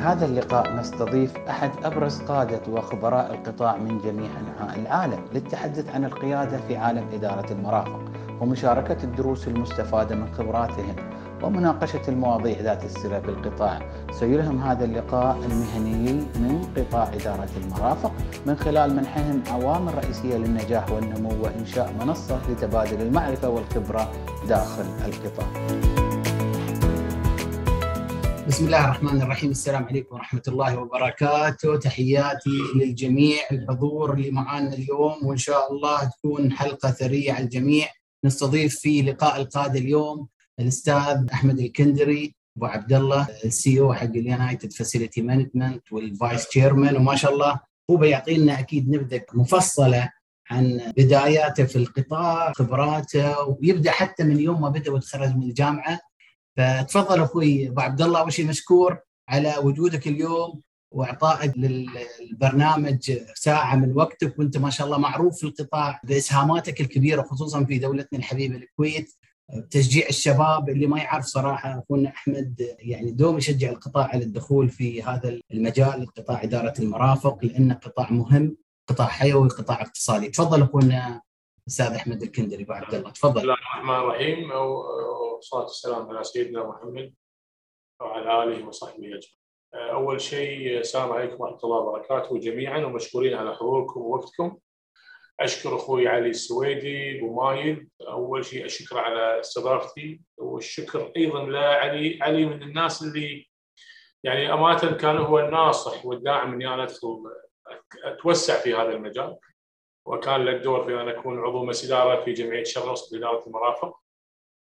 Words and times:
هذا 0.00 0.26
اللقاء 0.26 0.74
نستضيف 0.76 1.36
أحد 1.36 1.70
أبرز 1.84 2.20
قادة 2.22 2.60
وخبراء 2.68 3.34
القطاع 3.34 3.76
من 3.76 3.98
جميع 3.98 4.30
أنحاء 4.40 4.78
العالم 4.78 5.20
للتحدث 5.34 5.94
عن 5.94 6.04
القيادة 6.04 6.58
في 6.68 6.76
عالم 6.76 7.04
إدارة 7.12 7.52
المرافق 7.52 8.00
ومشاركة 8.40 9.04
الدروس 9.04 9.48
المستفادة 9.48 10.16
من 10.16 10.34
خبراتهم 10.34 10.96
ومناقشة 11.42 12.00
المواضيع 12.08 12.60
ذات 12.60 12.84
الصلة 12.84 13.18
بالقطاع. 13.18 13.78
سيلهم 14.12 14.62
هذا 14.62 14.84
اللقاء 14.84 15.36
المهنيي 15.36 16.12
من 16.12 16.68
قطاع 16.76 17.08
إدارة 17.08 17.48
المرافق 17.64 18.12
من 18.46 18.56
خلال 18.56 18.96
منحهم 18.96 19.42
عوامل 19.50 19.94
رئيسية 19.94 20.36
للنجاح 20.36 20.90
والنمو 20.92 21.30
وإنشاء 21.42 21.94
منصة 22.00 22.38
لتبادل 22.48 23.02
المعرفة 23.02 23.48
والخبرة 23.48 24.08
داخل 24.48 24.84
القطاع. 25.06 25.46
بسم 28.50 28.66
الله 28.66 28.84
الرحمن 28.84 29.22
الرحيم. 29.22 29.50
السلام 29.50 29.84
عليكم 29.84 30.14
ورحمة 30.14 30.42
الله 30.48 30.78
وبركاته. 30.78 31.76
تحياتي 31.76 32.58
للجميع 32.74 33.38
الحضور 33.52 34.14
اللي 34.14 34.30
معانا 34.30 34.74
اليوم 34.74 35.26
وإن 35.26 35.36
شاء 35.36 35.72
الله 35.72 36.04
تكون 36.04 36.52
حلقة 36.52 36.90
ثرية 36.90 37.32
على 37.32 37.44
الجميع. 37.44 37.88
نستضيف 38.24 38.78
في 38.78 39.02
لقاء 39.02 39.40
القادة 39.40 39.78
اليوم 39.78 40.28
الأستاذ 40.60 41.26
أحمد 41.32 41.58
الكندري 41.58 42.34
أبو 42.56 42.66
عبد 42.66 42.92
الله 42.92 43.28
ال 43.44 43.80
CEO 43.80 43.94
حق 43.94 44.02
ال 44.02 44.12
United 44.12 44.72
Facility 44.72 45.22
Management 45.22 45.92
وال 45.92 46.11
vice 46.11 46.48
chairman 46.48 46.96
وما 46.96 47.16
شاء 47.16 47.32
الله 47.32 47.60
هو 47.90 47.96
بيعطي 47.96 48.36
لنا 48.36 48.58
أكيد 48.58 48.90
نبذة 48.90 49.22
مفصلة 49.34 50.10
عن 50.50 50.92
بداياته 50.96 51.64
في 51.64 51.76
القطاع 51.76 52.52
خبراته 52.52 53.40
ويبدأ 53.48 53.90
حتى 53.90 54.24
من 54.24 54.40
يوم 54.40 54.60
ما 54.60 54.68
بدأ 54.68 54.92
وتخرج 54.92 55.36
من 55.36 55.42
الجامعة. 55.42 56.09
فتفضل 56.56 57.22
أخوي 57.22 57.68
أبو 57.68 57.80
عبد 57.80 58.02
الله 58.02 58.20
أول 58.20 58.32
شيء 58.32 58.46
مشكور 58.46 58.98
على 59.28 59.54
وجودك 59.62 60.08
اليوم 60.08 60.60
وإعطائك 60.92 61.52
للبرنامج 61.56 63.12
ساعة 63.34 63.76
من 63.76 63.96
وقتك 63.96 64.38
وأنت 64.38 64.56
ما 64.56 64.70
شاء 64.70 64.86
الله 64.86 64.98
معروف 64.98 65.36
في 65.36 65.44
القطاع 65.44 66.00
بإسهاماتك 66.04 66.80
الكبيرة 66.80 67.22
خصوصا 67.22 67.64
في 67.64 67.78
دولتنا 67.78 68.18
الحبيبة 68.18 68.56
الكويت. 68.56 69.14
تشجيع 69.70 70.08
الشباب 70.08 70.68
اللي 70.68 70.86
ما 70.86 70.98
يعرف 70.98 71.24
صراحة 71.24 71.78
أخونا 71.78 72.08
أحمد 72.08 72.76
يعني 72.78 73.10
دوم 73.10 73.38
يشجع 73.38 73.70
القطاع 73.70 74.06
على 74.06 74.24
الدخول 74.24 74.68
في 74.68 75.02
هذا 75.02 75.40
المجال 75.52 76.06
قطاع 76.06 76.42
إدارة 76.42 76.74
المرافق 76.78 77.44
لأنه 77.44 77.74
قطاع 77.74 78.10
مهم 78.10 78.56
قطاع 78.88 79.06
حيوي 79.06 79.48
قطاع 79.48 79.82
اقتصادي. 79.82 80.28
تفضل 80.28 80.62
أخونا 80.62 81.20
أستاذ 81.70 81.86
أحمد 81.86 82.22
الكندري 82.22 82.62
أبو 82.62 82.72
عبد 82.72 82.94
الله 82.94 83.10
تفضل. 83.10 83.32
بسم 83.32 83.42
الله 83.42 83.54
الرحمن 83.54 83.94
الرحيم. 83.94 84.50
والصلاه 84.50 85.62
والسلام 85.62 86.08
على 86.08 86.24
سيدنا 86.24 86.64
محمد 86.64 87.14
وعلى 88.00 88.42
آله 88.44 88.66
وصحبه 88.68 89.06
أجمعين. 89.06 89.20
أول 89.74 90.20
شيء 90.20 90.78
السلام 90.78 91.12
عليكم 91.12 91.40
ورحمة 91.40 91.58
الله 91.64 91.76
وبركاته 91.76 92.38
جميعا 92.38 92.78
ومشكورين 92.78 93.34
على 93.34 93.54
حضوركم 93.54 94.00
ووقتكم. 94.00 94.58
أشكر 95.40 95.76
أخوي 95.76 96.08
علي 96.08 96.28
السويدي 96.28 97.18
أبو 97.18 97.34
مايد 97.34 97.88
أول 98.08 98.44
شيء 98.44 98.64
اشكره 98.66 99.00
على 99.00 99.40
استضافتي. 99.40 100.20
والشكر 100.38 101.12
أيضا 101.16 101.44
لعلي 101.44 102.18
علي 102.22 102.46
من 102.46 102.62
الناس 102.62 103.02
اللي 103.02 103.50
يعني 104.24 104.52
امانه 104.52 104.96
كان 104.96 105.16
هو 105.16 105.38
الناصح 105.38 106.06
والداعم 106.06 106.52
إني 106.52 106.74
أنا 106.74 106.82
أدخل 106.82 107.22
أتوسع 108.04 108.54
في 108.54 108.74
هذا 108.74 108.90
المجال. 108.90 109.36
وكان 110.04 110.44
له 110.44 110.52
الدور 110.52 110.84
في 110.84 111.00
أن 111.00 111.08
أكون 111.08 111.38
عضو 111.38 111.64
مجلس 111.64 111.84
إدارة 111.84 112.24
في 112.24 112.32
جمعية 112.32 112.64
الاوسط 112.76 113.12
لاداره 113.12 113.44
المرافق 113.46 114.00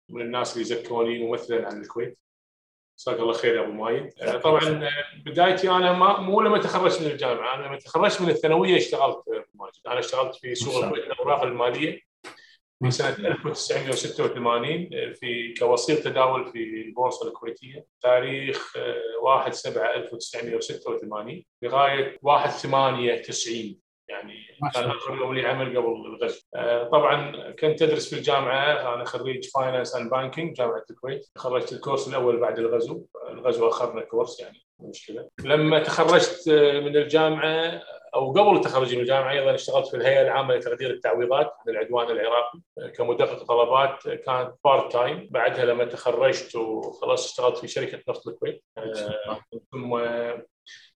من 0.09 0.21
الناس 0.23 0.53
اللي 0.53 0.65
زكوني 0.65 1.19
ممثلا 1.19 1.67
عن 1.67 1.81
الكويت. 1.83 2.19
جزاك 2.99 3.21
الله 3.21 3.33
خير 3.33 3.57
يا 3.57 3.61
أبو 3.61 3.73
مايد. 3.73 4.11
طبعا 4.43 4.91
بدايتي 5.25 5.71
أنا 5.71 5.93
ما 5.93 6.21
مو 6.21 6.41
لما 6.41 6.59
تخرجت 6.59 7.03
من 7.03 7.07
الجامعة 7.07 7.55
أنا 7.55 7.67
لما 7.67 7.79
تخرجت 7.79 8.21
من 8.21 8.29
الثانوية 8.29 8.77
اشتغلت 8.77 9.23
ماجد 9.55 9.87
أنا 9.87 9.99
اشتغلت 9.99 10.35
في 10.35 10.55
سوق 10.55 10.85
الكويت 10.85 11.05
الأوراق 11.05 11.43
المالية 11.43 12.01
في 12.83 12.91
سنة 12.91 13.29
1986 13.29 14.89
في 15.15 15.55
كوسيط 15.59 16.05
تداول 16.05 16.53
في 16.53 16.59
البورصة 16.87 17.29
الكويتية. 17.29 17.87
تاريخ 18.03 18.73
1 19.23 19.53
7 19.53 19.95
1986 19.95 21.45
لغاية 21.63 22.19
1 22.23 22.51
8 22.51 23.23
90 23.23 23.77
يعني 24.09 24.35
كان 24.75 24.91
اخر 24.91 25.15
يوم 25.15 25.35
لي 25.35 25.47
عمل 25.47 25.79
قبل 25.79 26.07
الغزو. 26.07 26.41
طبعا 26.93 27.51
كنت 27.53 27.83
ادرس 27.83 28.11
في 28.11 28.17
الجامعة 28.19 28.95
أنا 28.95 29.05
خريج 29.05 29.49
finance 29.55 29.97
and 29.97 30.11
banking 30.11 30.57
جامعة 30.57 30.85
الكويت، 30.91 31.27
خرجت 31.37 31.73
الكورس 31.73 32.09
الأول 32.09 32.41
بعد 32.41 32.59
الغزو، 32.59 33.05
الغزو 33.29 33.69
اخرنا 33.69 34.05
كورس 34.05 34.41
يعني 34.41 34.59
مشكلة. 34.81 35.29
لما 35.45 35.83
تخرجت 35.83 36.49
من 36.85 36.97
الجامعة 36.97 37.83
أو 38.15 38.33
قبل 38.33 38.61
تخرجي 38.61 38.97
من 38.97 39.03
الجامعة 39.03 39.33
أيضا 39.33 39.55
اشتغلت 39.55 39.87
في 39.87 39.97
الهيئة 39.97 40.23
العامة 40.23 40.55
لتقدير 40.55 40.91
التعويضات 40.91 41.47
عن 41.47 41.75
العدوان 41.75 42.11
العراقي. 42.11 42.61
كمدقق 42.97 43.43
طلبات 43.43 44.03
كانت 44.09 44.55
part 44.65 44.93
time، 44.93 45.29
بعدها 45.31 45.65
لما 45.65 45.85
تخرجت 45.85 46.57
وخلاص 46.57 47.31
اشتغلت 47.31 47.59
في 47.59 47.69
شركة 47.69 48.03
نفط 48.09 48.29
الكويت. 48.29 48.65
ثم 49.73 50.01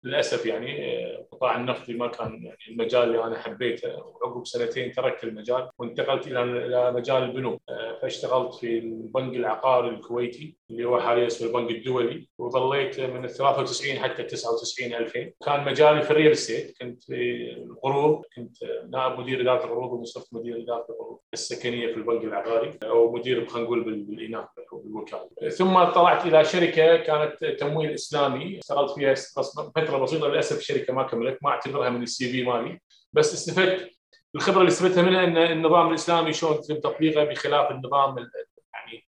للأسف 0.05 0.47
يعني 0.47 1.03
قطاع 1.33 1.57
النفطي 1.57 1.95
ما 1.95 2.09
كان 2.09 2.43
يعني 2.45 2.59
المجال 2.69 3.03
اللي 3.03 3.25
أنا 3.25 3.39
حبيته 3.39 3.89
وعقب 3.89 4.47
سنتين 4.47 4.93
تركت 4.93 5.25
المجال 5.25 5.69
وانتقلت 5.79 6.27
إلى 6.27 6.43
إلى 6.43 6.93
مجال 6.93 7.23
البنوك. 7.23 7.63
فاشتغلت 8.03 8.55
في 8.55 8.79
البنك 8.79 9.37
العقاري 9.37 9.89
الكويتي 9.89 10.57
اللي 10.71 10.85
هو 10.85 11.01
حاليا 11.01 11.27
اسمه 11.27 11.49
البنك 11.49 11.71
الدولي 11.71 12.29
وظليت 12.39 13.01
من 13.01 13.27
93 13.27 13.99
حتى 13.99 14.23
99 14.23 14.95
2000 14.95 15.33
كان 15.47 15.65
مجالي 15.65 16.03
في 16.03 16.11
الريال 16.11 16.33
استيت 16.33 16.79
كنت 16.81 17.05
في 17.05 17.53
القروض 17.53 18.23
كنت 18.37 18.57
نائب 18.91 19.21
مدير 19.21 19.41
إدارة 19.41 19.65
القروض 19.65 19.93
وصرت 20.01 20.27
مدير 20.33 20.63
إدارة 20.63 20.87
القروض 20.91 21.19
السكنية 21.33 21.87
في 21.87 21.95
البنك 21.97 22.25
العقاري 22.25 22.79
أو 22.84 23.13
مدير 23.13 23.47
خلينا 23.47 23.67
نقول 23.67 23.84
بالإناث 23.84 24.47
بالوكالة. 24.73 25.49
ثم 25.49 25.84
طلعت 25.84 26.27
إلى 26.27 26.45
شركة 26.45 26.97
كانت 26.97 27.45
تمويل 27.45 27.91
إسلامي 27.91 28.59
اشتغلت 28.59 28.91
فيها 28.91 29.15
فترة 29.77 29.91
بسيطة 29.98 30.28
للأسف 30.28 30.58
الشركة 30.58 30.92
ما 30.92 31.03
كملت 31.03 31.38
ما 31.42 31.50
أعتبرها 31.50 31.91
من 31.91 32.03
السي 32.03 32.32
في 32.32 32.44
مالي 32.44 32.80
بس 33.12 33.34
استفدت 33.34 33.91
الخبرة 34.34 34.58
اللي 34.58 34.69
استفدتها 34.69 35.03
منها 35.03 35.25
إن 35.25 35.36
النظام 35.36 35.88
الإسلامي 35.88 36.32
شلون 36.32 36.54
يتم 36.54 36.75
تطبيقه 36.75 37.25
بخلاف 37.25 37.70
النظام 37.70 38.19
يعني 38.75 39.06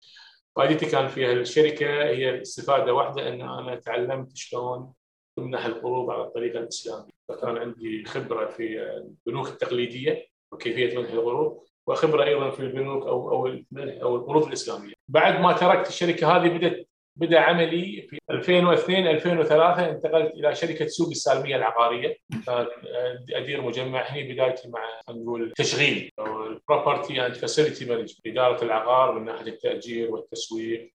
فائدتي 0.57 0.87
كان 0.87 1.09
في 1.09 1.33
الشركة 1.33 1.87
هي 1.87 2.43
استفادة 2.43 2.95
واحدة 2.95 3.29
إن 3.29 3.41
أنا 3.41 3.75
تعلمت 3.77 4.37
شلون 4.37 4.93
تمنح 5.37 5.65
القروض 5.65 6.11
على 6.11 6.23
الطريقة 6.23 6.59
الإسلامية 6.59 7.13
فكان 7.29 7.59
عندي 7.59 8.05
خبرة 8.05 8.47
في 8.47 8.83
البنوك 9.27 9.49
التقليدية 9.49 10.27
وكيفية 10.53 10.99
منح 10.99 11.11
القروض 11.11 11.65
وخبرة 11.87 12.25
أيضا 12.25 12.51
في 12.51 12.61
البنوك 12.61 13.07
أو 13.07 13.31
أو 13.31 13.47
أو 13.79 14.17
القروض 14.17 14.47
الإسلامية. 14.47 14.93
بعد 15.09 15.41
ما 15.41 15.53
تركت 15.53 15.89
الشركة 15.89 16.37
هذه 16.37 16.49
بدأت 16.49 16.89
بدأ 17.17 17.41
عملي 17.41 18.07
في 18.11 18.19
2002 18.31 19.07
2003 19.07 19.91
انتقلت 19.91 20.35
إلى 20.35 20.55
شركة 20.55 20.87
سوق 20.87 21.09
السالمية 21.09 21.57
العقارية 21.57 22.17
أدير 23.35 23.63
مجمع 23.63 24.01
هني 24.03 24.33
بدايتي 24.33 24.69
مع 24.69 24.81
نقول 25.11 25.53
تشغيل 25.57 26.11
أو 26.19 26.47
ال 26.47 26.56
property 26.56 27.27
and 27.27 27.35
facility 27.35 27.85
management 27.85 28.27
إدارة 28.27 28.65
العقار 28.65 29.19
من 29.19 29.25
ناحية 29.25 29.47
التأجير 29.47 30.11
والتسويق 30.11 30.93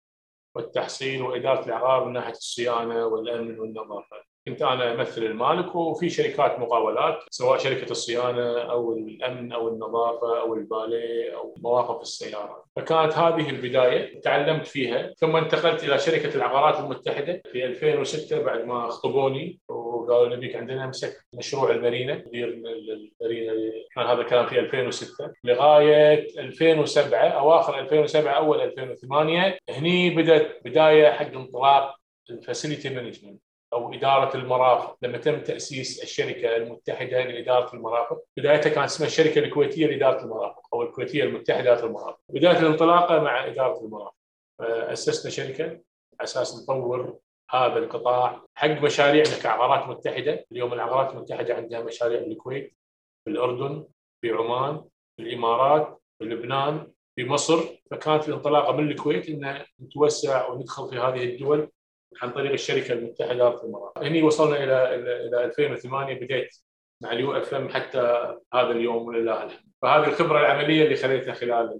والتحصيل 0.55 1.22
وإدارة 1.22 1.66
العقار 1.66 2.05
من 2.05 2.13
ناحية 2.13 2.31
الصيانة 2.31 3.05
والأمن 3.05 3.59
والنظافة. 3.59 4.36
كنت 4.47 4.62
أنا 4.62 4.94
أمثل 4.94 5.24
المالك 5.24 5.75
وفي 5.75 6.09
شركات 6.09 6.59
مقاولات 6.59 7.19
سواء 7.30 7.58
شركة 7.58 7.91
الصيانة 7.91 8.62
أو 8.62 8.94
الأمن 8.97 9.52
أو 9.52 9.68
النظافة 9.68 10.41
أو 10.41 10.53
الباليه 10.53 11.35
أو 11.35 11.56
مواقف 11.58 12.02
السيارات 12.02 12.63
فكانت 12.75 13.13
هذه 13.13 13.50
البداية 13.50 14.22
تعلمت 14.22 14.68
فيها 14.68 15.13
ثم 15.18 15.35
انتقلت 15.35 15.84
إلى 15.84 16.00
شركة 16.00 16.35
العقارات 16.35 16.80
المتحدة 16.80 17.41
في 17.52 17.66
2006 17.66 18.41
بعد 18.41 18.66
ما 18.66 18.88
خطبوني 18.90 19.59
وقالوا 19.70 20.35
نبيك 20.35 20.55
عندنا 20.55 20.85
امسك 20.85 21.26
مشروع 21.34 21.72
المارينا 21.72 22.23
مدير 22.28 22.47
المارينا. 22.47 23.53
كان 23.96 24.05
هذا 24.05 24.22
الكلام 24.22 24.46
في 24.46 24.59
2006 24.59 25.32
لغاية 25.43 26.28
2007 26.40 27.20
أواخر 27.20 27.79
2007 27.79 28.34
أول 28.34 28.61
2008 28.61 29.58
هني 29.70 30.09
بدأت 30.09 30.61
بداية 30.66 31.11
حق 31.11 31.34
انطلاق 31.34 31.96
ال 32.29 32.36
facility 32.36 32.90
management. 32.90 33.47
أو 33.73 33.93
إدارة 33.93 34.37
المرافق. 34.37 34.97
لما 35.02 35.17
تم 35.17 35.40
تأسيس 35.41 36.03
الشركة 36.03 36.55
المتحدة 36.55 37.23
لإدارة 37.23 37.75
المرافق 37.75 38.23
بدايتها 38.37 38.69
كانت 38.69 38.85
اسمها 38.85 39.08
الشركة 39.08 39.40
الكويتية 39.40 39.87
لإدارة 39.87 40.23
المرافق 40.23 40.61
أو 40.73 40.81
الكويتية 40.84 41.23
المتحدة 41.23 41.61
لإدارة 41.61 41.85
المرافق. 41.85 42.19
بداية 42.29 42.59
الانطلاقة 42.59 43.19
مع 43.19 43.47
إدارة 43.47 43.85
المرافق. 43.85 44.14
اسسنا 44.61 45.31
شركة 45.31 45.66
على 45.66 45.81
أساس 46.23 46.64
نطور 46.64 47.17
هذا 47.49 47.78
القطاع 47.78 48.41
حق 48.55 48.67
مشاريعنا 48.67 49.40
كعقارات 49.43 49.87
متحدة. 49.90 50.46
اليوم 50.52 50.73
العقارات 50.73 51.14
المتحدة 51.14 51.55
عندها 51.55 51.81
مشاريع 51.81 52.19
في 52.19 52.28
الكويت 52.28 52.78
في 53.25 53.31
الأردن 53.31 53.87
في 54.22 54.29
عمان 54.31 54.84
في 55.17 55.23
الإمارات 55.23 56.02
في 56.19 56.25
لبنان 56.25 56.91
في 57.16 57.25
مصر. 57.25 57.59
فكانت 57.91 58.29
الانطلاقة 58.29 58.72
من 58.72 58.91
الكويت 58.91 59.29
ان 59.29 59.66
نتوسع 59.81 60.47
وندخل 60.47 60.90
في 60.90 60.96
هذه 60.97 61.23
الدول 61.23 61.72
عن 62.21 62.31
طريق 62.31 62.51
الشركة 62.51 62.93
المتحدة 62.93 63.31
اداره 63.31 63.65
المرافق. 63.65 64.03
هني 64.03 64.23
وصلنا 64.23 64.63
إلى 64.63 64.95
إلى 64.95 65.45
2008 65.45 66.13
بديت 66.13 66.55
مع 67.01 67.11
ال 67.11 67.31
UFM 67.37 67.69
حتى 67.69 68.35
هذا 68.53 68.71
اليوم 68.71 69.07
ولله 69.07 69.43
الحمد. 69.43 69.67
فهذه 69.81 70.07
الخبرة 70.07 70.39
العملية 70.39 70.83
اللي 70.83 70.95
خليتها 70.95 71.33
خلال 71.33 71.79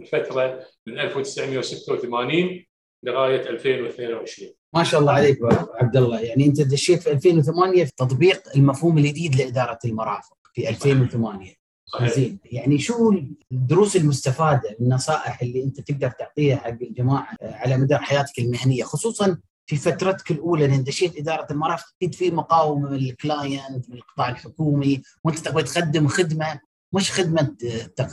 الفترة 0.00 0.60
من 0.86 0.98
1986 1.00 2.64
لغاية 3.02 3.48
2022. 3.48 4.52
ما 4.74 4.84
شاء 4.84 5.00
الله 5.00 5.12
عليك 5.12 5.38
عبد 5.74 5.96
الله 5.96 6.20
يعني 6.20 6.46
أنت 6.46 6.60
دشيت 6.60 7.02
في 7.02 7.10
2008 7.10 7.84
في 7.84 7.92
تطبيق 7.96 8.42
المفهوم 8.56 8.98
الجديد 8.98 9.34
لإدارة 9.34 9.78
المرافق 9.84 10.36
في 10.54 10.68
2008 10.68 11.54
صحيح. 11.86 12.08
زين 12.08 12.38
يعني 12.44 12.78
شو 12.78 13.14
الدروس 13.52 13.96
المستفادة 13.96 14.76
النصائح 14.80 15.42
اللي 15.42 15.62
أنت 15.64 15.80
تقدر 15.80 16.10
تعطيها 16.10 16.56
حق 16.56 16.68
الجماعة 16.68 17.28
على 17.42 17.76
مدار 17.76 17.98
حياتك 17.98 18.38
المهنية 18.38 18.84
خصوصا 18.84 19.38
في 19.66 19.76
فترتك 19.76 20.30
الأولى 20.30 20.66
لأن 20.66 20.84
دشيت 20.84 21.18
إدارة 21.18 21.46
المرافق 21.52 21.86
أكيد 21.96 22.14
في 22.14 22.30
مقاومة 22.30 22.90
من 22.90 22.96
ال 22.96 23.09
client 23.09 23.90
من 23.90 23.96
القطاع 23.96 24.28
الحكومي 24.28 25.02
وأنت 25.24 25.38
تبغى 25.38 25.62
تقدم 25.62 26.08
خدمة 26.08 26.60
مش 26.92 27.12
خدمة 27.12 27.56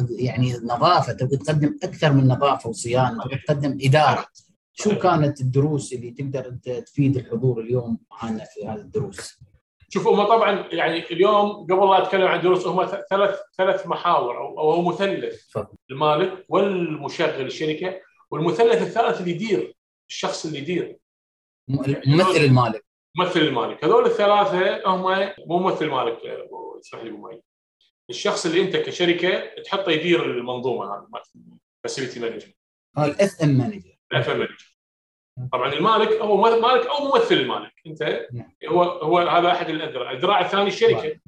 يعني 0.09 0.53
نظافة 0.63 1.13
تبغى 1.13 1.37
تقدم 1.37 1.77
أكثر 1.83 2.13
من 2.13 2.27
نظافة 2.27 2.69
وصيانة 2.69 3.23
تبغى 3.23 3.37
تقدم 3.47 3.77
إدارة. 3.81 4.25
شو 4.73 4.99
كانت 4.99 5.41
الدروس 5.41 5.93
اللي 5.93 6.11
تقدر 6.11 6.49
انت 6.49 6.69
تفيد 6.69 7.17
الحضور 7.17 7.61
اليوم 7.61 7.97
معنا 8.11 8.43
في 8.43 8.67
هذه 8.67 8.79
الدروس؟ 8.79 9.39
شوف 9.89 10.07
هم 10.07 10.23
طبعا 10.23 10.67
يعني 10.71 11.11
اليوم 11.11 11.51
قبل 11.63 11.89
لا 11.89 12.03
أتكلم 12.03 12.27
عن 12.27 12.41
دروس 12.41 12.67
هم 12.67 12.85
ثلاث 13.09 13.35
ثلاث 13.57 13.87
محاور 13.87 14.37
أو 14.37 14.71
هو 14.71 14.81
مثلث. 14.81 15.57
المالك 15.91 16.45
والمشغل 16.49 17.45
الشركة 17.45 17.99
والمثلث 18.31 18.81
الثالث 18.81 19.19
اللي 19.19 19.31
يدير 19.31 19.75
الشخص 20.09 20.45
اللي 20.45 20.57
يدير. 20.57 20.97
ممثل 21.69 22.39
المالك. 22.39 22.85
ممثل 23.17 23.39
المالك. 23.39 23.85
هذول 23.85 24.05
الثلاثة 24.05 24.81
هم 24.85 25.01
مو 25.47 25.59
ممثل 25.59 25.85
المالك 25.85 26.17
اسمح 26.79 27.03
لي 27.03 27.09
أبو 27.09 27.29
الشخص 28.09 28.45
اللي 28.45 28.61
أنت 28.61 28.75
كشركة 28.75 29.61
تحطه 29.63 29.91
يدير 29.91 30.25
المنظومة 30.25 30.85
هذه 30.85 31.23
facility 31.83 32.19
management 32.19 32.55
ال 32.97 33.41
FM 33.43 33.49
manager 33.49 33.97
ال 34.11 34.29
FM 34.29 34.37
manager 34.39 34.75
طبعا 35.51 35.73
المالك 35.73 36.11
هو 36.11 36.37
مالك 36.37 36.85
أو 36.85 37.07
ممثل 37.07 37.35
المالك 37.35 37.73
أنت 37.87 38.27
نعم. 38.33 38.53
هو 38.67 38.83
هو 38.83 39.19
هذا 39.19 39.51
أحد 39.51 39.69
الاذرع، 39.69 40.11
الذراع 40.11 40.41
الثاني 40.41 40.67
الشركة. 40.67 41.19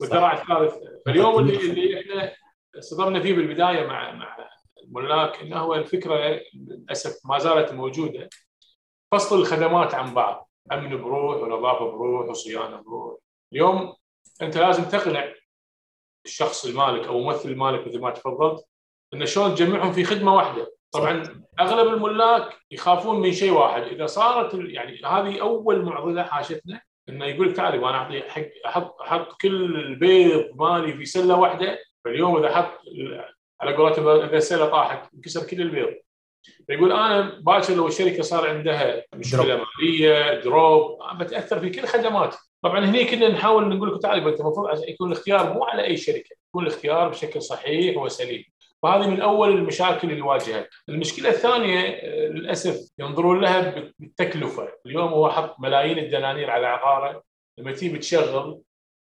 والذراع 0.00 0.42
الثالث. 0.42 0.74
فاليوم 1.06 1.38
اللي 1.38 1.56
اللي 1.56 2.00
إحنا 2.00 2.32
صدمنا 2.80 3.20
فيه 3.20 3.34
بالبداية 3.34 3.86
مع 3.86 4.12
مع 4.12 4.36
الملاك 4.82 5.40
إنه 5.40 5.56
هو 5.56 5.74
الفكرة 5.74 6.40
للأسف 6.54 7.20
ما 7.24 7.38
زالت 7.38 7.72
موجودة. 7.72 8.28
فصل 9.12 9.40
الخدمات 9.40 9.94
عن 9.94 10.14
بعض. 10.14 10.50
أمن 10.72 11.02
بروح 11.02 11.42
ونظافة 11.42 11.90
بروح 11.90 12.28
وصيانة 12.28 12.76
بروح. 12.76 13.18
اليوم 13.52 13.94
أنت 14.42 14.58
لازم 14.58 14.84
تقنع 14.84 15.32
الشخص 16.26 16.64
المالك 16.64 17.06
أو 17.06 17.20
ممثل 17.20 17.48
المالك 17.48 17.88
مثل 17.88 18.00
ما 18.00 18.10
تفضلت 18.10 18.64
انه 19.14 19.24
شلون 19.24 19.54
تجمعهم 19.54 19.92
في 19.92 20.04
خدمة 20.04 20.34
واحدة. 20.34 20.72
طبعا 20.92 21.44
أغلب 21.60 21.94
الملاك 21.94 22.58
يخافون 22.70 23.20
من 23.20 23.32
شيء 23.32 23.52
واحد. 23.52 23.82
إذا 23.82 24.06
صارت 24.06 24.54
يعني 24.54 25.00
هذه 25.04 25.40
أول 25.40 25.84
معضلة 25.84 26.22
حاشتنا 26.22 26.80
إنه 27.08 27.24
يقول 27.24 27.48
لك 27.48 27.56
تعال 27.56 27.74
أنا 27.74 27.96
أعطي 27.96 28.22
أحط 28.66 29.00
أحط 29.00 29.40
كل 29.40 29.76
البيض 29.76 30.44
مالي 30.54 30.92
في 30.92 31.04
سلة 31.04 31.36
واحدة. 31.38 31.78
فاليوم 32.04 32.36
إذا 32.36 32.56
حط 32.56 32.80
على 33.60 33.76
قولتهم 33.76 34.08
إذا 34.08 34.36
السلة 34.36 34.66
طاحت 34.66 35.14
انكسر 35.14 35.46
كل 35.46 35.60
البيض. 35.60 35.94
فيقول 36.66 36.92
أنا 36.92 37.40
باكر 37.40 37.74
لو 37.74 37.86
الشركة 37.86 38.22
صار 38.22 38.48
عندها 38.48 39.02
مشكلة 39.14 39.60
مالية 39.80 40.40
دروب 40.40 40.98
بتأثر 41.20 41.60
في 41.60 41.70
كل 41.70 41.86
خدماتي 41.86 42.38
طبعا 42.62 42.84
هني 42.84 43.04
كنا 43.04 43.28
نحاول 43.28 43.68
نقول 43.68 43.88
لكم 43.88 43.98
تعال 43.98 44.28
انت 44.28 44.40
المفروض 44.40 44.88
يكون 44.88 45.12
الاختيار 45.12 45.52
مو 45.52 45.64
على 45.64 45.84
أي 45.84 45.96
شركة 45.96 46.36
يكون 46.48 46.66
الاختيار 46.66 47.08
بشكل 47.08 47.42
صحيح 47.42 47.96
وسليم. 47.96 48.44
وهذه 48.82 49.10
من 49.10 49.20
أول 49.20 49.48
المشاكل 49.48 50.10
اللي 50.10 50.20
واجهت. 50.20 50.68
المشكلة 50.88 51.28
الثانية 51.28 51.80
آه، 51.80 52.28
للأسف 52.28 52.90
ينظرون 52.98 53.40
لها 53.40 53.90
بالتكلفة، 53.98 54.68
اليوم 54.86 55.08
هو 55.08 55.30
حط 55.30 55.60
ملايين 55.60 55.98
الدنانير 55.98 56.50
على 56.50 56.66
عقارة. 56.66 57.22
لما 57.58 57.72
تيجي 57.72 57.98
تشغل 57.98 58.60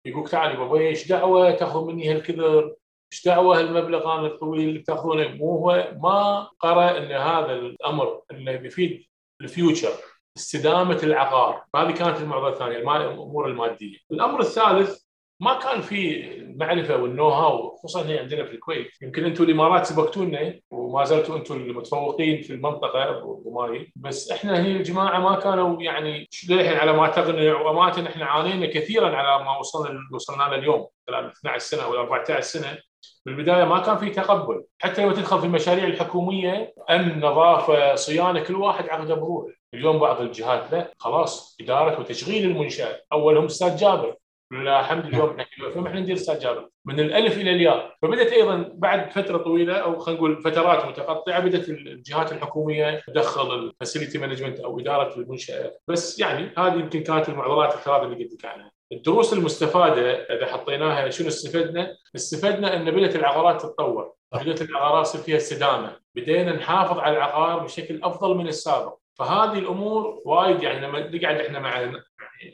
يقول 0.06 0.30
تعال 0.30 0.52
يا 0.52 0.78
إيش 0.78 1.08
دعوة؟ 1.08 1.52
تاخذ 1.52 1.86
مني 1.86 2.12
هالكثر؟ 2.12 2.76
إيش 3.14 3.26
دعوه 3.26 3.60
هالمبلغ 3.60 4.26
الطويل 4.26 4.70
اللي 4.70 4.80
تاخذونه؟ 4.80 5.28
مو 5.28 5.52
هو 5.52 5.92
ما 6.02 6.50
قرأ 6.60 6.98
إن 6.98 7.12
هذا 7.12 7.52
الأمر 7.52 8.22
إنه 8.32 8.56
بيفيد 8.56 9.06
الفيوتشر 9.42 9.92
استدامة 10.38 11.00
العقار، 11.04 11.64
هذه 11.76 11.92
كانت 11.92 12.22
المعضلة 12.22 12.50
الثانية 12.50 12.78
الأمور 12.78 13.48
المادية. 13.48 13.98
الأمر 14.12 14.40
الثالث 14.40 15.06
ما 15.40 15.60
كان 15.60 15.82
في 15.82 16.28
المعرفة 16.38 16.98
والنو 16.98 17.30
هاو 17.30 17.76
خصوصا 17.76 18.02
هنا 18.02 18.20
عندنا 18.20 18.46
في 18.46 18.52
الكويت 18.52 18.92
يمكن 19.02 19.26
أنتم 19.26 19.44
الإمارات 19.44 19.86
سبقتونا 19.86 20.60
وما 20.72 21.04
زلتوا 21.04 21.38
أنتم 21.38 21.56
المتفوقين 21.56 22.42
في 22.42 22.54
المنطقة 22.54 23.10
ابو 23.10 23.52
ماي 23.56 23.92
بس 23.96 24.32
إحنا 24.32 24.62
هنا 24.62 24.68
الجماعة 24.68 25.20
ما 25.20 25.36
كانوا 25.36 25.82
يعني 25.82 26.30
للحين 26.50 26.78
على 26.78 26.94
ما 26.94 27.08
تقنع 27.08 27.62
وأمانة 27.62 28.10
إحنا 28.10 28.26
عانينا 28.26 28.66
كثيرا 28.66 29.16
على 29.16 29.46
ما 29.46 29.58
وصلنا 29.58 30.00
وصلنا 30.14 30.44
له 30.44 30.56
اليوم 30.56 30.88
خلال 31.08 31.26
12 31.26 31.60
سنة 31.60 31.84
أو 31.84 31.94
14 31.94 32.42
سنة 32.42 32.78
بالبدايه 33.26 33.64
ما 33.64 33.80
كان 33.80 33.98
في 33.98 34.10
تقبل. 34.10 34.64
حتى 34.80 35.04
لما 35.04 35.14
تدخل 35.14 35.40
في 35.40 35.46
المشاريع 35.46 35.84
الحكومية 35.84 36.74
أمن 36.90 37.20
نظافة 37.20 37.96
صيانة 37.96 38.40
كل 38.40 38.56
واحد 38.56 38.90
عقده 38.90 39.16
بروح 39.16 39.52
اليوم 39.74 40.00
بعض 40.00 40.22
الجهات 40.22 40.72
لا. 40.72 40.94
خلاص 40.98 41.58
إدارة 41.62 42.00
وتشغيل 42.00 42.52
المنشاه 42.52 43.02
أولهم 43.14 43.46
أستاذ 43.46 43.76
جابر. 43.76 44.16
لا 44.52 44.80
الحمد 44.80 45.06
اليوم 45.06 45.40
إحنا 45.40 45.88
إحنا 45.88 46.00
ندير 46.00 46.16
استاجار 46.16 46.70
من 46.86 47.00
الألف 47.00 47.38
إلى 47.38 47.52
الياء. 47.52 47.96
فبدأت 48.02 48.32
أيضا 48.32 48.72
بعد 48.74 49.12
فترة 49.12 49.38
طويلة 49.38 49.74
أو 49.74 50.00
خلينا 50.00 50.20
نقول 50.20 50.42
فترات 50.42 50.86
متقطعة 50.86 51.40
بدأت 51.40 51.70
الجهات 51.70 52.32
الحكومية 52.32 53.02
تدخل 53.08 53.56
ال 53.56 53.63
facility 53.63 54.18
management 54.18 54.60
أو 54.60 54.80
إدارة 54.80 55.16
المنشأة 55.20 55.72
بس 55.88 56.20
يعني 56.20 56.50
هذه 56.58 56.74
يمكن 56.74 57.04
كانت 57.04 57.30
المعضلات 57.30 57.74
الثلاثة 57.74 58.04
اللي 58.04 58.24
قلت 58.24 58.34
لك 58.34 58.46
عنها. 58.46 58.75
الدروس 58.96 59.34
المستفادة 59.34 60.12
إذا 60.36 60.46
حطيناها 60.46 61.10
شنو 61.10 61.28
استفدنا؟ 61.28 61.98
استفدنا 62.16 62.76
أن 62.76 62.92
بدأت 62.92 63.16
العقارات 63.16 63.62
تتطور. 63.62 64.14
بدأت 64.32 64.62
العقارات 64.62 65.08
يصير 65.08 65.22
فيها 65.22 65.38
استدامة. 65.38 66.00
بدينا 66.16 66.56
نحافظ 66.56 67.00
على 67.00 67.18
العقار 67.18 67.60
بشكل 67.60 68.00
أفضل 68.04 68.36
من 68.36 68.48
السابق. 68.48 68.98
فهذه 69.14 69.60
الأمور 69.60 70.22
وايد 70.26 70.64
يعني 70.64 70.88
لما 70.88 71.00
نقعد 71.00 71.40
إحنا 71.40 71.60
مع 71.60 71.84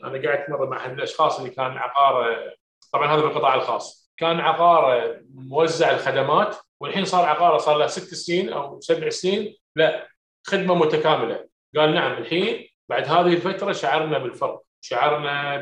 أنا 0.03 0.29
قعدت 0.29 0.49
مرة 0.49 0.65
مع 0.69 0.77
أحد 0.77 0.91
الأشخاص 0.91 1.39
اللي 1.39 1.49
كان 1.49 1.77
عقاره 1.77 2.53
طبعا 2.93 3.15
هذا 3.15 3.21
بالقطاع 3.21 3.55
الخاص. 3.55 4.13
كان 4.17 4.39
عقاره 4.39 5.21
موزع 5.33 5.91
الخدمات 5.91 6.55
والحين 6.79 7.05
صار 7.05 7.25
عقاره 7.25 7.57
صار 7.57 7.77
له 7.77 7.87
ست 7.87 8.13
سنين 8.13 8.53
أو 8.53 8.79
سبع 8.79 9.09
سنين 9.09 9.55
لا 9.75 10.07
خدمة 10.47 10.75
متكاملة. 10.75 11.47
قال 11.77 11.93
نعم 11.93 12.17
الحين 12.17 12.67
بعد 12.89 13.07
هذه 13.07 13.33
الفترة 13.33 13.71
شعرنا 13.71 14.17
بالفرق. 14.17 14.61
شعرنا 14.81 15.57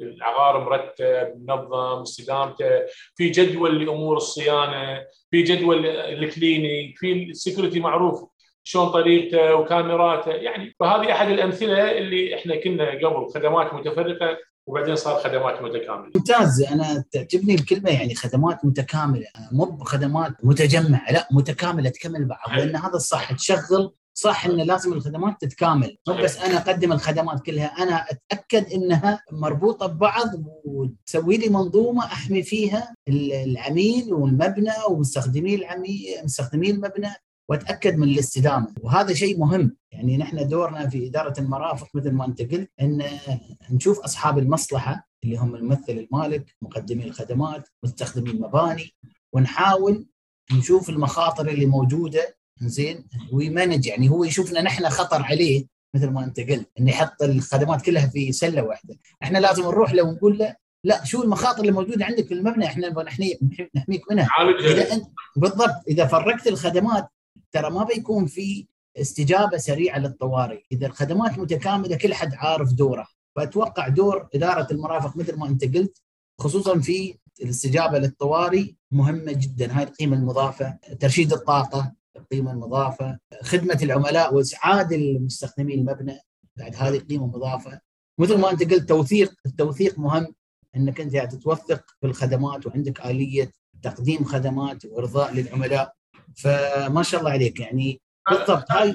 بالعقار 0.00 0.64
مرتب 0.64 1.32
منظم 1.48 2.02
استدامته 2.02 2.70
في 3.14 3.28
جدول 3.28 3.84
لأمور 3.84 4.16
الصيانة 4.16 5.00
في 5.30 5.42
جدول 5.42 5.86
ال 5.86 5.98
cleaning 5.98 6.98
في 6.98 7.12
ال 7.12 7.20
security 7.20 7.80
معروف 7.80 8.24
شلون 8.62 8.88
طريقته 8.88 9.54
وكاميراته. 9.54 10.30
يعني 10.30 10.74
فهذه 10.80 11.12
أحد 11.12 11.28
الأمثلة 11.28 11.98
اللي 11.98 12.34
إحنا 12.34 12.56
كنا 12.56 12.90
قبل 12.90 13.28
خدمات 13.34 13.74
متفرقة 13.74 14.38
وبعدين 14.66 14.96
صار 14.96 15.20
خدمات 15.20 15.62
متكاملة. 15.62 16.10
ممتاز. 16.14 16.62
أنا 16.62 17.04
تعجبني 17.12 17.54
الكلمة 17.54 17.90
يعني 17.90 18.14
خدمات 18.14 18.64
متكاملة. 18.64 19.26
مو 19.52 19.78
خدمات 19.84 20.32
متجمعة 20.42 21.12
لا 21.12 21.28
متكاملة 21.32 21.90
تكمل 21.90 22.24
بعض. 22.24 22.58
لأن 22.58 22.76
هذا 22.76 22.94
الصح 22.94 23.32
تشغل 23.32 23.92
صح 24.20 24.46
إن 24.46 24.56
لازم 24.56 24.92
الخدمات 24.92 25.40
تتكامل. 25.40 25.96
مو 26.08 26.14
بس 26.14 26.36
أنا 26.36 26.56
أقدم 26.58 26.92
الخدمات 26.92 27.40
كلها 27.40 27.66
أنا 27.66 28.06
أتأكد 28.10 28.72
إنها 28.72 29.22
مربوطة 29.32 29.86
ببعض 29.86 30.28
وتسوي 30.64 31.36
لي 31.36 31.48
منظومة 31.48 32.04
أحمي 32.04 32.42
فيها 32.42 32.94
العميل 33.08 34.14
والمبنى 34.14 34.72
ومستخدمي 34.90 35.54
العميل 35.54 36.04
مستخدمي 36.24 36.70
المبنى 36.70 37.08
وأتأكد 37.48 37.96
من 37.96 38.08
الاستدامة. 38.08 38.74
وهذا 38.82 39.14
شيء 39.14 39.38
مهم. 39.38 39.76
يعني 39.92 40.16
نحن 40.16 40.48
دورنا 40.48 40.88
في 40.88 41.06
إدارة 41.06 41.40
المرافق 41.40 41.88
مثل 41.94 42.10
ما 42.10 42.24
أنت 42.26 42.42
قلت 42.42 42.70
إن 42.80 43.04
نشوف 43.70 44.00
أصحاب 44.00 44.38
المصلحة 44.38 45.08
اللي 45.24 45.36
هم 45.36 45.54
الممثل 45.54 45.92
المالك 46.12 46.54
مقدمي 46.62 47.04
الخدمات 47.04 47.68
مستخدمي 47.84 48.30
المباني 48.30 48.94
ونحاول 49.32 50.06
نشوف 50.52 50.90
المخاطر 50.90 51.48
اللي 51.48 51.66
موجودة 51.66 52.39
زين؟ 52.68 53.04
ويمانج 53.32 53.86
يعني 53.86 54.08
هو 54.08 54.24
يشوفنا 54.24 54.62
نحن 54.62 54.88
خطر 54.88 55.22
عليه 55.22 55.66
مثل 55.94 56.10
ما 56.10 56.24
أنت 56.24 56.40
قلت 56.40 56.70
إنه 56.78 56.90
يحط 56.90 57.22
الخدمات 57.22 57.82
كلها 57.82 58.06
في 58.06 58.32
سلة 58.32 58.62
واحدة، 58.62 58.98
إحنا 59.22 59.38
لازم 59.38 59.62
نروح 59.62 59.92
له 59.92 60.02
ونقول 60.02 60.38
له 60.38 60.56
لا 60.84 61.04
شو 61.04 61.22
المخاطر 61.22 61.60
اللي 61.60 61.72
موجودة 61.72 62.04
عندك 62.04 62.26
في 62.26 62.34
المبنى؟ 62.34 62.64
إحنا 62.66 63.04
نحميك 63.76 64.10
منها. 64.10 64.28
إذا 64.60 64.92
انت 64.92 65.04
بالضبط 65.36 65.82
إذا 65.88 66.06
فرقت 66.06 66.46
الخدمات 66.46 67.08
ترى 67.52 67.70
ما 67.70 67.84
بيكون 67.84 68.26
في 68.26 68.66
استجابة 68.96 69.56
سريعة 69.56 69.98
للطوارئ، 69.98 70.60
إذا 70.72 70.86
الخدمات 70.86 71.38
متكاملة 71.38 71.96
كل 71.96 72.14
حد 72.14 72.34
عارف 72.34 72.72
دوره، 72.72 73.06
فأتوقع 73.36 73.88
دور 73.88 74.28
إدارة 74.34 74.72
المرافق 74.72 75.16
مثل 75.16 75.38
ما 75.38 75.48
أنت 75.48 75.76
قلت 75.76 76.02
خصوصا 76.40 76.80
في 76.80 77.14
الاستجابة 77.42 77.98
للطوارئ 77.98 78.72
مهمة 78.90 79.32
جدا. 79.32 79.78
هاي 79.78 79.84
القيمة 79.84 80.16
المضافة، 80.16 80.78
ترشيد 81.00 81.32
الطاقة 81.32 81.92
القيمه 82.16 82.52
المضافة، 82.52 83.18
خدمة 83.42 83.78
العملاء 83.82 84.34
وإسعاد 84.34 84.92
المستخدمين 84.92 85.78
المبنى. 85.78 86.18
بعد 86.56 86.74
هذه 86.76 86.98
قيمه 86.98 87.26
مضافه، 87.26 87.80
مثل 88.18 88.38
ما 88.38 88.50
أنت 88.50 88.72
قلت 88.72 88.88
توثيق 88.88 89.32
التوثيق 89.46 89.98
مهم 89.98 90.34
إنك 90.76 91.00
أنت 91.00 91.16
تتوثق 91.16 91.84
بالخدمات 92.02 92.66
وعندك 92.66 93.06
آلية 93.06 93.52
تقديم 93.82 94.24
خدمات 94.24 94.84
وإرضاء 94.84 95.34
للعملاء. 95.34 95.92
فما 96.36 97.02
شاء 97.02 97.20
الله 97.20 97.32
عليك 97.32 97.60
يعني 97.60 98.00
بالضبط. 98.30 98.72
هاي 98.72 98.94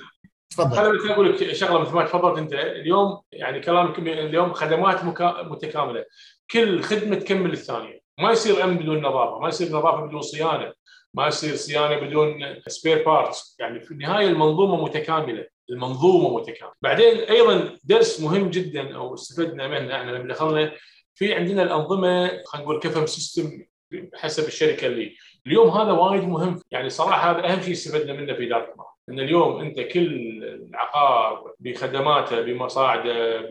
تفضل. 0.50 0.78
أنا 0.78 0.90
بس 0.90 1.10
أقول 1.10 1.34
لك 1.34 1.54
شغلة 1.54 1.80
مثل 1.80 1.92
ما 1.92 2.06
تفضلت 2.06 2.38
أنت 2.38 2.54
اليوم 2.54 3.22
يعني 3.32 3.60
كلامك 3.60 4.00
اليوم 4.00 4.54
خدمات 4.54 5.04
مكا... 5.04 5.44
متكاملة. 5.44 6.06
كل 6.52 6.82
خدمة 6.82 7.16
تكمل 7.16 7.54
الثانية. 7.54 8.00
ما 8.20 8.32
يصير 8.32 8.64
أمن 8.64 8.78
بدون 8.78 9.02
نظافة 9.02 9.40
ما 9.40 9.48
يصير 9.48 9.68
نظافة 9.68 10.06
بدون 10.06 10.22
صيانة. 10.22 10.74
ما 11.16 11.28
يصير 11.28 11.56
صيانة 11.56 12.00
بدون 12.00 12.56
spare 12.68 13.04
parts 13.06 13.58
يعني 13.60 13.80
في 13.80 13.92
النهاية 13.92 14.28
المنظومة 14.28 14.84
متكاملة. 14.84 15.46
المنظومة 15.70 16.38
متكاملة. 16.40 16.74
بعدين 16.82 17.18
أيضا 17.18 17.78
درس 17.84 18.22
مهم 18.22 18.50
جدا 18.50 18.96
أو 18.96 19.14
استفدنا 19.14 19.68
منه 19.68 19.96
إحنا 19.96 20.12
لما 20.12 20.34
دخلنا 20.34 20.72
في 21.16 21.34
عندنا 21.34 21.64
الأنظمة 21.64 22.28
خلينا 22.46 22.66
نقول 22.68 22.80
CAFM 22.80 23.06
system 23.06 23.66
حسب 24.14 24.48
الشركة 24.48 24.88
اللي. 24.88 25.16
اليوم 25.48 25.70
هذا 25.70 25.92
وايد 25.92 26.24
مهم. 26.24 26.60
يعني 26.72 26.90
صراحة 26.90 27.32
هذا 27.32 27.54
أهم 27.54 27.62
شيء 27.62 27.72
استفدنا 27.72 28.14
منه 28.14 28.34
في 28.34 28.48
إدارة 28.48 28.72
المرافق 28.72 28.96
إن 29.10 29.20
اليوم 29.20 29.60
أنت 29.62 29.80
كل 29.80 30.44
العقار 30.70 31.54
بخدماته 31.60 32.42
بمصاعده 32.42 33.42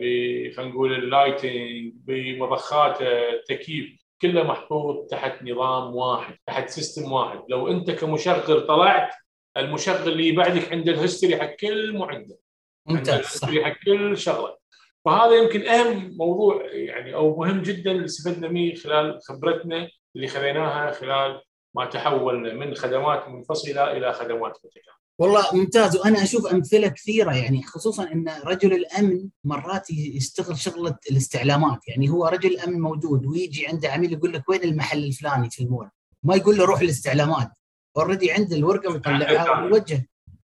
خلينا 0.51 0.71
نقول 0.71 0.93
ال 0.93 1.04
lighting 1.04 1.93
بمضخاته 1.95 3.07
التكييف 3.29 4.04
كله 4.21 4.43
محطوط 4.43 5.09
تحت 5.11 5.43
نظام 5.43 5.95
واحد 5.95 6.37
تحت 6.45 6.69
system 6.69 7.11
واحد. 7.11 7.39
لو 7.49 7.67
أنت 7.67 7.91
كمشغل 7.91 8.67
طلعت 8.67 9.13
المشغل 9.57 10.11
اللي 10.11 10.31
بعدك 10.31 10.71
عنده 10.71 10.91
ال 10.91 10.97
history 10.97 11.37
حق 11.37 11.55
كل 11.55 11.97
معده 11.97 12.37
ممتاز 12.85 13.45
حق 13.45 13.75
كل 13.85 14.17
شغلة. 14.17 14.57
فهذا 15.05 15.35
يمكن 15.35 15.67
أهم 15.67 16.17
موضوع 16.17 16.65
يعني 16.71 17.15
أو 17.15 17.35
مهم 17.39 17.61
جدا 17.61 17.91
اللي 17.91 18.05
استفدنا 18.05 18.47
منه 18.47 18.75
خلال 18.75 19.19
خبرتنا 19.21 19.89
اللي 20.15 20.27
خذيناها 20.27 20.91
خلال 20.91 21.41
ما 21.75 21.85
تحولنا 21.85 22.53
من 22.53 22.75
خدمات 22.75 23.29
منفصلة 23.29 23.91
إلى 23.91 24.13
خدمات 24.13 24.57
متكاملة. 24.65 25.04
والله 25.19 25.43
ممتاز. 25.53 25.95
وأنا 25.97 26.23
أشوف 26.23 26.47
أمثلة 26.47 26.87
كثيرة 26.87 27.35
يعني 27.35 27.63
خصوصا 27.63 28.03
إن 28.03 28.29
رجل 28.45 28.73
الأمن 28.73 29.29
مرات 29.43 29.89
يشتغل 29.89 30.57
شغلة 30.57 30.95
الاستعلامات. 31.11 31.79
يعني 31.87 32.09
هو 32.09 32.27
رجل 32.27 32.49
الامن 32.49 32.81
موجود 32.81 33.25
ويجي 33.25 33.67
عنده 33.67 33.89
عميل 33.89 34.13
يقول 34.13 34.33
لك 34.33 34.49
وين 34.49 34.63
المحل 34.63 35.03
الفلاني 35.03 35.49
في 35.49 35.63
المول؟ 35.63 35.89
ما 36.23 36.35
يقول 36.35 36.57
له 36.57 36.65
روح 36.65 36.79
الاستعلامات. 36.79 37.51
already 37.97 38.31
عنده 38.31 38.55
الورقة 38.55 38.91
ويطلعها 38.91 39.63
ويوجه 39.63 40.09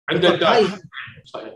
عنده 0.09 0.29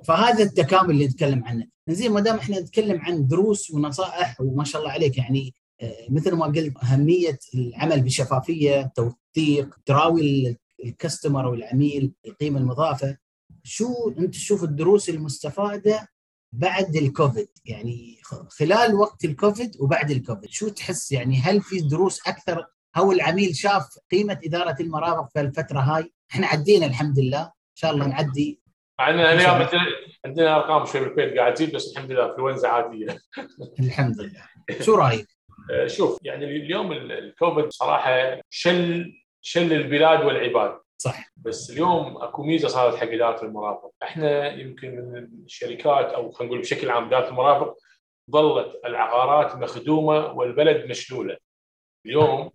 فهذا 0.06 0.44
التكامل 0.44 0.90
اللي 0.90 1.06
نتكلم 1.06 1.44
عنه. 1.46 1.68
زين 1.90 2.12
ما 2.12 2.20
دام 2.20 2.38
إحنا 2.38 2.60
نتكلم 2.60 3.02
عن 3.02 3.28
دروس 3.28 3.72
ونصائح 3.72 4.42
وما 4.42 4.64
شاء 4.64 4.82
الله 4.82 4.94
عليك 4.94 5.18
يعني 5.18 5.54
آه، 5.82 6.06
مثل 6.10 6.36
ما 6.36 6.46
قلت 6.46 6.78
أهمية 6.84 7.40
العمل 7.56 8.02
بشفافية 8.02 8.92
توثيق 8.96 9.76
تراوي 9.86 10.58
ال 10.84 10.91
customer 10.91 11.48
والعميل 11.48 12.14
القيمه 12.28 12.60
المضافة 12.60 13.18
شو 13.64 14.14
أنت 14.20 14.34
تشوف 14.34 14.64
الدروس 14.64 15.10
المستفادة 15.10 16.08
بعد 16.54 16.96
الكوفيد؟ 16.96 17.50
يعني 17.66 18.18
خلال 18.60 18.96
وقت 18.96 19.26
الكوفيد 19.26 19.72
وبعد 19.80 20.12
الكوفيد 20.12 20.50
شو 20.50 20.70
تحس؟ 20.70 21.12
يعني 21.12 21.38
هل 21.38 21.62
في 21.62 21.80
دروس 21.80 22.28
أكثر 22.28 22.66
أو 22.98 23.12
العميل 23.12 23.56
شاف 23.56 23.98
قيمة 24.12 24.40
إدارة 24.46 24.76
المرافق 24.80 25.30
في 25.34 25.42
الفترة 25.42 25.80
هاي؟ 25.80 26.14
إحنا 26.32 26.48
عدينا 26.48 26.86
الحمد 26.86 27.20
لله 27.20 27.42
إن 27.44 27.76
شاء 27.76 27.92
الله 27.92 28.08
نعدي. 28.08 28.62
عندنا 29.00 29.34
اليوم 29.34 29.84
عندنا 30.26 30.56
أرقام 30.56 30.86
شوي 30.86 31.38
قاعد 31.38 31.54
تزيد 31.54 31.76
بس 31.76 31.92
الحمد 31.92 32.12
لله 32.12 32.30
انفلونزا 32.32 32.68
عادية. 32.68 33.08
الحمد 33.80 34.22
لله. 34.22 34.44
شو 34.82 34.96
رأيك؟ 34.96 35.28
آه، 35.72 35.88
شوف 35.88 36.18
يعني 36.24 36.46
اليوم 36.46 36.92
الكوفيد 36.92 37.70
صراحة 37.70 38.42
شل 38.50 39.14
شل 39.48 39.74
البلاد 39.74 40.25
والعباد. 40.25 40.80
صح. 40.98 41.32
بس 41.38 41.70
اليوم 41.72 42.18
اكو 42.18 42.44
ميزة 42.44 42.68
صارت 42.68 42.96
حق 42.96 43.08
إدارة 43.08 43.46
المرافق، 43.46 43.92
إحنا 44.04 44.54
يمكن 44.54 44.96
من 44.96 45.30
الشركات 45.46 46.06
أو 46.13 46.32
خلينا 46.32 46.54
نقول 46.54 46.62
بشكل 46.62 46.89
عام 46.89 47.06
إدارة 47.06 47.30
المرافق 47.30 47.75
ظلت 48.32 48.82
العقارات 48.86 49.56
مخدومة 49.56 50.32
والبلد 50.32 50.86
مشلولة. 50.89 51.38
اليوم 52.06 52.51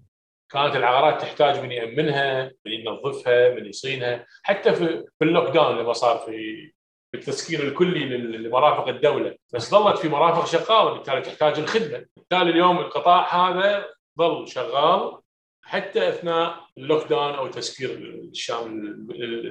كانت 0.52 0.76
العقارات 0.76 1.20
تحتاج 1.20 1.61
من 1.61 1.72
يأمنها، 1.72 2.52
من 2.66 2.72
ينظفها، 2.72 3.54
من 3.54 3.66
يصينها، 3.66 4.26
حتى 4.42 4.75
في 4.75 5.04
في 5.18 5.25
ال 5.25 5.49
lockdown 5.49 5.78
لما 5.78 5.92
صار 5.92 6.18
في 6.18 6.72
بالتسكير 7.12 7.62
الكلي 7.62 8.04
لمرافق 8.16 8.88
الدولة، 8.88 9.37
بس 9.54 9.70
ظلت 9.70 9.99
في 9.99 10.08
مرافق 10.08 10.46
شغالة 10.46 10.92
بالتالي 10.92 11.20
تحتاج 11.20 11.58
الخدمة، 11.58 12.06
بالتالي 12.16 12.50
اليوم 12.50 12.78
القطاع 12.78 13.34
هذا 13.34 13.87
ظل 14.18 14.49
شغال. 14.49 15.18
حتى 15.62 16.09
أثناء 16.09 16.61
ال 16.78 17.09
lockdown 17.09 17.35
أو 17.35 17.47
تسكير 17.47 17.90
الشامل 18.30 18.85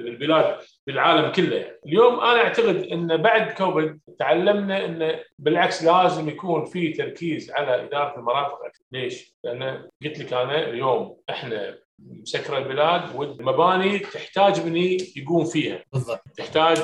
البلاد 0.06 0.58
بالعالم 0.86 1.32
كله 1.32 1.56
يعني. 1.56 1.78
اليوم 1.86 2.20
أنا 2.20 2.40
أعتقد 2.40 2.76
إن 2.76 3.16
بعد 3.16 3.52
كوفيد 3.52 4.00
تعلمنا 4.18 4.84
إن 4.84 5.18
بالعكس 5.38 5.84
لازم 5.84 6.28
يكون 6.28 6.64
في 6.64 6.92
تركيز 6.92 7.50
على 7.50 7.84
إدارة 7.84 8.18
المرافق 8.18 8.58
ليش؟ 8.92 9.34
لأن 9.44 9.88
قلت 10.04 10.18
لك 10.18 10.32
أنا 10.32 10.68
اليوم 10.68 11.16
إحنا 11.30 11.78
مسكره 11.98 12.58
البلاد 12.58 13.16
والمباني 13.16 13.98
تحتاج 13.98 14.66
من 14.66 14.76
يقوم 15.16 15.44
فيها 15.44 15.84
بالضبط 15.92 16.22
تحتاج 16.36 16.78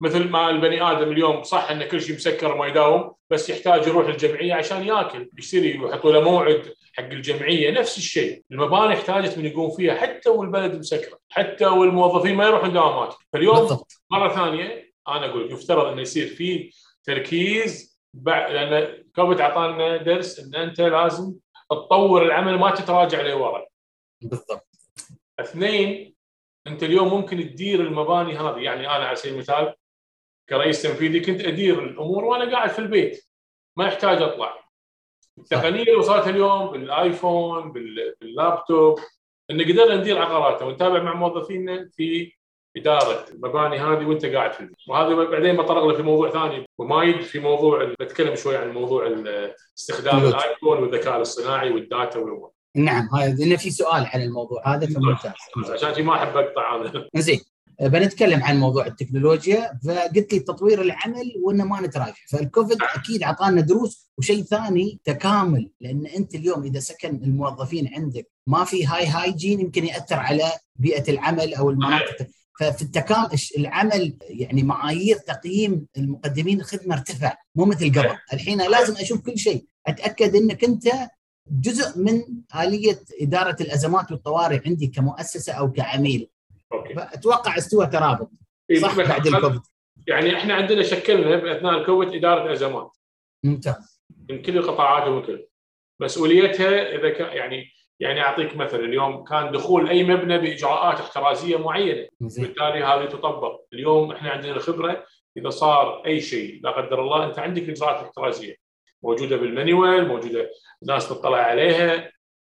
مثل 0.00 0.28
ما 0.28 0.50
البني 0.50 0.82
آدم 0.82 1.12
اليوم 1.12 1.42
صح 1.42 1.70
ان 1.70 1.84
كل 1.84 2.00
شيء 2.00 2.16
مسكر 2.16 2.56
ما 2.56 2.66
يداوم 2.66 3.14
بس 3.30 3.50
يحتاج 3.50 3.86
يروح 3.86 4.08
الجمعية 4.08 4.54
عشان 4.54 4.84
ياكل 4.84 5.30
يشتري 5.38 5.78
ويحطوا 5.78 6.12
له 6.12 6.20
موعد 6.20 6.74
حق 6.96 7.04
الجمعية 7.04 7.70
نفس 7.70 7.98
الشيء. 7.98 8.42
المباني 8.50 8.94
احتاجت 8.94 9.38
من 9.38 9.44
يقوم 9.44 9.70
فيها 9.70 9.94
حتى 9.94 10.30
والبلد 10.30 10.74
مسكرة 10.74 11.18
حتى 11.28 11.66
والموظفين 11.66 12.36
ما 12.36 12.44
يروحون 12.46 12.72
دوامات 12.72 13.14
فاليوم 13.32 13.56
بالضبط. 13.56 13.92
مرة 14.10 14.34
ثانية 14.34 14.92
أنا 15.08 15.26
أقول 15.26 15.52
يفترض 15.52 15.86
إنه 15.86 16.00
يصير 16.00 16.26
في 16.26 16.70
تركيز 17.04 18.00
بعد 18.14 18.52
لأن 18.52 19.04
كوفيد 19.14 19.40
أعطانا 19.40 19.96
درس 19.96 20.40
إن 20.40 20.54
أنت 20.54 20.80
لازم 20.80 21.34
تطور 21.70 22.26
العمل 22.26 22.58
ما 22.58 22.70
تتراجع 22.70 23.20
لورا 23.20 23.66
بالضبط. 24.20 24.68
اثنين 25.40 26.14
أنت 26.66 26.82
اليوم 26.82 27.08
ممكن 27.08 27.36
تدير 27.36 27.80
المباني 27.80 28.36
هذه. 28.36 28.58
يعني 28.58 28.80
أنا 28.86 29.04
على 29.04 29.16
سبيل 29.16 29.34
المثال 29.34 29.74
كرئيس 30.48 30.82
تنفيذي 30.82 31.20
كنت 31.20 31.40
أدير 31.40 31.82
الأمور 31.84 32.24
وأنا 32.24 32.52
قاعد 32.52 32.70
في 32.70 32.78
البيت. 32.78 33.26
ما 33.76 33.86
يحتاج 33.86 34.22
أطلع. 34.22 34.63
التقنيه 35.38 35.80
اللي 35.80 35.94
وصلت 35.94 36.28
اليوم 36.28 36.70
بالآيفون 36.70 37.72
باللابتوب. 37.72 38.98
إن 39.50 39.62
قدرنا 39.62 39.96
ندير 39.96 40.22
عقاراتنا 40.22 40.68
ونتابع 40.68 41.02
مع 41.02 41.14
موظفينا 41.14 41.90
في 41.96 42.32
إدارة 42.76 43.24
المباني 43.32 43.78
هذه 43.78 44.04
وأنت 44.06 44.26
قاعد 44.26 44.52
في 44.52 44.60
البيت. 44.60 44.76
وهذا 44.88 45.14
بعدين 45.14 45.56
بطرق 45.56 45.84
له 45.84 45.94
في 45.94 46.02
موضوع 46.02 46.30
ثاني. 46.30 46.66
ومايد 46.78 47.20
في 47.20 47.40
موضوع 47.40 47.84
بتكلم 48.00 48.34
شوي 48.36 48.56
عن 48.56 48.70
موضوع 48.70 49.14
استخدام 49.78 50.24
الآيفون 50.24 50.78
والذكاء 50.78 51.16
الاصطناعي 51.16 51.70
وال 51.70 51.86
data 51.86 52.18
والأمور. 52.18 52.50
نعم 52.76 53.08
هذا 53.14 53.56
في 53.56 53.70
سؤال 53.70 54.06
عن 54.14 54.22
الموضوع 54.22 54.74
هذا 54.74 54.86
فممتاز. 54.86 55.32
عشان 55.84 56.04
ما 56.04 56.14
أحب 56.14 56.36
أقطع 56.36 56.76
هذا. 56.76 57.08
زين 57.14 57.40
بنتكلم 57.80 58.42
عن 58.42 58.60
موضوع 58.60 58.86
التكنولوجيا 58.86 59.78
فقلت 59.84 60.32
لي 60.32 60.38
تطوير 60.38 60.82
العمل 60.82 61.32
وإنه 61.42 61.64
ما 61.64 61.80
نتراجع. 61.80 62.14
فالكوفيد 62.28 62.78
أكيد 62.94 63.22
اعطانا 63.22 63.60
دروس 63.60 64.10
وشيء 64.18 64.42
ثاني 64.42 65.00
تكامل 65.04 65.70
لأن 65.80 66.06
أنت 66.06 66.34
اليوم 66.34 66.64
إذا 66.64 66.80
سكن 66.80 67.16
الموظفين 67.24 67.94
عندك 67.94 68.30
ما 68.46 68.64
في 68.64 68.86
هاي 68.86 69.06
hygiene 69.06 69.60
يمكن 69.60 69.84
يأثر 69.84 70.16
على 70.16 70.52
بيئة 70.76 71.12
العمل 71.12 71.54
أو 71.54 71.70
المناطق. 71.70 72.26
ففي 72.60 72.82
التكامل 72.82 73.28
العمل؟ 73.58 74.16
يعني 74.28 74.62
معايير 74.62 75.16
تقييم 75.16 75.86
المقدمين 75.96 76.60
الخدمة 76.60 76.94
ارتفع 76.94 77.36
مو 77.54 77.64
مثل 77.64 77.92
قبل. 77.92 78.16
الحين 78.32 78.58
لازم 78.58 78.96
أشوف 78.96 79.20
كل 79.20 79.38
شيء. 79.38 79.66
أتأكد 79.86 80.36
إنك 80.36 80.64
أنت 80.64 80.88
جزء 81.50 81.98
من 81.98 82.22
آلية 82.56 83.00
إدارة 83.20 83.56
الأزمات 83.60 84.12
والطوارئ 84.12 84.60
عندي 84.66 84.86
كمؤسسة 84.86 85.52
أو 85.52 85.72
كعميل. 85.72 86.30
أوكي. 86.74 86.94
أتوقع 86.98 87.56
استوى 87.56 87.86
ترابط. 87.86 88.30
إيه، 88.70 88.78
صح 88.78 88.96
بعد 88.96 89.26
الكوفيد. 89.26 89.60
يعني 90.06 90.36
إحنا 90.36 90.54
عندنا 90.54 90.82
شكلنا 90.82 91.56
أثناء 91.56 91.78
الكوفيد 91.78 92.14
إدارة 92.14 92.52
ازمات 92.52 92.96
ممتاز. 93.44 94.02
من 94.30 94.42
كل 94.42 94.58
القطاعات 94.58 95.08
ومن 95.08 95.22
كل. 95.22 95.46
مسؤوليتها 96.00 96.94
إذا 96.96 97.10
كان 97.10 97.36
يعني 97.36 97.70
يعني 98.00 98.20
أعطيك 98.20 98.56
مثل 98.56 98.80
اليوم 98.80 99.24
كان 99.24 99.52
دخول 99.52 99.88
أي 99.88 100.04
مبنى 100.04 100.38
بإجراءات 100.38 101.00
احترازية 101.00 101.56
معينة. 101.56 102.08
بالتالي 102.20 102.84
هذه 102.84 103.04
تطبق. 103.04 103.60
اليوم 103.72 104.12
إحنا 104.12 104.30
عندنا 104.30 104.52
الخبره 104.52 105.04
إذا 105.36 105.50
صار 105.50 106.06
أي 106.06 106.20
شيء 106.20 106.60
لا 106.62 106.70
قدر 106.70 107.02
الله 107.02 107.26
أنت 107.26 107.38
عندك 107.38 107.62
الاجراءات 107.62 108.00
الاحترازيه 108.00 108.56
موجودة 109.02 109.36
بال 109.36 109.54
manual 109.54 110.08
موجودة 110.08 110.50
ناس 110.86 111.08
تطلع 111.08 111.38
عليها. 111.38 112.13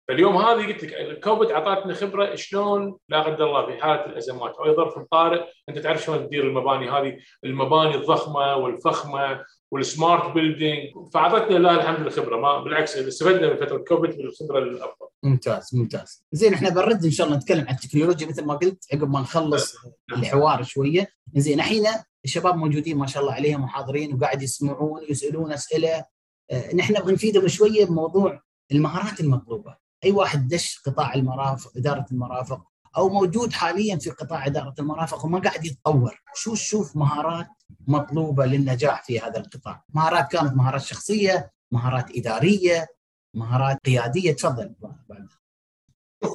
فاليوم 0.08 0.36
هذه 0.36 0.66
قلت 0.66 0.84
لك 0.84 0.94
الكوفيد 0.94 1.50
اعطتنا 1.50 1.94
خبرة 1.94 2.34
شلون 2.34 2.96
لا 3.08 3.22
قدر 3.22 3.46
الله 3.46 3.66
في 3.66 3.82
حاله 3.82 4.06
الأزمات. 4.06 4.54
أو 4.56 4.76
ظرف 4.76 4.98
طارئ 4.98 5.44
أنت 5.68 5.78
تعرف 5.78 6.04
شلون 6.04 6.26
تدير 6.26 6.46
المباني 6.46 6.90
هذه؟ 6.90 7.16
المباني 7.44 7.94
الضخمة 7.94 8.56
والفخمة 8.56 9.44
وال 9.70 9.89
smart 9.89 10.34
building 10.34 10.78
فأعطتنا 11.14 11.58
لله 11.58 11.74
الحمد 11.74 12.06
الخبره 12.06 12.36
ما 12.36 12.58
بالعكس 12.58 12.96
استفدنا 12.96 13.50
من 13.50 13.56
فترة 13.56 13.78
كوفيد 13.78 14.16
بالخبره 14.16 14.58
الافضل. 14.58 15.06
ممتاز 15.22 15.70
ممتاز. 15.74 16.24
زين 16.32 16.54
إحنا 16.54 16.68
بنرد 16.68 17.04
إن 17.04 17.10
شاء 17.10 17.26
الله 17.26 17.38
نتكلم 17.38 17.66
عن 17.68 17.74
التكنولوجيا 17.74 18.26
مثل 18.26 18.44
ما 18.44 18.54
قلت 18.54 18.84
عقب 18.94 19.10
ما 19.10 19.20
نخلص 19.20 19.76
الحوار 20.12 20.62
شوية. 20.62 21.08
زين 21.34 21.58
الحين 21.58 21.84
الشباب 22.24 22.56
موجودين 22.56 22.98
ما 22.98 23.06
شاء 23.06 23.22
الله 23.22 23.34
عليهم 23.34 23.62
محاضرين 23.62 24.14
وقاعد 24.14 24.42
يسمعون 24.42 25.00
ويسألون 25.00 25.52
أسئلة. 25.52 26.04
آه، 26.50 26.74
نحن 26.74 26.94
نبغى 26.94 27.12
نفيدهم 27.12 27.48
شوية 27.48 27.84
بموضوع 27.84 28.40
المهارات 28.72 29.20
المطلوبة. 29.20 29.85
أي 30.06 30.12
واحد 30.12 30.48
دش 30.48 30.82
قطاع 30.86 31.14
المرافق 31.14 31.70
إدارة 31.76 32.06
المرافق 32.12 32.60
أو 32.96 33.08
موجود 33.08 33.52
حاليا 33.52 33.96
في 33.96 34.10
قطاع 34.10 34.46
إدارة 34.46 34.74
المرافق 34.78 35.24
وما 35.24 35.38
قاعد 35.38 35.64
يتطور. 35.64 36.22
شو 36.34 36.54
تشوف 36.54 36.96
مهارات 36.96 37.46
مطلوبة 37.88 38.46
للنجاح 38.46 39.02
في 39.04 39.20
هذا 39.20 39.40
القطاع؟ 39.40 39.84
مهارات 39.94 40.32
كانت 40.32 40.56
مهارات 40.56 40.80
شخصية 40.80 41.50
مهارات 41.72 42.16
إدارية 42.16 42.86
مهارات 43.34 43.78
قيادية. 43.86 44.32
تفضل. 44.32 44.74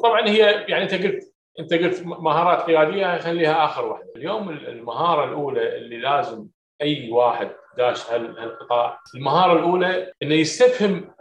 طبعا 0.03 0.27
هي 0.27 0.37
يعني 0.67 0.83
أنت 0.83 0.93
قلت 0.93 1.33
أنت 1.59 1.73
قلت 1.73 2.01
مهارات 2.05 2.61
قيادية 2.61 3.17
خليها 3.17 3.65
آخر 3.65 3.85
واحدة 3.85 4.11
اليوم 4.15 4.49
المهارة 4.49 5.25
الأولى 5.25 5.77
اللي 5.77 5.97
لازم 5.97 6.47
أي 6.81 7.11
واحد 7.11 7.51
داش 7.77 8.09
هالقطاع 8.11 8.99
المهارة 9.15 9.59
الأولى 9.59 10.13
إنه 10.23 10.33
يستفهم 10.35 11.11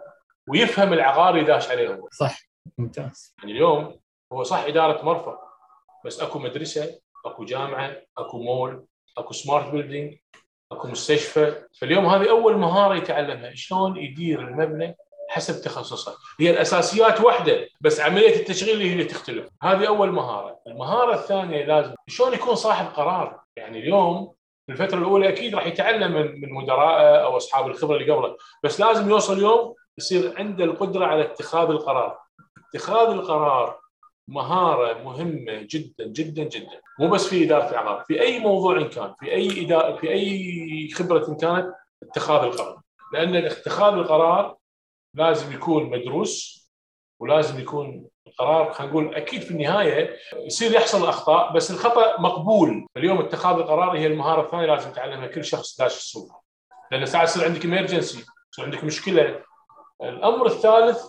ويفهم 0.50 0.92
العقار 0.92 1.34
اللي 1.34 1.44
داش 1.44 1.70
عليه 1.70 1.94
هو. 1.94 2.08
صح. 2.12 2.40
ممتاز. 2.78 3.34
يعني 3.38 3.52
اليوم 3.52 4.00
هو 4.32 4.42
صح 4.42 4.58
إدارة 4.58 5.04
مرفق 5.04 5.38
بس 6.04 6.20
أكو 6.20 6.38
مدرسة 6.38 7.00
أكو 7.26 7.44
جامعة 7.44 7.96
أكو 8.18 8.42
مول 8.42 8.84
أكو 9.18 9.32
سمارت 9.32 9.70
بيلدينج 9.70 10.16
أكو 10.72 10.88
مستشفى. 10.88 11.62
فاليوم 11.80 12.06
هذه 12.06 12.30
أول 12.30 12.56
مهارة 12.56 12.94
يتعلمها 12.94 13.54
شلون 13.54 13.96
يدير 13.96 14.40
المبنى 14.40 14.96
حسب 15.28 15.62
تخصصه. 15.62 16.16
هي 16.40 16.50
الأساسيات 16.50 17.20
واحدة 17.20 17.68
بس 17.80 18.00
عملية 18.00 18.36
التشغيل 18.36 18.80
هي 18.80 18.92
اللي 18.92 19.04
تختلف. 19.04 19.48
هذه 19.62 19.88
أول 19.88 20.12
مهارة. 20.12 20.60
المهارة 20.66 21.14
الثانية 21.14 21.64
لازم 21.64 21.94
شلون 22.08 22.32
يكون 22.32 22.54
صاحب 22.54 22.86
قرار؟ 22.86 23.40
يعني 23.56 23.78
اليوم 23.78 24.34
في 24.66 24.72
الفترة 24.72 24.98
الأولى 24.98 25.28
أكيد 25.28 25.54
راح 25.54 25.66
يتعلم 25.66 26.12
من 26.12 26.40
من 26.40 26.52
مدرائه 26.52 27.24
أو 27.24 27.36
أصحاب 27.36 27.66
الخبرة 27.66 27.96
اللي 27.96 28.12
قبله 28.12 28.36
بس 28.64 28.80
لازم 28.80 29.10
يوصل 29.10 29.38
يوم 29.42 29.74
يصير 30.00 30.38
عنده 30.38 30.64
القدرة 30.64 31.06
على 31.06 31.22
اتخاذ 31.22 31.68
القرار. 31.70 32.18
اتخاذ 32.74 33.08
القرار 33.08 33.80
مهارة 34.28 35.02
مهمة 35.02 35.66
جدا 35.70 36.06
جدا 36.06 36.44
جدا. 36.44 36.80
مو 37.00 37.08
بس 37.08 37.26
في 37.26 37.44
إدارة 37.44 37.70
الاعمال 37.70 38.04
في 38.06 38.20
أي 38.20 38.38
موضوع 38.38 38.82
كان 38.82 39.14
في 39.20 39.32
أي 39.32 39.66
إدارة 39.66 39.96
في 39.96 40.10
أي 40.10 40.90
خبرة 40.94 41.36
كانت 41.40 41.74
اتخاذ 42.02 42.44
القرار. 42.44 42.80
لأن 43.12 43.36
اتخاذ 43.36 43.94
القرار 43.94 44.56
لازم 45.14 45.52
يكون 45.52 45.90
مدروس 45.90 46.60
ولازم 47.20 47.60
يكون 47.60 48.06
القرار 48.26 48.72
خلينا 48.72 48.92
نقول 48.92 49.14
أكيد 49.14 49.42
في 49.42 49.50
النهاية 49.50 50.16
يصير 50.46 50.72
يحصل 50.72 51.08
أخطاء 51.08 51.52
بس 51.52 51.70
الخطأ 51.70 52.20
مقبول. 52.20 52.86
اليوم 52.96 53.18
اتخاذ 53.18 53.56
القرار 53.58 53.98
هي 53.98 54.06
المهارة 54.06 54.42
الثانية 54.42 54.66
لازم 54.66 54.90
يتعلمها 54.90 55.26
كل 55.26 55.44
شخص 55.44 55.78
داش 55.80 55.96
السوق. 55.96 56.32
لأن 56.92 57.06
ساعات 57.06 57.28
يصير 57.28 57.44
عندك 57.44 57.64
امرجنسي 57.64 58.24
يصير 58.52 58.64
عندك 58.64 58.84
مشكلة 58.84 59.42
الأمر 60.02 60.46
الثالث 60.46 61.04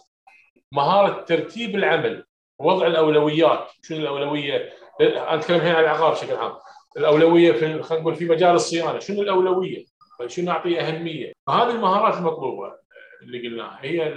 مهارة 0.71 1.21
ترتيب 1.21 1.75
العمل 1.75 2.25
وضع 2.59 2.87
الأولويات. 2.87 3.67
شنو 3.83 3.97
الأولوية؟ 3.97 4.73
أنا 5.01 5.35
أتكلم 5.35 5.59
هنا 5.59 5.77
عن 5.77 5.83
العقار 5.83 6.11
بشكل 6.11 6.35
عام. 6.35 6.53
الأولوية 6.97 7.51
في 7.51 7.83
خلينا 7.83 8.01
نقول 8.01 8.15
في 8.15 8.25
مجال 8.25 8.55
الصيانة. 8.55 8.99
شنو 8.99 9.21
الأولوية؟ 9.21 9.85
شنو 10.27 10.45
نعطيه 10.45 10.81
أهمية؟ 10.81 11.33
فهذه 11.47 11.69
المهارات 11.69 12.17
المطلوبة 12.17 12.73
اللي 13.21 13.47
قلناها. 13.47 13.79
هي 13.81 14.15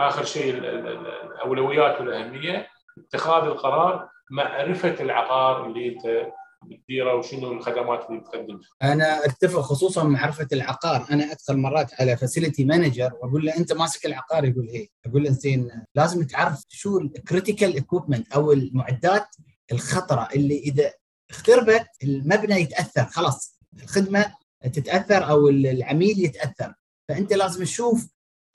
آخر 0.00 0.24
شيء 0.24 0.54
الأولويات 0.58 2.00
والأهمية 2.00 2.68
اتخاذ 2.98 3.44
القرار 3.44 4.08
معرفة 4.30 4.96
العقار 5.00 5.66
اللي 5.66 5.88
أنت 5.88 6.32
بتديره 6.64 7.14
وشنو 7.14 7.52
الخدمات 7.52 8.10
اللي 8.10 8.20
بتقدمها؟ 8.20 8.60
أنا 8.82 9.24
أتفق 9.24 9.60
خصوصا 9.60 10.04
معرفه 10.04 10.48
العقار، 10.52 11.06
أنا 11.10 11.32
أدخل 11.32 11.56
مرات 11.56 12.00
على 12.00 12.16
facility 12.16 12.64
manager 12.64 13.12
وأقول 13.14 13.46
له 13.46 13.56
أنت 13.56 13.72
ماسك 13.72 14.06
العقار 14.06 14.44
يقول 14.44 14.68
إيه؟ 14.68 14.88
أقول 15.06 15.24
له 15.24 15.30
زين 15.30 15.70
لازم 15.94 16.22
تعرف 16.22 16.64
شو 16.68 16.98
ال 16.98 17.07
critical 17.07 17.76
equipment 17.76 18.32
أو 18.32 18.52
المعدات 18.52 19.26
الخطرة 19.72 20.28
اللي 20.34 20.58
إذا 20.58 20.92
اختربت 21.30 21.86
المبنى 22.04 22.54
يتأثر 22.60 23.04
خلاص 23.04 23.58
الخدمة 23.82 24.34
تتأثر 24.72 25.30
أو 25.30 25.48
العميل 25.48 26.24
يتأثر 26.24 26.74
فأنت 27.08 27.32
لازم 27.32 27.64
تشوف 27.64 28.08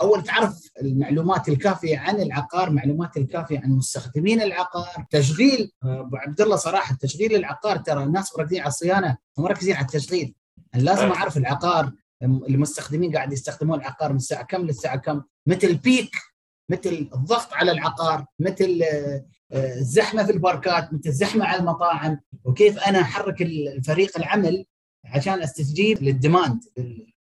أول 0.04 0.24
تعرف 0.24 0.72
المعلومات 0.82 1.50
الكافية 1.50 1.98
عن 1.98 2.22
العقار، 2.22 2.70
معلومات 2.70 3.18
الكافية 3.18 3.60
عن 3.60 3.70
مستخدمين 3.70 4.42
العقار، 4.42 5.06
تشغيل 5.10 5.72
أبو 5.84 6.18
عبد 6.18 6.42
الله 6.42 6.56
صراحة 6.56 6.96
تشغيل 6.96 7.36
العقار 7.36 7.78
ترى 7.78 8.04
الناس 8.04 8.38
مركزين 8.38 8.60
على 8.60 8.68
الصيانة 8.68 9.18
مركزين 9.38 9.76
على 9.76 9.86
التشغيل. 9.86 10.34
لازم 10.76 11.12
أعرف 11.12 11.38
العقار 11.38 11.92
المستخدمين 12.24 13.16
قاعد 13.16 13.34
يستخدمون 13.34 13.80
العقار 13.80 14.10
من 14.10 14.16
الساعة 14.16 14.44
كم 14.44 14.62
للساعة 14.62 14.96
كم، 14.96 15.22
متى 15.48 15.68
ال 15.68 15.77
peak 15.77 16.16
مثل 16.70 17.10
الضغط 17.16 17.54
على 17.54 17.72
العقار، 17.72 18.26
مثل 18.40 18.82
آه، 18.84 19.24
الزحمة 19.78 20.24
في 20.24 20.32
ال 20.32 20.40
parkات، 20.40 20.94
مثل 20.94 21.10
الزحمة 21.10 21.46
على 21.46 21.60
المطاعم، 21.60 22.20
وكيف 22.44 22.80
أنا 22.80 23.02
أحرك 23.02 23.42
الفريق 23.42 24.18
العمل 24.18 24.66
عشان 25.06 25.42
أستجيب 25.42 26.04
لل 26.04 26.18
demand 26.18 26.60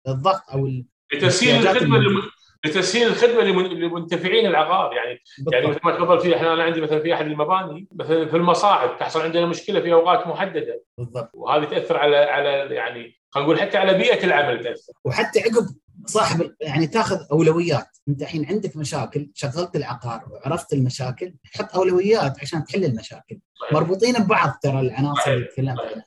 الضغط 0.09 0.43
أو 0.53 0.71
لتسهيل 1.14 1.69
الخدمة 1.69 1.99
لتسهيل 2.64 3.09
الخدمة 3.09 3.42
لمنتفعين 3.42 4.46
العقار. 4.46 4.92
يعني 4.92 5.20
بالضبط. 5.38 5.55
يعني 5.55 5.66
مثل 5.66 5.81
ما 5.85 5.96
تفضل 5.96 6.20
في 6.20 6.37
إحنا 6.37 6.53
أنا 6.53 6.62
عندي 6.62 6.81
مثلا 6.81 7.01
في 7.01 7.14
أحد 7.14 7.27
المباني 7.27 7.88
مثلا 7.92 8.27
في 8.27 8.37
المصاعد 8.37 8.96
تحصل 8.96 9.20
عندنا 9.20 9.46
مشكلة 9.46 9.81
في 9.81 9.92
أوقات 9.92 10.27
محددة. 10.27 10.83
بالضبط. 10.99 11.31
وهذه 11.35 11.64
تأثر 11.64 11.96
على 11.96 12.16
على 12.16 12.75
يعني 12.75 13.20
خلينا 13.31 13.49
نقول 13.49 13.61
حتى 13.61 13.79
على 13.79 13.94
بيئة 13.94 14.25
العمل 14.25 14.64
تأثر. 14.64 14.92
وحتى 15.05 15.40
عقب 15.40 15.66
صاحب 16.07 16.55
يعني 16.61 16.87
تاخذ 16.87 17.18
أولويات. 17.33 17.96
أنت 18.09 18.23
الحين 18.23 18.46
عندك 18.46 18.77
مشاكل 18.77 19.31
شغلت 19.35 19.77
العقار 19.77 20.25
وعرفت 20.31 20.73
المشاكل 20.73 21.35
حط 21.55 21.75
أولويات 21.75 22.40
عشان 22.40 22.64
تحل 22.64 22.85
المشاكل. 22.85 23.38
صحيح. 23.61 23.73
مربوطين 23.73 24.14
ببعض 24.14 24.53
ترى 24.62 24.81
العناصر 24.81 25.31
اللي 25.33 25.44
تكلمت 25.44 25.81
عنها 25.81 26.07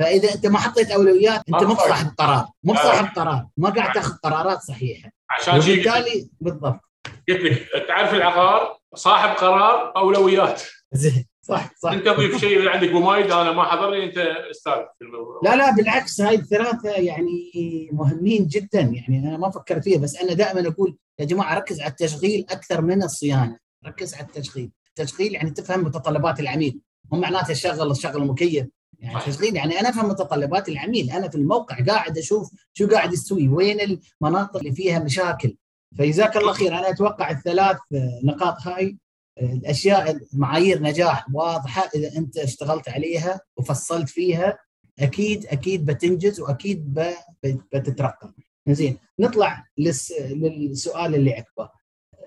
فإذا 0.00 0.34
أنت 0.34 0.46
ما 0.46 0.58
حطيت 0.58 0.90
أولويات 0.90 1.42
أنت 1.48 1.62
مو 1.62 1.74
صاحب 1.74 2.06
قرار. 2.18 2.46
مو 2.64 2.74
صاحب 2.74 3.16
قرار. 3.16 3.46
ما 3.56 3.70
قاعد 3.70 3.92
تاخذ 3.92 4.16
قرارات 4.16 4.58
صحيحة. 4.58 5.15
عشان 5.30 5.54
وبالتالي 5.54 6.28
بالضبط. 6.40 6.80
قلت 7.28 7.40
لك 7.40 7.68
تعرف 7.88 8.14
العقار؟ 8.14 8.78
صاحب 8.94 9.36
قرار 9.36 9.96
اولويات 9.96 10.62
زين. 10.92 11.26
صح 11.42 11.70
صح. 11.82 11.90
أنت 11.90 12.06
تضيف 12.06 12.40
شيء 12.40 12.68
عندك 12.68 12.92
ممايد 12.92 13.30
أنا 13.30 13.52
ما 13.52 13.64
حضر 13.64 13.90
لي 13.90 14.04
أنت 14.04 14.18
أستاذ 14.50 14.72
في 14.98 15.04
الموضوع 15.04 15.40
لا 15.44 15.56
لا 15.56 15.74
بالعكس 15.76 16.20
هاي 16.20 16.34
الثلاثة 16.34 16.90
يعني 16.90 17.50
مهمين 17.92 18.46
جدا. 18.46 18.80
يعني 18.80 19.18
أنا 19.18 19.36
ما 19.36 19.50
فكرت 19.50 19.84
فيها 19.84 19.98
بس 19.98 20.16
أنا 20.16 20.32
دائما 20.32 20.68
أقول 20.68 20.96
يا 21.18 21.24
جماعة 21.24 21.58
ركز 21.58 21.80
على 21.80 21.90
التشغيل 21.90 22.46
أكثر 22.50 22.80
من 22.80 23.02
الصيانة. 23.02 23.58
ركز 23.86 24.14
على 24.14 24.24
التشغيل. 24.24 24.70
التشغيل 24.88 25.34
يعني 25.34 25.50
تفهم 25.50 25.84
متطلبات 25.84 26.40
العميل. 26.40 26.80
مو 27.12 27.20
معناته 27.20 27.54
شغل 27.54 27.96
شغل 27.96 28.16
المكيف 28.16 28.66
يعني 28.98 29.22
يعني 29.52 29.80
أنا 29.80 29.88
أفهم 29.88 30.08
متطلبات 30.08 30.68
العميل. 30.68 31.10
أنا 31.10 31.28
في 31.28 31.34
الموقع 31.34 31.84
قاعد 31.84 32.18
أشوف 32.18 32.50
شو 32.72 32.88
قاعد 32.88 33.12
يسوي 33.12 33.48
وين 33.48 34.00
المناطق 34.20 34.56
اللي 34.56 34.72
فيها 34.72 34.98
مشاكل. 34.98 35.56
فجزاك 35.98 36.36
الله 36.36 36.52
خير. 36.52 36.78
أنا 36.78 36.90
أتوقع 36.90 37.30
الثلاث 37.30 37.78
نقاط 38.24 38.56
هاي 38.60 38.98
الأشياء 39.42 40.18
معايير 40.32 40.82
نجاح 40.82 41.26
واضحة 41.34 41.90
إذا 41.94 42.16
أنت 42.16 42.38
اشتغلت 42.38 42.88
عليها 42.88 43.40
وفصلت 43.56 44.08
فيها 44.08 44.58
أكيد 44.98 45.46
أكيد 45.46 45.86
بتنجز 45.86 46.40
وأكيد 46.40 47.02
بتترقى. 47.44 48.32
زين 48.68 48.98
نطلع 49.18 49.64
للسؤال 49.78 51.14
اللي 51.14 51.32
عقبه. 51.34 51.70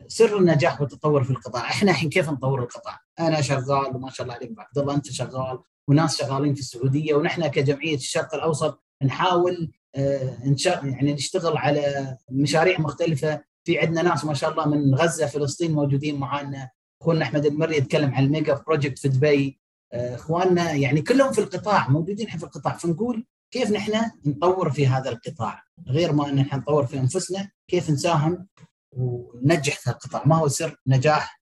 سر 0.07 0.37
النجاح 0.37 0.81
والتطور 0.81 1.23
في 1.23 1.31
القطاع، 1.31 1.61
إحنا 1.61 1.91
الحين 1.91 2.09
كيف 2.09 2.29
نطور 2.29 2.63
القطاع؟ 2.63 2.99
أنا 3.19 3.41
شغال 3.41 3.95
وما 3.95 4.09
شاء 4.09 4.23
الله 4.23 4.35
عليك 4.35 4.51
عبد 4.59 4.77
الله 4.77 4.95
أنت 4.95 5.11
شغال. 5.11 5.59
وناس 5.89 6.17
شغالين 6.17 6.53
في 6.53 6.59
السعودية 6.59 7.13
ونحن 7.13 7.47
كجمعية 7.47 7.95
الشرق 7.95 8.35
الأوسط 8.35 8.83
نحاول 9.03 9.71
آه، 9.95 10.37
يعني 10.83 11.13
نشتغل 11.13 11.57
على 11.57 12.17
مشاريع 12.31 12.79
مختلفة. 12.79 13.41
في 13.63 13.79
عندنا 13.79 14.01
ناس 14.01 14.25
ما 14.25 14.33
شاء 14.33 14.51
الله 14.51 14.67
من 14.67 14.95
غزة 14.95 15.25
فلسطين 15.25 15.71
موجودين 15.71 16.19
معنا 16.19 16.69
أخونا 17.01 17.23
أحمد 17.23 17.45
المري 17.45 17.77
يتكلم 17.77 18.13
عن 18.13 18.23
ال 18.23 18.29
mega 18.29 18.53
project 18.53 18.99
في 18.99 19.07
دبي. 19.07 19.59
آه، 19.93 20.15
إخواننا 20.15 20.71
يعني 20.71 21.01
كلهم 21.01 21.31
في 21.31 21.41
القطاع 21.41 21.89
موجودين 21.89 22.27
في 22.27 22.43
القطاع. 22.43 22.77
فنقول 22.77 23.25
كيف 23.51 23.71
نحن 23.71 24.11
نطور 24.25 24.71
في 24.71 24.87
هذا 24.87 25.09
القطاع؟ 25.09 25.63
غير 25.87 26.13
ما 26.13 26.29
ان 26.29 26.35
نحن 26.35 26.57
نطور 26.57 26.85
في 26.85 26.99
أنفسنا 26.99 27.49
كيف 27.67 27.89
نساهم 27.89 28.47
وننجح 28.91 29.79
في 29.79 29.89
القطاع؟ 29.89 30.23
ما 30.25 30.35
هو 30.35 30.47
سر 30.47 30.75
نجاح 30.87 31.38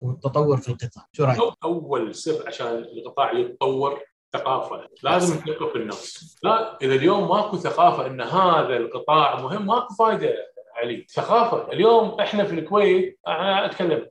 والتطور 0.00 0.56
في 0.56 0.68
القطاع. 0.68 1.06
شو 1.12 1.24
رأيك؟ 1.24 1.54
أول 1.64 2.14
سر 2.14 2.46
عشان 2.46 2.66
القطاع 2.66 3.32
يتطور 3.32 4.02
ثقافة. 4.32 4.88
لازم 5.02 5.34
نثقف 5.34 5.76
الناس 5.76 6.36
لا 6.42 6.78
إذا 6.82 6.94
اليوم 6.94 7.28
ماكو 7.28 7.56
ثقافة 7.56 8.06
إن 8.06 8.20
هذا 8.20 8.76
القطاع 8.76 9.40
مهم 9.40 9.66
ماكو 9.66 9.94
فائده 9.94 10.34
علي 10.74 11.06
ثقافة. 11.10 11.72
اليوم 11.72 12.20
إحنا 12.20 12.44
في 12.44 12.54
الكويت 12.54 13.18
أنا 13.28 13.66
أتكلم 13.66 14.08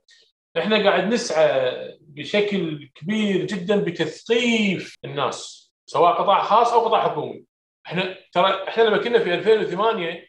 إحنا 0.58 0.84
قاعد 0.84 1.12
نسعى 1.12 1.72
بشكل 2.00 2.90
كبير 2.94 3.44
جدا 3.46 3.76
بتثقيف 3.76 4.96
الناس 5.04 5.70
سواء 5.86 6.12
قطاع 6.12 6.42
خاص 6.42 6.72
أو 6.72 6.80
قطاع 6.80 7.08
حكومي. 7.08 7.44
إحنا 7.86 8.16
ترى 8.32 8.68
إحنا 8.68 8.82
لما 8.82 8.98
كنا 8.98 9.18
في 9.18 9.34
2008 9.34 10.28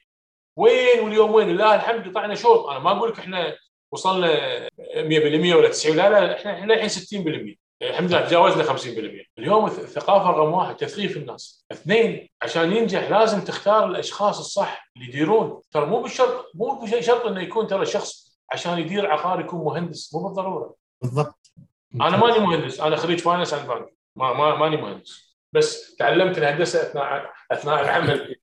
وين 0.56 1.00
واليوم 1.04 1.32
وين؟ 1.34 1.50
لله 1.50 1.76
الحمد 1.76 2.08
قطعنا 2.10 2.36
شوط. 2.36 2.68
أنا 2.68 2.80
ما 2.80 2.92
أقول 2.92 3.10
لك 3.10 3.20
إحنا 3.20 3.58
وصلنا 3.92 4.68
100% 4.68 5.56
ولا 5.56 5.70
90 5.70 5.98
لا 5.98 6.10
لا 6.10 6.36
إحنا 6.36 6.74
الحين 6.74 6.90
60% 6.90 7.56
الحمد 7.82 8.12
لله 8.12 8.22
تجاوزنا 8.22 8.64
50% 8.64 8.78
اليوم 9.40 9.66
الثقافة 9.66 10.30
رقم 10.30 10.54
واحد 10.54 10.76
تثقيف 10.76 11.18
الناس. 11.18 11.66
اثنين 11.72 12.30
عشان 12.42 12.74
ينجح 12.74 13.10
لازم 13.10 13.42
تختار 13.42 13.86
الأشخاص 13.86 14.40
الصح 14.40 14.92
اللي 14.96 15.08
يديرون. 15.08 15.62
ترى 15.72 15.86
مو 15.86 16.02
بالشرط 16.02 16.52
مو 16.56 16.80
بشرط 16.80 17.26
إنه 17.26 17.42
يكون 17.42 17.68
ترى 17.68 17.86
شخص 17.86 18.40
عشان 18.52 18.80
يدير 18.80 19.12
عقار 19.12 19.40
يكون 19.40 19.66
مهندس. 19.66 20.14
مو 20.14 20.24
بالضرورة. 20.24 20.76
بالضبط. 21.02 21.52
أنا 21.96 22.18
ماني 22.18 22.40
مهندس. 22.40 22.80
أنا 22.80 22.96
خريج 22.96 23.20
finance 23.20 23.54
bank 23.54 23.94
ما, 24.16 24.34
ما 24.34 24.56
ماني 24.56 24.78
مهندس. 24.78 25.29
بس 25.54 25.96
تعلمت 25.96 26.38
الهندسة 26.38 26.82
اثناء 26.82 27.34
أثناء 27.52 27.82
العمل 27.82 28.36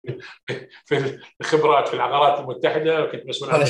في 0.85 1.21
الخبرات 1.41 1.89
في 1.89 1.95
العقارات 1.95 2.41
المتحدة 2.41 3.05
وكنت 3.05 3.27
مسؤول 3.27 3.51
عن 3.51 3.65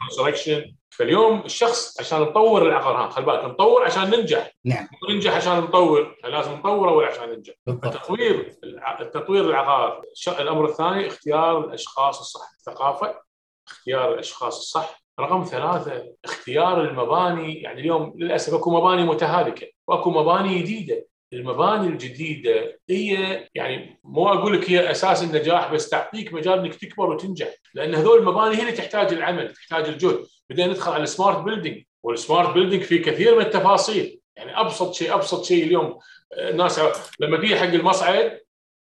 construction 0.00 0.74
فاليوم 0.90 1.40
الشخص 1.44 2.00
عشان 2.00 2.20
نطور 2.20 2.62
العقار 2.62 2.96
ها 2.96 3.10
خلي 3.10 3.26
بالك 3.26 3.44
نطور 3.44 3.84
عشان 3.84 4.10
ننجح. 4.10 4.52
نعم. 4.64 4.88
ننجح 5.10 5.36
عشان 5.36 5.58
نطور 5.60 6.16
لازم 6.24 6.52
نطور 6.52 6.88
أول 6.88 7.04
عشان 7.04 7.28
ننجح. 7.28 7.54
التطوير 7.68 8.56
التطوير 9.00 9.44
العقار. 9.44 10.02
الأمر 10.28 10.64
الثاني 10.64 11.06
اختيار 11.06 11.64
الأشخاص 11.64 12.20
الصح. 12.20 12.50
الثقافة 12.58 13.20
اختيار 13.68 14.14
الأشخاص 14.14 14.58
الصح. 14.58 15.02
رقم 15.20 15.44
ثلاثة 15.44 16.14
اختيار 16.24 16.80
المباني. 16.80 17.54
يعني 17.62 17.80
اليوم 17.80 18.12
للأسف 18.16 18.54
أكو 18.54 18.70
مباني 18.70 19.04
متهالكة 19.04 19.66
وأكو 19.88 20.10
مباني 20.10 20.58
جديدة. 20.58 21.06
المباني 21.32 21.86
الجديدة 21.86 22.78
هي 22.90 23.48
يعني 23.54 24.00
مو 24.04 24.28
أقول 24.28 24.58
لك 24.58 24.70
هي 24.70 24.90
أساس 24.90 25.22
النجاح 25.22 25.72
بس 25.72 25.88
تعطيك 25.88 26.32
مجال 26.34 26.58
إنك 26.58 26.74
تكبر 26.74 27.10
وتنجح. 27.10 27.54
لأن 27.74 27.94
هذول 27.94 28.18
المباني 28.18 28.56
هي 28.56 28.60
اللي 28.60 28.72
تحتاج 28.72 29.12
العمل 29.12 29.52
تحتاج 29.52 29.88
الجهد. 29.88 30.26
بدينا 30.50 30.68
ندخل 30.68 30.92
على 30.92 31.02
ال 31.02 31.09
smart 31.09 31.44
building 31.44 31.84
وال 32.02 32.17
smart 32.17 32.54
building 32.54 32.82
فيه 32.82 33.02
كثير 33.02 33.34
من 33.34 33.42
التفاصيل. 33.42 34.20
يعني 34.36 34.60
أبسط 34.60 34.94
شيء 34.94 35.14
أبسط 35.14 35.44
شيء 35.44 35.64
اليوم 35.64 35.98
الناس 36.38 36.80
لما 37.20 37.40
تيجي 37.40 37.56
حق 37.56 37.66
المصعد 37.66 38.40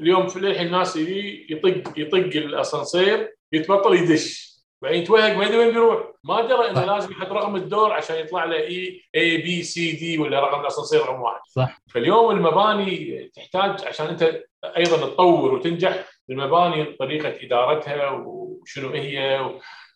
اليوم 0.01 0.27
في 0.27 0.39
للحين 0.39 0.67
الناس 0.67 0.95
يطق 0.95 1.93
يطق 1.97 2.17
الأسانسير 2.17 3.35
يتبطل 3.51 3.95
يدش. 3.95 4.50
بعدين 4.81 5.01
يتوهق 5.01 5.37
ما 5.37 5.45
يدري 5.45 5.57
وين 5.57 5.71
بيروح؟ 5.71 6.11
ما 6.23 6.41
درى 6.41 6.69
إنه 6.69 6.85
لازم 6.85 7.11
يحط 7.11 7.27
رقم 7.31 7.55
الدور 7.55 7.93
عشان 7.93 8.15
يطلع 8.15 8.45
له 8.45 8.55
A 8.55 9.01
A 9.15 9.37
B 9.37 9.63
C 9.63 9.91
D 9.91 10.17
ولا 10.17 10.39
رقم 10.39 10.61
الاسانسير 10.61 11.01
رقم 11.01 11.21
واحد. 11.21 11.41
صح. 11.47 11.81
فاليوم 11.93 12.31
المباني 12.31 13.31
تحتاج 13.35 13.85
عشان 13.85 14.07
أنت 14.07 14.43
أيضا 14.77 14.97
تطور 14.97 15.53
وتنجح 15.53 16.05
المباني 16.29 16.83
طريقة 16.85 17.45
إدارتها 17.45 18.09
وشنو 18.09 18.89
هي 18.89 19.49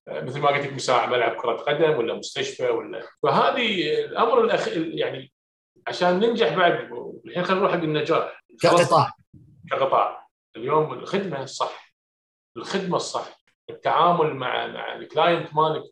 مثل 0.07 0.39
ما 0.39 0.49
قلت 0.49 0.65
لك 0.65 0.73
مساحه 0.73 1.09
ملعب 1.09 1.35
كرة 1.35 1.57
قدم 1.57 1.97
ولا 1.97 2.13
مستشفى 2.13 2.69
ولا. 2.69 3.03
فهذه 3.23 3.99
الأمر 4.05 4.43
الأخ... 4.43 4.67
يعني 4.77 5.31
عشان 5.87 6.19
ننجح 6.19 6.53
بعد 6.53 6.89
الحين 7.25 7.43
خلينا 7.43 7.61
نروح 7.61 7.71
حق 7.71 7.83
النجاح. 7.83 8.43
كقطاع. 8.61 9.11
كقطاع. 9.71 10.27
اليوم 10.55 10.93
الخدمة 10.93 11.43
الصح 11.43 11.95
الخدمة 12.57 12.95
الصح 12.95 13.44
التعامل 13.69 14.35
مع 14.35 14.67
مع 14.67 14.95
ال 14.95 15.04
client 15.04 15.55
مالك 15.55 15.83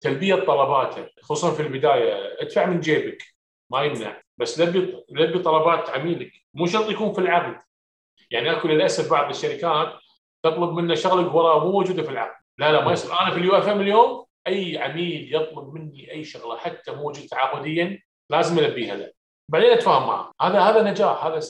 تلبية 0.00 0.34
طلباته 0.34 1.08
خصوصا 1.22 1.54
في 1.54 1.62
البداية 1.62 2.42
ادفع 2.42 2.66
من 2.66 2.80
جيبك 2.80 3.22
ما 3.70 3.82
يمنع 3.82 4.22
بس 4.38 4.60
لبي 4.60 5.04
لبي 5.10 5.38
طلبات 5.38 5.90
عميلك 5.90 6.32
مو 6.54 6.66
شرط 6.66 6.90
يكون 6.90 7.12
في 7.12 7.18
العقد. 7.18 7.62
يعني 8.30 8.52
اكو 8.52 8.68
للأسف 8.68 9.10
بعض 9.10 9.30
الشركات 9.30 9.98
تطلب 10.42 10.70
منا 10.70 10.94
شغله 10.94 11.36
وراء 11.36 11.58
مو 11.58 11.72
موجودة 11.72 12.02
في 12.02 12.10
العقد. 12.10 12.42
لا 12.58 12.72
لا 12.72 12.84
ما 12.84 12.92
يصير. 12.92 13.20
أنا 13.20 13.30
في 13.30 13.36
ال 13.36 13.56
UFM 13.56 13.80
اليوم 13.80 14.26
أي 14.46 14.78
عميل 14.78 15.34
يطلب 15.34 15.74
مني 15.74 16.12
أي 16.12 16.24
شغلة 16.24 16.56
حتى 16.56 16.92
موجود 16.92 17.26
تعاقديا 17.26 18.02
لازم 18.30 18.58
البيها 18.58 18.96
له. 18.96 19.12
بعدين 19.48 19.70
أتفاهم 19.70 20.06
معه. 20.06 20.32
هذا 20.40 20.60
هذا 20.60 20.90
نجاح. 20.90 21.24
هذا 21.24 21.40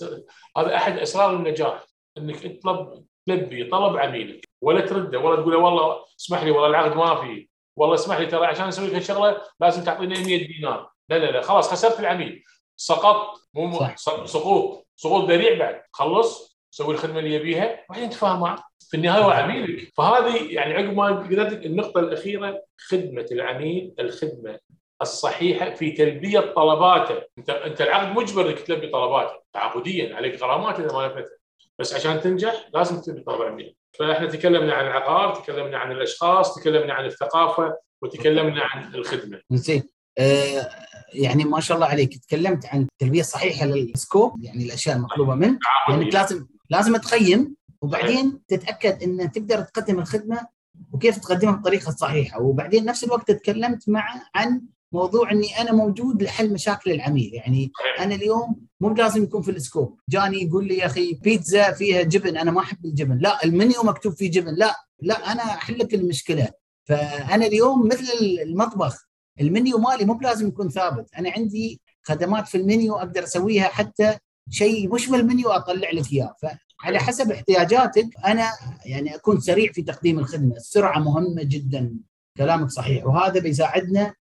هذا 0.58 0.76
أحد 0.76 0.98
أسرار 0.98 1.36
النجاح 1.36 1.84
إنك 2.18 2.36
تطلب 2.36 3.06
تلبي 3.26 3.64
طلب 3.64 3.96
عميلك. 3.96 4.51
ولا 4.62 4.80
ترده 4.80 5.18
ولا 5.18 5.36
تقول 5.36 5.52
له 5.52 5.58
والله 5.58 6.04
اسمح 6.20 6.42
لي 6.42 6.50
والله 6.50 6.66
العقد 6.68 6.96
ما 6.96 7.14
في. 7.14 7.48
والله 7.76 7.94
اسمح 7.94 8.18
لي 8.18 8.26
ترى 8.26 8.46
عشان 8.46 8.68
أسوي 8.68 8.86
لك 8.86 8.94
الشغله 8.94 9.42
لازم 9.60 9.84
تعطيني 9.84 10.14
100 10.24 10.46
دينار. 10.46 10.90
لا 11.08 11.18
لا 11.18 11.30
لا 11.30 11.40
خلاص 11.42 11.70
خسرت 11.70 12.00
العميل. 12.00 12.44
سقطت 12.76 13.40
مو. 13.54 13.80
سقوط 14.24 14.86
سقوط 14.96 15.30
ذريع 15.30 15.58
بعد. 15.58 15.82
خلص 15.92 16.58
سوي 16.70 16.94
الخدمة 16.94 17.18
اللي 17.18 17.34
يبيها 17.34 17.86
بعدين 17.90 18.10
تفاهم 18.10 18.40
معه 18.40 18.64
في 18.90 18.96
النهاية 18.96 19.24
هو 19.24 19.30
عميلك. 19.30 19.92
فهذه 19.96 20.54
يعني 20.54 20.74
عقب 20.74 20.96
ما 20.96 21.06
قلت 21.06 21.66
النقطة 21.66 22.00
الأخيرة 22.00 22.62
خدمة 22.78 23.26
العميل 23.32 23.94
الخدمة 23.98 24.58
الصحيحة 25.02 25.70
في 25.70 25.90
تلبية 25.92 26.40
طلباته. 26.40 27.22
أنت 27.38 27.50
أنت 27.50 27.80
العقد 27.80 28.16
مجبر 28.16 28.48
إنك 28.48 28.58
تلبي 28.58 28.86
طلباته. 28.86 29.42
تعاقديا 29.52 30.16
عليك 30.16 30.42
غرامات 30.42 30.80
إذا 30.80 30.92
ما 30.92 31.06
نفذتها 31.06 31.38
بس 31.78 31.94
عشان 31.94 32.20
تنجح 32.20 32.68
لازم 32.74 33.00
تلبي 33.00 33.20
طلب 33.20 33.42
عميل 33.42 33.76
فاحنا 33.98 34.26
تكلمنا 34.28 34.74
عن 34.74 34.86
العقار 34.86 35.34
تكلمنا 35.34 35.78
عن 35.78 35.92
الأشخاص 35.92 36.54
تكلمنا 36.54 36.94
عن 36.94 37.04
الثقافة 37.04 37.76
وتكلمنا 38.02 38.62
عن 38.64 38.94
الخدمة. 38.94 39.40
زين. 39.50 39.82
آه 40.18 40.68
يعني 41.14 41.44
ما 41.44 41.60
شاء 41.60 41.76
الله 41.76 41.86
عليك. 41.86 42.18
تكلمت 42.18 42.66
عن 42.66 42.86
التلبيه 42.92 43.20
الصحيحه 43.20 43.66
للسكوب 43.66 44.44
يعني 44.44 44.64
الأشياء 44.64 44.96
المطلوبة 44.96 45.34
منك 45.34 45.58
يعني 45.88 46.10
لازم 46.10 46.46
لازم 46.70 46.96
تقيم 46.96 47.54
وبعدين 47.82 48.40
تتأكد 48.48 49.02
إن 49.02 49.32
تقدر 49.32 49.60
تقدم 49.60 49.98
الخدمة 49.98 50.46
وكيف 50.92 51.18
تقدمها 51.18 51.52
بالطريقة 51.52 51.88
الصحيحه 51.88 52.40
وبعدين 52.42 52.84
نفس 52.84 53.04
الوقت 53.04 53.30
تكلمت 53.30 53.88
مع 53.88 54.22
عن 54.34 54.62
موضوع 54.92 55.30
إني 55.32 55.60
أنا 55.60 55.72
موجود 55.72 56.22
لحل 56.22 56.52
مشاكل 56.52 56.90
العميل. 56.90 57.34
يعني 57.34 57.72
أنا 57.98 58.14
اليوم 58.14 58.56
مو 58.80 58.88
لازم 58.88 59.22
يكون 59.22 59.42
في 59.42 59.50
السكوب. 59.50 60.00
جاني 60.08 60.42
يقول 60.42 60.68
لي 60.68 60.76
يا 60.76 60.86
أخي 60.86 61.14
بيتزا 61.14 61.72
فيها 61.72 62.02
جبن 62.02 62.36
أنا 62.36 62.50
ما 62.50 62.60
أحب 62.60 62.84
الجبن. 62.84 63.18
لا 63.18 63.44
المنيو 63.44 63.82
مكتوب 63.82 64.12
فيه 64.12 64.30
جبن؟ 64.30 64.54
لا 64.54 64.74
لا 65.02 65.32
أنا 65.32 65.42
أحل 65.42 65.78
لك 65.78 65.94
المشكلة. 65.94 66.48
فأنا 66.88 67.46
اليوم 67.46 67.86
مثل 67.86 68.06
المطبخ. 68.42 69.08
المنيو 69.40 69.78
مالي 69.78 70.04
مو 70.04 70.18
لازم 70.22 70.48
يكون 70.48 70.68
ثابت. 70.68 71.14
أنا 71.18 71.30
عندي 71.30 71.80
خدمات 72.02 72.48
في 72.48 72.56
المنيو 72.56 72.94
أقدر 72.94 73.24
أسويها 73.24 73.68
حتى 73.68 74.18
شيء 74.50 74.94
مش 74.94 75.08
بالمنيو 75.08 75.48
أطلع 75.48 75.90
لك 75.90 76.12
إياه. 76.12 76.34
فعلى 76.42 76.98
حسب 76.98 77.32
احتياجاتك 77.32 78.08
أنا 78.24 78.50
يعني 78.86 79.14
أكون 79.14 79.40
سريع 79.40 79.72
في 79.72 79.82
تقديم 79.82 80.18
الخدمة. 80.18 80.56
السرعة 80.56 80.98
مهمة 80.98 81.42
جدا. 81.42 81.94
كلامك 82.36 82.70
صحيح. 82.70 83.06
وهذا 83.06 83.40
بيساعدنا 83.40 84.14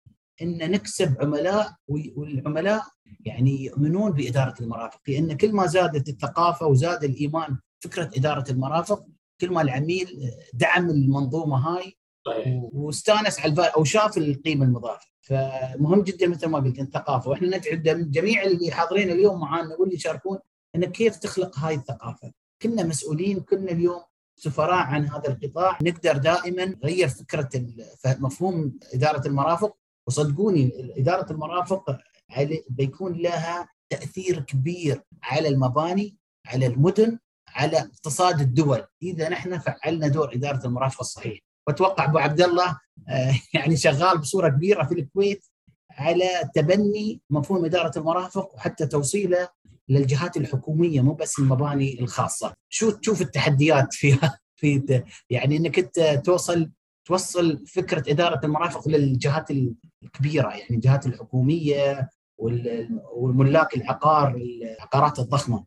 إن 0.41 0.71
نكسب 0.71 1.15
عملاء 1.21 1.75
والعملاء 1.87 2.83
يعني 3.25 3.65
يؤمنون 3.65 4.11
بإدارة 4.11 4.55
المرافق 4.61 4.99
لأن 5.07 5.37
كل 5.37 5.53
ما 5.53 5.65
زادت 5.65 6.09
الثقافة 6.09 6.65
وزاد 6.65 7.03
الإيمان 7.03 7.57
فكرة 7.79 8.11
إدارة 8.17 8.51
المرافق 8.51 9.05
كل 9.41 9.51
ما 9.51 9.61
العميل 9.61 10.31
دعم 10.53 10.89
المنظومة 10.89 11.57
هاي 11.57 11.97
واستانس 12.73 13.39
على 13.39 13.71
أو 13.75 13.83
شاف 13.83 14.17
القيمة 14.17 14.65
المضافة. 14.65 15.07
فمهم 15.21 16.01
جدا 16.01 16.27
مثل 16.27 16.47
ما 16.47 16.59
قلت 16.59 16.79
الثقافه 16.79 17.29
وإحنا 17.29 17.57
ندعو 17.57 18.01
جميع 18.03 18.43
اللي 18.43 18.71
حاضرين 18.71 19.11
اليوم 19.11 19.39
معانا 19.39 19.75
واللي 19.75 19.95
يشاركون 19.95 20.39
انك 20.75 20.91
كيف 20.91 21.15
تخلق 21.15 21.59
هاي 21.59 21.75
الثقافة. 21.75 22.31
كنا 22.61 22.83
مسؤولين 22.83 23.39
كنا 23.39 23.71
اليوم 23.71 24.01
سفراء 24.35 24.85
عن 24.85 25.07
هذا 25.07 25.27
القطاع 25.29 25.77
نقدر 25.81 26.17
دائما 26.17 26.65
نغير 26.65 27.07
فكرة 27.07 27.49
مفهوم 28.05 28.79
إدارة 28.93 29.27
المرافق 29.27 29.77
وصدقوني 30.07 30.93
إدارة 30.97 31.31
المرافق 31.31 31.97
بيكون 32.69 33.13
لها 33.13 33.69
تأثير 33.89 34.39
كبير 34.39 35.01
على 35.23 35.47
المباني 35.47 36.17
على 36.47 36.65
المدن 36.65 37.19
على 37.47 37.79
اقتصاد 37.79 38.41
الدول. 38.41 38.83
إذا 39.03 39.29
نحن 39.29 39.59
فعلنا 39.59 40.07
دور 40.07 40.33
إدارة 40.33 40.65
المرافق 40.65 40.99
الصحيح. 40.99 41.39
وأتوقع 41.67 42.05
أبو 42.05 42.17
عبد 42.17 42.41
الله 42.41 42.79
آه، 43.09 43.35
يعني 43.53 43.77
شغال 43.77 44.17
بصورة 44.17 44.49
كبيرة 44.49 44.83
في 44.83 44.93
الكويت 44.93 45.45
على 45.91 46.49
تبني 46.55 47.21
مفهوم 47.29 47.65
إدارة 47.65 47.99
المرافق 47.99 48.55
وحتى 48.55 48.85
توصيله 48.85 49.49
للجهات 49.89 50.37
الحكومية 50.37 51.01
مو 51.01 51.13
بس 51.13 51.39
المباني 51.39 51.99
الخاصة، 51.99 52.53
شو 52.69 52.91
تشوف 52.91 53.21
التحديات 53.21 53.93
فيها؟ 53.93 54.39
في 54.59 55.03
يعني 55.29 55.57
إنك 55.57 55.79
أنت 55.79 56.21
توصل 56.25 56.71
توصل 57.09 57.65
فكرة 57.67 58.11
إدارة 58.11 58.41
المرافق 58.43 58.87
للجهات 58.87 59.51
الكبيرة 60.03 60.49
يعني 60.49 60.75
الجهات 60.75 61.05
الحكومية 61.05 62.09
والملاك 63.11 63.77
العقار 63.77 64.35
العقارات 64.35 65.19
الضخمة. 65.19 65.65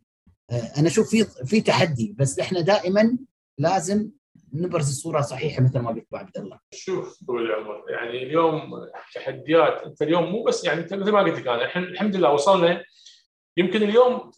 آه، 0.50 0.72
أنا 0.78 0.88
أشوف 0.88 1.10
في 1.10 1.24
في 1.24 1.60
تحدي 1.60 2.14
بس 2.18 2.38
إحنا 2.38 2.60
دائما 2.60 3.18
لازم 3.58 4.10
نبرز 4.52 4.88
الصورة 4.88 5.20
صحيحة 5.20 5.62
مثل 5.62 5.78
ما 5.78 5.88
قلت 5.90 6.06
أبو 6.06 6.16
عبد 6.16 6.38
الله. 6.38 6.58
شوف 6.74 7.24
طويل 7.26 7.46
العمر؟ 7.46 7.84
يعني 7.90 8.22
اليوم 8.22 8.70
تحديات 9.14 9.82
أنت 9.82 10.02
اليوم 10.02 10.24
مو 10.24 10.42
بس 10.42 10.64
يعني 10.64 10.82
مثل 10.82 11.10
ما 11.10 11.20
قلت 11.20 11.38
لك 11.38 11.46
أنا 11.48 11.76
الحمد 11.76 12.16
لله 12.16 12.32
وصلنا. 12.32 12.84
يمكن 13.56 13.82
اليوم 13.82 14.30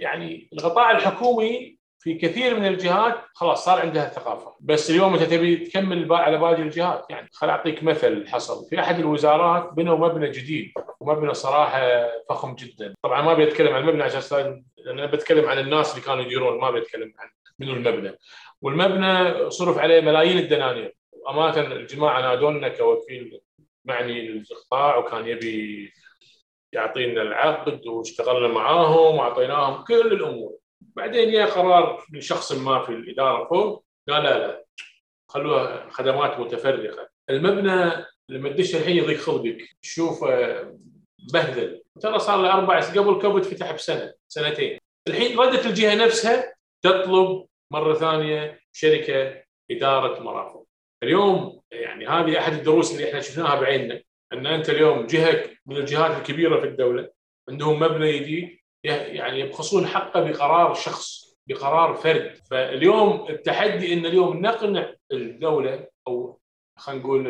يعني 0.00 0.48
القطاع 0.52 0.90
الحكومي 0.90 1.78
في 2.04 2.14
كثير 2.14 2.60
من 2.60 2.66
الجهات 2.66 3.14
خلاص 3.34 3.64
صار 3.64 3.80
عندها 3.80 4.06
الثقافه، 4.06 4.54
بس 4.60 4.90
اليوم 4.90 5.14
انت 5.14 5.22
تبي 5.22 5.56
تكمل 5.56 6.12
على 6.12 6.38
باقي 6.38 6.62
الجهات 6.62 7.06
يعني 7.10 7.28
خل 7.32 7.48
أعطيك 7.48 7.82
مثل 7.82 8.28
حصل. 8.28 8.68
في 8.68 8.80
أحد 8.80 8.98
الوزارات 8.98 9.72
بنوا 9.72 9.96
مبنى 9.96 10.30
جديد 10.30 10.72
ومبنى 11.00 11.34
صراحة 11.34 12.08
فخم 12.28 12.54
جدا، 12.54 12.94
طبعا 13.02 13.22
ما 13.22 13.34
بيتكلم 13.34 13.74
عن 13.74 13.80
المبنى 13.80 14.02
عشان 14.02 14.64
أنا 14.90 15.06
بتكلم 15.06 15.48
عن 15.48 15.58
الناس 15.58 15.94
اللي 15.94 16.06
كانوا 16.06 16.22
يديرون 16.22 16.60
ما 16.60 16.70
بيتكلم 16.70 17.12
عن 17.18 17.28
منو 17.58 17.72
المبنى. 17.72 18.18
والمبنى 18.62 19.50
صرف 19.50 19.78
عليه 19.78 20.00
ملايين 20.00 20.38
الدنانير. 20.38 20.96
أمانة 21.28 21.60
الجماعة 21.60 22.20
نادونا 22.20 22.68
كوكيل 22.68 23.40
معني 23.84 24.28
للقطاع 24.28 24.96
وكان 24.96 25.28
يبي 25.28 25.92
يعطينا 26.72 27.22
العقد 27.22 27.86
واشتغلنا 27.86 28.48
معاهم 28.48 29.16
وأعطيناهم 29.16 29.84
كل 29.84 30.12
الأمور. 30.12 30.63
بعدين 30.96 31.32
جاء 31.32 31.50
قرار 31.50 32.04
من 32.10 32.20
شخص 32.20 32.52
ما 32.52 32.82
في 32.82 32.88
الإدارة 32.88 33.48
فوق 33.48 33.84
قال 34.08 34.22
لا 34.22 34.38
لا 34.38 34.64
خلوها 35.28 35.90
خدمات 35.90 36.40
متفرقة. 36.40 37.08
المبنى 37.30 38.04
لما 38.28 38.48
تدش 38.48 38.74
الحين 38.76 38.96
يضيق 38.96 39.18
خلقك 39.18 39.68
تشوف 39.82 40.24
بهذل 41.32 41.82
ترى 42.00 42.18
صار 42.18 42.42
له 42.42 42.52
أربع 42.52 42.80
قبل 42.80 43.22
كوفيد 43.22 43.42
فتح 43.42 43.72
بسنة 43.72 44.14
سنتين. 44.28 44.78
الحين 45.08 45.38
ردت 45.38 45.66
الجهة 45.66 45.94
نفسها 45.94 46.54
تطلب 46.82 47.46
مرة 47.70 47.94
ثانية 47.94 48.60
شركة 48.72 49.42
إدارة 49.70 50.20
مرافق. 50.22 50.64
اليوم 51.02 51.60
يعني 51.72 52.06
هذه 52.06 52.38
أحد 52.38 52.52
الدروس 52.52 52.92
اللي 52.92 53.08
إحنا 53.08 53.20
شفناها 53.20 53.60
بعيننا 53.60 54.02
أن 54.32 54.46
أنت 54.46 54.70
اليوم 54.70 55.06
جهه 55.06 55.44
من 55.66 55.76
الجهات 55.76 56.18
الكبيرة 56.18 56.60
في 56.60 56.66
الدولة 56.66 57.10
عندهم 57.48 57.80
مبنى 57.80 58.18
جديد 58.18 58.58
يعني 58.84 59.40
يبخسون 59.40 59.86
حقه 59.86 60.20
بقرار 60.20 60.74
شخص 60.74 61.24
بقرار 61.46 61.94
فرد. 61.94 62.34
فاليوم 62.50 63.26
التحدي 63.30 63.92
إن 63.92 64.06
اليوم 64.06 64.40
نقنع 64.40 64.92
الدولة 65.12 65.86
أو 66.08 66.38
خلينا 66.76 67.02
نقول 67.02 67.24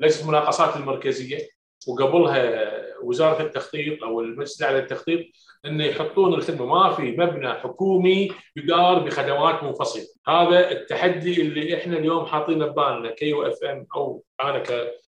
ليست 0.00 0.22
المناقصات 0.22 0.76
المركزية 0.76 1.48
وقبلها 1.88 2.72
وزارة 3.02 3.42
التخطيط 3.42 4.02
أو 4.02 4.20
المجلس 4.20 4.60
الأعلى 4.60 4.80
للتخطيط 4.80 5.20
انه 5.66 5.84
يحطون 5.84 6.34
الخدمة. 6.34 6.66
ما 6.66 6.92
في 6.92 7.02
مبنى 7.02 7.52
حكومي 7.52 8.30
يدار 8.56 8.98
بخدمات 8.98 9.62
منفصلة. 9.62 10.02
هذا 10.28 10.70
التحدي 10.70 11.42
اللي 11.42 11.76
إحنا 11.76 11.96
اليوم 11.98 12.26
حاطينه 12.26 12.66
ببالنا 12.66 13.10
ك 13.10 13.42
UFM 13.42 13.86
أو 13.96 14.24
أنا 14.40 14.62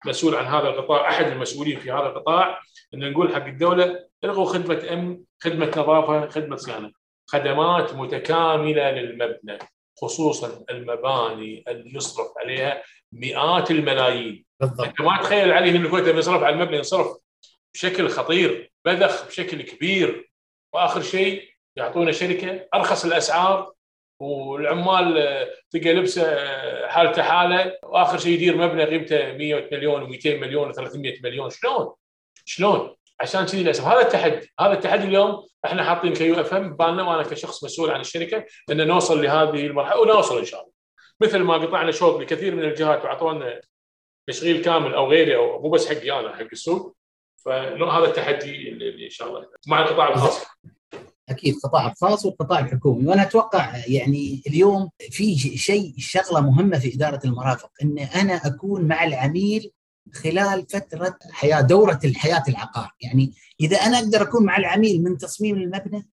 كمسؤول 0.03 0.35
عن 0.35 0.45
هذا 0.45 0.67
القطاع 0.67 1.09
أحد 1.09 1.27
المسؤولين 1.31 1.79
في 1.79 1.91
هذا 1.91 2.05
القطاع. 2.05 2.59
ان 2.93 3.11
نقول 3.11 3.35
حق 3.35 3.45
الدولة 3.45 4.05
إلغوا 4.23 4.45
خدمة 4.45 4.93
امن 4.93 5.19
خدمة 5.43 5.67
نظافة 5.67 6.27
خدمة 6.27 6.55
صيانة. 6.55 6.91
خدمات 7.27 7.93
متكاملة 7.93 8.91
للمبنى 8.91 9.59
خصوصا 10.01 10.65
المباني 10.69 11.63
اللي 11.67 11.95
يصرف 11.95 12.27
عليها 12.37 12.83
مئات 13.11 13.71
الملايين. 13.71 14.45
بالضبط. 14.59 14.87
أنت 14.87 15.01
ما 15.01 15.17
تخيل 15.17 15.51
علي 15.51 15.69
ان 15.69 15.85
الكويت 15.85 16.07
لما 16.07 16.19
يصرف 16.19 16.43
على 16.43 16.55
المبنى 16.55 16.77
ينصرف 16.77 17.17
بشكل 17.73 18.09
خطير 18.09 18.71
بذخ 18.85 19.27
بشكل 19.27 19.61
كبير. 19.61 20.31
وآخر 20.73 21.01
شيء 21.01 21.49
يعطونا 21.75 22.11
شركة 22.11 22.67
أرخص 22.73 23.05
الأسعار 23.05 23.73
والعمال 24.21 25.13
تلقى 25.71 25.93
لبسه 25.93 26.47
حالته 26.87 27.23
حالة. 27.23 27.77
وآخر 27.83 28.17
شيء 28.17 28.33
يدير 28.33 28.57
مبنى 28.57 28.83
قيمته 28.83 29.33
100 29.33 29.69
مليون 29.71 30.13
و200 30.13 30.27
مليون 30.27 30.73
و300 30.73 31.23
مليون. 31.23 31.49
شلون؟ 31.49 31.93
شلون؟ 32.49 32.95
عشان 33.19 33.45
كذي 33.45 33.63
للأسف. 33.63 33.85
هذا 33.85 34.01
التحدي. 34.01 34.53
هذا 34.59 34.73
التحدي 34.73 35.03
اليوم 35.03 35.47
إحنا 35.65 35.83
حاطين 35.83 36.13
ك 36.13 36.41
UFM 36.41 36.73
ببالنا 36.73 37.03
وأنا 37.03 37.23
كشخص 37.23 37.63
مسؤول 37.63 37.91
عن 37.91 37.99
الشركة 38.01 38.45
ان 38.71 38.87
نوصل 38.87 39.23
لهذه 39.23 39.65
المرحلة 39.65 40.01
ونوصل 40.01 40.39
إن 40.39 40.45
شاء 40.45 40.61
الله. 40.61 40.73
مثل 41.21 41.39
ما 41.39 41.53
قطعنا 41.53 41.91
شوط 41.91 42.21
لكثير 42.21 42.55
من 42.55 42.63
الجهات 42.63 43.03
وأعطونا 43.03 43.61
تشغيل 44.27 44.61
كامل 44.61 44.93
أو 44.93 45.07
غيري 45.07 45.35
أو 45.35 45.61
مو 45.61 45.69
بس 45.69 45.87
حقي 45.87 46.19
أنا 46.19 46.35
حق 46.35 46.47
السوق. 46.51 46.95
فهذا 47.45 48.05
التحدي 48.05 48.69
اللي 48.69 49.05
إن 49.05 49.09
شاء 49.09 49.27
الله 49.27 49.45
مع 49.67 49.81
القطاع 49.81 50.09
الخاص. 50.09 50.45
أكيد 51.29 51.55
القطاع 51.55 51.91
الخاص 51.91 52.25
والقطاع 52.25 52.59
الحكومي. 52.59 53.07
وأنا 53.07 53.21
أتوقع 53.21 53.73
يعني 53.87 54.41
اليوم 54.47 54.89
في 55.11 55.37
شيء 55.57 55.93
شغلة 55.97 56.41
مهمة 56.41 56.79
في 56.79 56.95
إدارة 56.95 57.19
المرافق 57.25 57.69
إن 57.83 57.99
أنا 57.99 58.33
أكون 58.33 58.81
مع 58.81 59.03
العميل 59.03 59.71
خلال 60.13 60.65
فترة 60.69 61.17
حياة 61.31 61.61
دورة 61.61 61.99
الحياة 62.03 62.43
العقار 62.49 62.91
يعني 63.01 63.33
إذا 63.61 63.77
أنا 63.77 63.99
أقدر 63.99 64.21
أكون 64.21 64.45
مع 64.45 64.57
العميل 64.57 65.03
من 65.03 65.17
تصميم 65.17 65.55
المبنى 65.55 66.09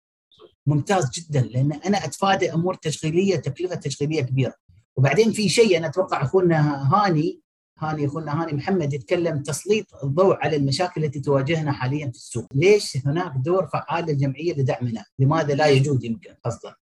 ممتاز 0.66 1.10
جدا 1.10 1.40
لأن 1.40 1.72
أنا 1.72 2.04
أتفادى 2.04 2.52
أمور 2.52 2.74
تشغيلية 2.74 3.36
تكلفة 3.36 3.74
تشغيلية 3.74 4.22
كبيرة 4.22 4.54
وبعدين 4.96 5.32
في 5.32 5.48
شيء 5.48 5.78
أنا 5.78 5.86
أتوقع 5.86 6.22
أخونا 6.22 6.88
هاني 6.94 7.42
هاني 7.78 8.06
أخونا 8.06 8.42
هاني 8.42 8.52
محمد 8.52 8.92
يتكلم 8.92 9.42
تسليط 9.42 9.86
الضوء 10.04 10.36
على 10.36 10.56
المشاكل 10.56 11.04
التي 11.04 11.20
تواجهنا 11.20 11.72
حاليا 11.72 12.06
في 12.06 12.16
السوق، 12.16 12.46
ليش 12.54 12.96
هناك 13.06 13.32
دور 13.36 13.66
فعال 13.66 14.04
للجمعية 14.04 14.52
لدعمنا؟ 14.52 15.04
لماذا 15.18 15.54
لا 15.54 15.66
يجوز 15.66 16.04
يمكن 16.04 16.34
قصدا؟ 16.44 16.74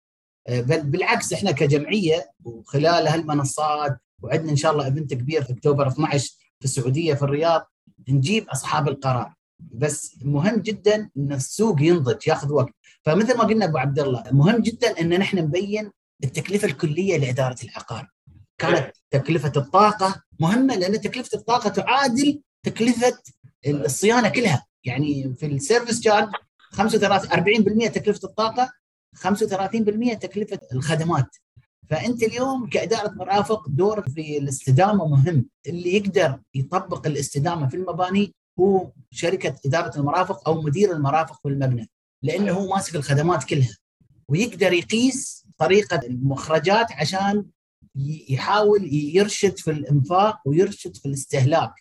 آه، 0.49 0.61
بل 0.61 0.83
بالعكس 0.83 1.33
إحنا 1.33 1.51
كجمعية 1.51 2.31
وخلال 2.45 3.09
هالمنصات 3.09 3.99
وعندنا 4.23 4.51
إن 4.51 4.57
شاء 4.57 4.73
الله 4.73 4.85
event 4.85 5.15
كبير 5.15 5.45
في 5.45 5.53
أكتوبر 5.53 5.89
12 5.89 6.33
في 6.59 6.65
السعودية 6.65 7.15
في 7.15 7.23
الرياض 7.23 7.71
نجيب 8.09 8.49
أصحاب 8.49 8.89
القرار. 8.89 9.35
بس 9.59 10.17
مهم 10.23 10.57
جدا 10.57 11.11
إن 11.17 11.33
السوق 11.33 11.83
ينضج 11.83 12.29
ياخذ 12.29 12.53
وقت. 12.53 12.75
فمثل 13.03 13.37
ما 13.37 13.45
قلنا 13.45 13.65
أبو 13.65 13.79
عبد 13.79 13.99
الله 13.99 14.25
مهم 14.33 14.63
جدا 14.63 15.01
إن 15.01 15.19
نحن 15.19 15.39
نبين 15.39 15.91
التكلفة 16.25 16.69
الكلية 16.69 17.17
لإدارة 17.17 17.57
العقار. 17.65 18.09
كانت 18.59 18.93
تكلفة 19.11 19.53
الطاقة 19.57 20.23
مهمة 20.41 20.75
لأن 20.75 21.01
تكلفة 21.01 21.39
الطاقة 21.39 21.69
تعادل 21.69 22.43
تكلفة 22.63 23.19
الصيانة 23.67 24.29
كلها. 24.29 24.67
يعني 24.85 25.35
في 25.35 25.47
ال 25.47 25.53
service 25.54 26.01
charge 26.01 26.29
35 26.73 27.31
40% 27.89 27.89
تكلفة 27.89 28.29
الطاقة 28.29 28.73
35% 29.17 30.15
تكلفة 30.15 30.59
الخدمات. 30.73 31.37
فأنت 31.91 32.23
اليوم 32.23 32.69
كاداره 32.69 33.11
مرافق 33.11 33.69
دورك 33.69 34.09
في 34.09 34.39
الاستدامة 34.39 35.09
مهم. 35.09 35.47
اللي 35.67 35.97
يقدر 35.97 36.41
يطبق 36.55 37.07
الاستدامة 37.07 37.69
في 37.69 37.77
المباني 37.77 38.35
هو 38.61 38.91
شركة 39.11 39.57
إدارة 39.67 39.99
المرافق 39.99 40.49
أو 40.49 40.63
مدير 40.63 40.93
المرافق 40.93 41.41
في 41.43 41.49
المبنى 41.49 41.91
لأنه 42.23 42.53
هو 42.53 42.75
ماسك 42.75 42.97
الخدمات 42.97 43.45
كلها. 43.45 43.77
ويقدر 44.29 44.73
يقيس 44.73 45.47
طريقة 45.59 46.01
المخرجات 46.07 46.93
عشان 46.93 47.45
يحاول 48.29 48.89
يرشد 48.93 49.59
في 49.59 49.71
الإنفاق 49.71 50.39
ويرشد 50.47 50.97
في 50.97 51.07
الاستهلاك. 51.07 51.73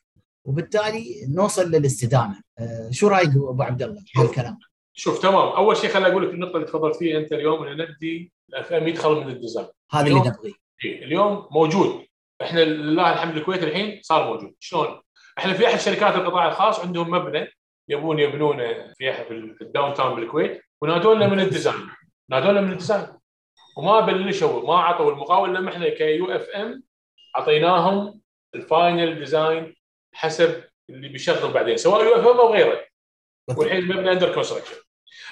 وبالتالي 0.45 1.25
نوصل 1.29 1.71
للاستدامة. 1.71 2.41
آه، 2.59 2.89
شو 2.91 3.07
رأيك 3.07 3.29
أبو 3.29 3.63
عبد 3.63 3.81
الله؟ 3.83 4.03
بالكلام 4.17 4.57
شوف 4.93 5.21
تمام. 5.21 5.47
أول 5.47 5.77
شيء 5.77 5.89
خليني 5.89 6.07
أقول 6.11 6.27
لك 6.27 6.33
النقطة 6.33 6.55
اللي 6.55 6.67
تفضلت 6.67 6.95
فيها 6.95 7.19
أنت 7.19 7.31
اليوم 7.33 7.63
ان 7.63 7.77
نبدي 7.77 8.31
ال 8.49 8.62
FM 8.62 8.88
يدخل 8.88 9.15
من 9.15 9.29
ال 9.29 9.35
design 9.35 9.67
هذا 9.91 10.07
اللي 10.07 10.19
نبغيه 10.19 10.53
اليوم 10.83 11.47
موجود. 11.51 12.05
إحنا 12.41 12.60
لله 12.60 13.13
الحمد 13.13 13.38
الكويت 13.38 13.63
الحين 13.63 13.99
صار 14.03 14.33
موجود. 14.33 14.55
شلون؟ 14.60 15.01
إحنا 15.38 15.53
في 15.53 15.67
أحد 15.67 15.79
شركات 15.79 16.15
القطاع 16.15 16.47
الخاص 16.47 16.79
عندهم 16.79 17.12
مبنى 17.12 17.47
يبون 17.89 18.19
يبنونه 18.19 18.93
في 18.97 19.13
في 19.57 19.62
ال 19.62 19.93
downtown 19.93 20.15
بالكويت 20.15 20.62
ونادونا 20.81 21.27
من 21.27 21.39
ال 21.39 21.46
design. 21.46 21.89
نادونا 22.29 22.62
من 22.62 22.71
ال 22.71 22.76
design. 22.76 23.07
وما 23.77 23.99
بلشوا 23.99 24.67
ما 24.67 24.79
عطوا 24.79 25.12
المقاول 25.12 25.55
لما 25.55 25.71
إحنا 25.71 25.89
ك 25.89 26.31
UFM 26.31 26.83
أعطيناهم 27.36 28.21
ال 28.55 28.66
final 28.66 29.19
design 29.19 29.75
حسب 30.13 30.63
اللي 30.89 31.07
بيشغل 31.07 31.51
بعدين 31.51 31.77
سواء 31.77 32.03
UFM 32.03 32.39
أو 32.39 32.53
غيره. 32.53 32.86
والحين 33.57 33.77
المبنى 33.77 34.12
under 34.12 34.33
construction 34.33 34.75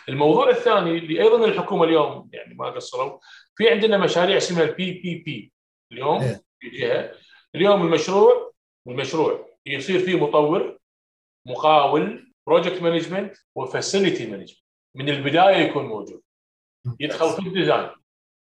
الموضوع 0.10 0.50
الثاني 0.50 0.98
اللي 0.98 1.22
أيضا 1.22 1.46
الحكومة 1.46 1.84
اليوم 1.84 2.30
يعني 2.34 2.54
ما 2.54 2.70
قصروا 2.70 3.20
في 3.56 3.70
عندنا 3.70 3.98
مشاريع 3.98 4.38
اسمها 4.38 4.64
ال 4.64 4.92
PPP 4.92 5.54
اليوم 5.92 6.22
إيه. 6.22 6.44
في 6.60 6.70
جهة. 6.70 7.12
اليوم 7.56 7.82
المشروع 7.82 8.54
المشروع 8.88 9.50
يصير 9.66 10.00
فيه 10.00 10.16
مطور 10.16 10.80
مقاول 11.46 12.34
project 12.48 12.82
management 12.82 13.36
و 13.56 13.63
facility 13.63 14.26
management 14.26 14.60
من 14.96 15.10
البداية 15.10 15.56
يكون 15.56 15.86
موجود. 15.86 16.22
يدخل 17.00 17.30
في 17.34 17.48
ال 17.48 17.53
design. 17.53 17.90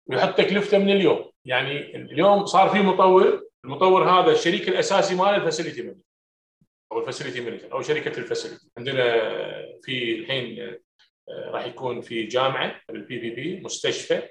ويحط 0.07 0.37
تكلفته 0.37 0.77
من 0.77 0.89
اليوم. 0.89 1.31
يعني 1.45 1.95
اليوم 1.95 2.45
صار 2.45 2.69
في 2.69 2.79
مطور 2.79 3.43
المطور 3.65 4.09
هذا 4.09 4.31
الشريك 4.31 4.69
الأساسي 4.69 5.15
مال 5.15 5.35
ال 5.35 5.40
facility 5.40 5.81
manager 5.81 6.01
أو 6.91 6.99
ال 6.99 7.04
facility 7.04 7.41
manager 7.41 7.71
أو 7.73 7.81
شركة 7.81 8.19
ال 8.19 8.25
facility 8.25 8.69
عندنا 8.77 9.03
في 9.81 10.15
الحين 10.15 10.77
راح 11.31 11.65
يكون 11.65 12.01
في 12.01 12.23
جامعة 12.23 12.81
بال 12.89 13.19
PPP 13.19 13.59
مستشفى 13.59 14.21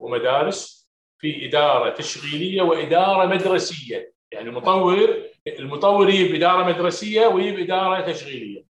ومدارس 0.00 0.90
في 1.18 1.46
إدارة 1.48 1.90
تشغيلية 1.90 2.62
وإدارة 2.62 3.26
مدرسية. 3.26 4.12
يعني 4.32 4.48
المطور 4.48 5.22
المطور 5.46 6.08
يجيب 6.08 6.34
إدارة 6.34 6.64
مدرسية 6.64 7.26
ويجيب 7.26 7.58
إدارة 7.58 8.12
تشغيلية. 8.12 8.64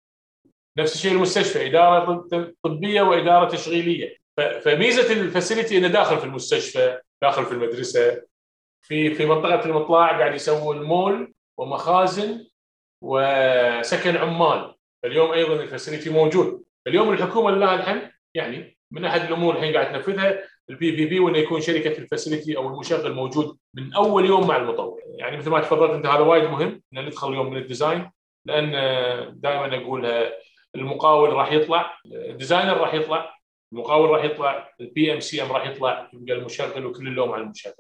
نفس 0.79 0.95
الشيء 0.95 1.13
المستشفى 1.13 1.67
إدارة 1.67 2.29
طبية 2.63 3.03
وإدارة 3.03 3.49
تشغيلية. 3.49 4.17
فميزة 4.37 5.13
ال 5.13 5.20
facility 5.20 5.79
إنه 5.79 5.89
داخل 5.89 6.19
في 6.19 6.25
المستشفى 6.25 7.01
داخل 7.23 7.45
في 7.45 7.53
المدرسة. 7.53 8.23
في 8.83 9.15
في 9.15 9.27
منطقة 9.27 9.65
المطلع 9.65 10.19
قاعد 10.19 10.35
يسوون 10.35 10.83
مول 10.83 11.35
ومخازن 11.59 12.47
وسكن 13.03 14.17
عمال. 14.17 14.75
اليوم 15.05 15.33
أيضا 15.33 15.55
ال 15.55 15.61
facility 15.61 16.11
موجود. 16.11 16.65
اليوم 16.87 17.13
الحكومة 17.13 17.51
لله 17.51 17.75
الحمد 17.75 18.11
يعني 18.35 18.77
من 18.91 19.05
أحد 19.05 19.21
الأمور 19.21 19.57
الحين 19.57 19.75
قاعد 19.75 19.93
تنفذها 19.93 20.39
ال 20.71 20.91
PPP 20.97 21.21
وإنه 21.21 21.39
يكون 21.39 21.61
شركة 21.61 21.99
ال 21.99 22.05
facility 22.05 22.57
أو 22.57 22.69
المشغل 22.69 23.13
موجود 23.13 23.57
من 23.75 23.95
أول 23.95 24.25
يوم 24.27 24.47
مع 24.47 24.57
المطور. 24.57 25.01
يعني 25.19 25.37
مثل 25.37 25.51
ما 25.51 25.61
تفضلت 25.61 25.91
أنت 25.91 26.07
هذا 26.07 26.21
وايد 26.21 26.45
مهم 26.45 26.83
ان 26.97 27.05
ندخل 27.07 27.29
اليوم 27.29 27.51
من 27.51 27.57
ال 27.57 27.64
design 27.64 28.11
لأن 28.47 28.71
دائما 29.41 29.77
اقولها 29.77 30.33
المقاول 30.75 31.33
راح 31.33 31.53
يطلع 31.53 31.99
ال 32.07 32.15
designer 32.15 32.77
راح 32.77 32.95
يطلع 32.95 33.35
المقاول 33.73 34.11
راح 34.11 34.25
يطلع 34.25 34.71
ال 34.81 35.13
PMCM 35.13 35.53
راح 35.53 35.67
يطلع 35.67 36.11
يبقى 36.13 36.35
المشغل 36.37 36.87
وكل 36.87 37.09
اللوم 37.09 37.33
على 37.33 37.43
المشغل. 37.43 37.73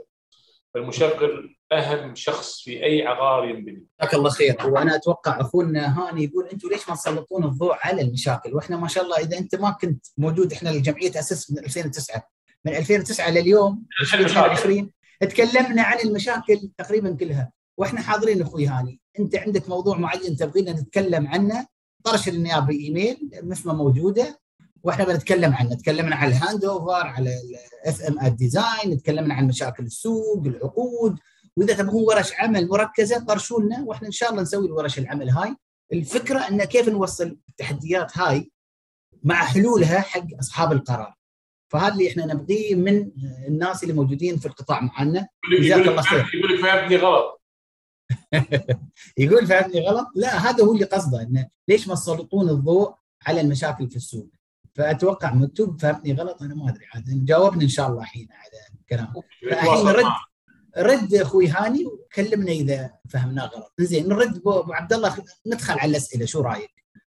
فالمشغل 0.74 1.56
أهم 1.72 2.14
شخص 2.14 2.60
في 2.60 2.84
أي 2.84 3.06
عقار 3.06 3.48
ينبني. 3.48 3.87
جزاك 4.00 4.14
الله 4.14 4.30
خير. 4.30 4.56
وأنا 4.64 4.96
أتوقع 4.96 5.40
أخونا 5.40 5.98
هاني 5.98 6.24
يقول 6.24 6.48
أنتم 6.48 6.68
ليش 6.68 6.88
ما 6.88 6.94
تسلطون 6.94 7.44
الضوء 7.44 7.74
على 7.80 8.02
المشاكل؟ 8.02 8.54
وإحنا 8.54 8.76
ما 8.76 8.88
شاء 8.88 9.04
الله 9.04 9.16
إذا 9.16 9.38
أنت 9.38 9.54
ما 9.54 9.70
كنت 9.70 10.06
موجود 10.18 10.52
إحنا 10.52 10.70
الجمعية 10.70 11.10
تاسست 11.10 11.52
من 11.52 11.58
2009 11.58 12.22
من 12.64 12.74
2009 12.74 13.30
لليوم 13.30 13.84
2020 14.00 14.90
تكلمنا 15.20 15.82
عن 15.82 15.98
المشاكل 16.04 16.70
تقريبا 16.78 17.16
كلها. 17.20 17.52
وإحنا 17.76 18.00
حاضرين 18.00 18.42
أخوي 18.42 18.66
هاني. 18.66 19.00
أنت 19.18 19.37
عندك 19.37 19.68
موضوع 19.68 19.96
معين 19.96 20.37
تبغينا 20.37 20.72
نتكلم 20.72 21.26
عنه؟ 21.26 21.66
طرش 22.04 22.28
لنا 22.28 22.60
بإيميل 22.60 23.30
مثل 23.42 23.68
ما 23.68 23.74
موجودة. 23.74 24.40
وإحنا 24.84 25.04
بنتكلم 25.04 25.54
عنه. 25.54 25.74
تكلمنا 25.74 26.16
عن 26.16 26.28
ال 26.28 26.64
handover 26.64 27.06
على 27.06 27.30
ال 27.84 28.02
FM 28.02 28.28
design 28.28 29.02
تكلمنا 29.02 29.34
عن 29.34 29.46
مشاكل 29.46 29.84
السوق 29.84 30.46
العقود. 30.46 31.18
وإذا 31.56 31.74
تبغون 31.74 32.04
ورش 32.04 32.32
عمل 32.38 32.68
مركزة 32.68 33.24
طرشوا 33.24 33.62
لنا 33.62 33.84
وإحنا 33.86 34.06
إن 34.06 34.12
شاء 34.12 34.30
الله 34.30 34.42
نسوي 34.42 34.66
الورش 34.66 34.98
العمل 34.98 35.30
هاي. 35.30 35.56
الفكرة 35.92 36.38
إن 36.38 36.64
كيف 36.64 36.88
نوصل 36.88 37.38
التحديات 37.48 38.18
هاي 38.18 38.50
مع 39.22 39.34
حلولها 39.34 40.00
حق 40.00 40.26
أصحاب 40.40 40.72
القرار. 40.72 41.14
فهذا 41.68 41.92
اللي 41.92 42.10
إحنا 42.10 42.26
نبغيه 42.26 42.74
من 42.74 43.10
الناس 43.48 43.82
اللي 43.82 43.94
موجودين 43.94 44.36
في 44.36 44.46
القطاع 44.46 44.80
معنا 44.80 45.28
جزاك 45.60 45.88
الله 45.88 46.02
خير. 46.02 46.30
يقول 46.34 46.54
لك 46.54 46.60
فهمتني 46.60 46.96
غلط. 46.96 47.42
يقول 49.18 49.46
فهمتني 49.46 49.80
غلط؟ 49.88 50.06
لا 50.14 50.50
هذا 50.50 50.64
هو 50.64 50.72
اللي 50.72 50.84
قصده 50.84 51.22
انه 51.22 51.48
ليش 51.68 51.88
ما 51.88 51.94
تسلطون 51.94 52.48
الضوء 52.48 52.94
على 53.26 53.40
المشاكل 53.40 53.90
في 53.90 53.96
السوق؟ 53.96 54.28
فأتوقع 54.74 55.34
مكتوب 55.34 55.80
فهمتني 55.80 56.14
غلط 56.14 56.42
أنا 56.42 56.54
ما 56.54 56.70
أدري 56.70 56.87
عاد 56.94 57.24
جاوبني 57.24 57.64
إن 57.64 57.68
شاء 57.68 57.88
الله 57.88 58.00
الحين 58.02 58.28
على 58.30 58.78
الكلام. 58.80 59.12
فالحين 59.50 59.88
رد 59.88 60.12
رد 60.78 61.14
أخوي 61.14 61.48
هاني 61.48 61.84
وكلمنا 61.87 62.52
إذا 62.52 62.90
فهمناه 63.10 63.46
غلط. 63.46 63.72
زين 63.80 64.08
نرد 64.08 64.37
أبو 64.37 64.72
عبد 64.72 64.92
الله 64.92 65.16
ندخل 65.46 65.78
على 65.78 65.90
الأسئلة 65.90 66.26
شو 66.26 66.40
رأيك؟ 66.40 66.70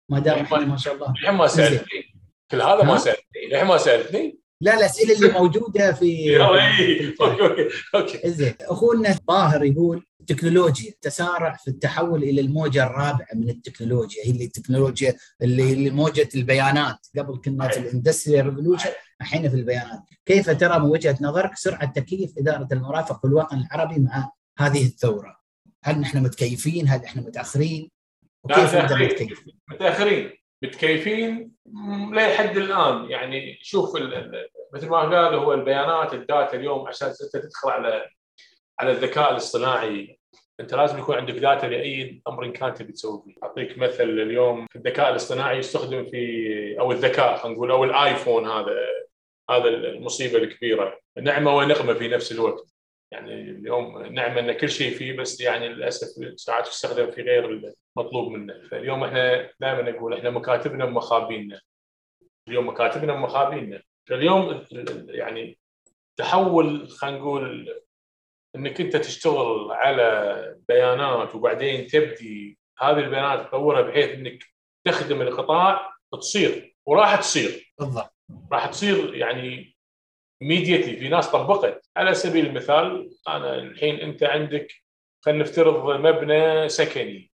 ما 0.09 0.19
دام 0.19 0.39
إحنا 0.39 0.59
ما 0.59 0.77
شاء 0.77 0.95
الله. 0.95 1.11
الحين 1.11 1.35
ما 1.35 1.47
سألتني. 1.47 2.15
كل 2.51 2.63
هذا 2.63 2.83
ما 2.83 2.99
سألتني. 2.99 3.47
الحين 3.53 3.67
ما 3.67 3.79
سألتني. 3.79 4.39
لا 4.61 4.79
الأسئلة 4.79 5.15
اللي 5.15 5.39
موجودة 5.39 5.93
في 5.93 6.05
إيه، 6.05 6.45
okay 6.47 7.69
okay. 7.95 8.31
زين 8.31 8.55
أخونا 8.61 9.19
طاهر 9.29 9.65
يقول 9.65 10.07
التكنولوجيا 10.23 10.93
تسارع 11.01 11.57
في 11.57 11.69
التحول 11.69 12.23
إلى 12.23 12.41
الموجة 12.41 12.87
الرابعة 12.87 13.29
من 13.35 13.51
التكنولوجيا. 13.51 14.25
هي 14.25 14.31
اللي 14.31 14.45
التكنولوجيا 14.45 15.17
اللي, 15.43 15.73
اللي 15.73 15.91
موجة 15.91 16.29
البيانات. 16.35 17.07
قبل 17.19 17.41
كنا 17.45 17.69
في 17.69 17.81
ال 17.81 17.87
industrial 17.87 18.47
revolution 18.47 18.91
الحين 19.21 19.51
في 19.51 19.57
البيانات. 19.57 20.01
كيف 20.27 20.51
ترى 20.51 20.79
من 20.79 20.85
وجهة 20.85 21.19
نظرك 21.21 21.57
سرعة 21.57 21.93
تكييف 21.93 22.39
إدارة 22.39 22.69
المرافق 22.73 23.21
في 23.21 23.27
الوطن 23.27 23.59
العربي 23.59 24.01
مع 24.01 24.31
هذه 24.59 24.87
الثورة؟ 24.87 25.37
هل 25.85 26.01
نحن 26.01 26.23
متكيفين؟ 26.23 26.89
هل 26.89 27.05
إحنا 27.05 27.23
متأخرين؟ 27.23 27.91
وكيف 28.45 28.75
نقدر 28.75 29.05
نتكيف؟ 29.05 29.45
متأخرين. 29.71 30.31
متكيفين 30.63 31.53
لحد 32.13 32.57
الآن. 32.57 33.11
يعني 33.11 33.59
شوف 33.63 33.97
مثل 34.75 34.89
ما 34.89 34.99
قال 34.99 35.35
هو 35.35 35.55
البيانات 35.55 36.15
ال 36.15 36.23
data 36.23 36.57
اليوم 36.57 36.89
عشان 36.89 37.13
تدخل 37.33 37.71
على 37.71 38.03
على 38.83 38.91
الذكاء 38.91 39.31
الاصطناعي 39.31 40.19
أنت 40.61 40.75
لازم 40.75 40.99
يكون 40.99 41.17
عندك 41.17 41.35
داتا 41.35 41.67
لأي 41.67 42.23
أمر 42.29 42.51
كان 42.51 42.75
تبي 42.75 42.93
تسوي 42.93 43.23
فيه، 43.25 43.35
أعطيك 43.43 43.79
مثل 43.79 44.05
اليوم 44.05 44.67
الذكاء 44.77 45.11
الاصطناعي 45.11 45.59
يستخدم 45.59 46.05
في 46.05 46.81
أو 46.81 46.93
الذكاء 46.93 47.37
خلينا 47.37 47.57
نقول 47.57 47.71
أو 47.71 47.85
الآيفون 47.85 48.49
هذا 48.49 48.75
هذا 49.51 49.69
المصيبة 49.69 50.39
الكبيرة، 50.39 50.99
نعمة 51.23 51.57
ونقمة 51.57 51.95
في 51.95 52.09
نفس 52.09 52.33
الوقت. 52.33 52.73
يعني 53.13 53.51
اليوم 53.51 54.03
نعمة 54.03 54.41
إن 54.41 54.53
كل 54.53 54.69
شيء 54.69 54.95
فيه 54.95 55.17
بس 55.17 55.41
يعني 55.41 55.69
للأسف 55.69 56.41
ساعات 56.41 56.69
يستخدم 56.69 57.11
في 57.11 57.23
غير 57.23 57.73
المطلوب 57.97 58.33
منه، 58.33 58.55
فاليوم 58.71 59.05
إحنا 59.05 59.51
دائما 59.61 59.91
نقول 59.91 60.15
إحنا 60.15 60.31
مكاتبنا 60.31 60.85
ومخابينا. 60.85 61.61
اليوم 62.49 62.69
مكاتبنا 62.69 63.13
ومخابينا، 63.13 63.83
فاليوم 64.09 64.65
يعني 65.09 65.59
تحول 66.17 66.89
خلينا 66.89 67.19
نقول 67.19 67.75
إنك 68.57 68.81
أنت 68.81 68.97
تشتغل 68.97 69.73
على 69.73 70.57
بيانات 70.69 71.35
وبعدين 71.35 71.87
تبدي 71.87 72.59
هذه 72.79 72.99
البيانات 72.99 73.49
تطورها 73.49 73.81
بحيث 73.81 74.11
إنك 74.11 74.45
تخدم 74.85 75.23
القطاع 75.23 75.93
تصير 76.13 76.77
وراح 76.87 77.17
تصير. 77.17 77.73
بالضبط. 77.79 78.15
راح 78.53 78.67
تصير 78.67 79.15
يعني 79.15 79.77
ميديتي 80.43 80.97
في 80.97 81.09
ناس 81.09 81.31
طبقت. 81.31 81.91
على 81.97 82.15
سبيل 82.15 82.47
المثال 82.47 83.11
أنا 83.29 83.55
الحين 83.55 83.97
أنت 83.97 84.23
عندك 84.23 84.73
خلينا 85.25 85.43
نفترض 85.43 86.01
مبنى 86.01 86.69
سكني. 86.69 87.32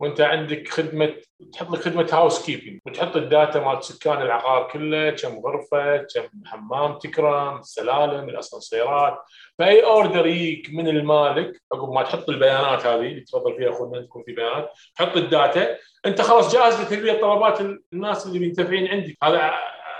وانت 0.00 0.20
عندك 0.20 0.68
خدمة 0.68 1.14
تحط 1.52 1.70
لك 1.70 1.80
خدمة 1.80 2.08
housekeeping 2.12 2.80
وتحط 2.86 3.16
ال 3.16 3.25
data 3.25 3.60
مال 3.60 3.84
سكان 3.84 4.22
العقار 4.22 4.68
كله 4.68 5.10
كم 5.10 5.38
غرفة 5.38 5.96
كم 5.96 6.28
حمام 6.46 6.98
تكرم 6.98 7.58
السلالم 7.58 8.28
الأسانسيرات. 8.28 9.18
فأي 9.58 9.84
order 9.84 10.26
يجيك 10.26 10.70
من 10.74 10.88
المالك 10.88 11.62
عقب 11.72 11.92
ما 11.92 12.02
تحط 12.02 12.28
البيانات 12.28 12.86
هذه 12.86 13.06
اللي 13.06 13.20
تفضل 13.20 13.56
فيها 13.56 13.70
اخونا 13.70 14.02
تكون 14.02 14.22
في 14.22 14.32
بيانات 14.32 14.72
تحط 14.96 15.16
ال 15.16 15.26
data. 15.26 15.76
أنت 16.06 16.20
خلاص 16.20 16.54
جاهز 16.54 16.80
لتلبيه 16.80 17.20
طلبات 17.20 17.60
الناس 17.92 18.26
اللي 18.26 18.38
منتفعين 18.38 18.88
عندك. 18.88 19.16
هذا 19.22 19.38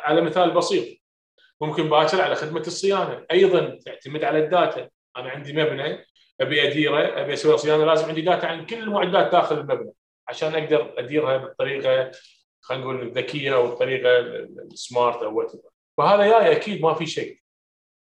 على 0.05 0.21
مثال 0.21 0.51
بسيط. 0.51 0.99
ممكن 1.61 1.89
باكر 1.89 2.21
على 2.21 2.35
خدمة 2.35 2.61
الصيانة. 2.61 3.25
أيضا 3.31 3.79
تعتمد 3.87 4.25
على 4.25 4.39
ال 4.39 4.47
data. 4.47 4.89
أنا 5.17 5.31
عندي 5.31 5.53
مبنى 5.53 6.07
أبي 6.41 6.69
أديره 6.69 7.23
أبي 7.23 7.33
أسوي 7.33 7.59
صيانة 7.59 7.85
لازم 7.85 8.09
عندي 8.09 8.21
data 8.21 8.47
عن 8.47 8.67
كل 8.67 8.79
المعدات 8.79 9.33
داخل 9.33 9.59
المبنى 9.59 9.93
عشان 10.29 10.55
أقدر 10.55 10.95
أديرها 10.99 11.37
بالطريقة 11.37 12.11
خلينا 12.61 12.85
نقول 12.85 13.03
الذكيه 13.03 13.55
أو 13.55 13.67
الطريقة 13.67 14.19
ال 14.73 14.81
smart 14.81 15.23
أو 15.23 15.39
what 15.39 15.53
فهذا 15.99 16.27
جاي 16.27 16.53
أكيد 16.53 16.83
ما 16.83 16.95
في 16.95 17.07
شيء. 17.07 17.41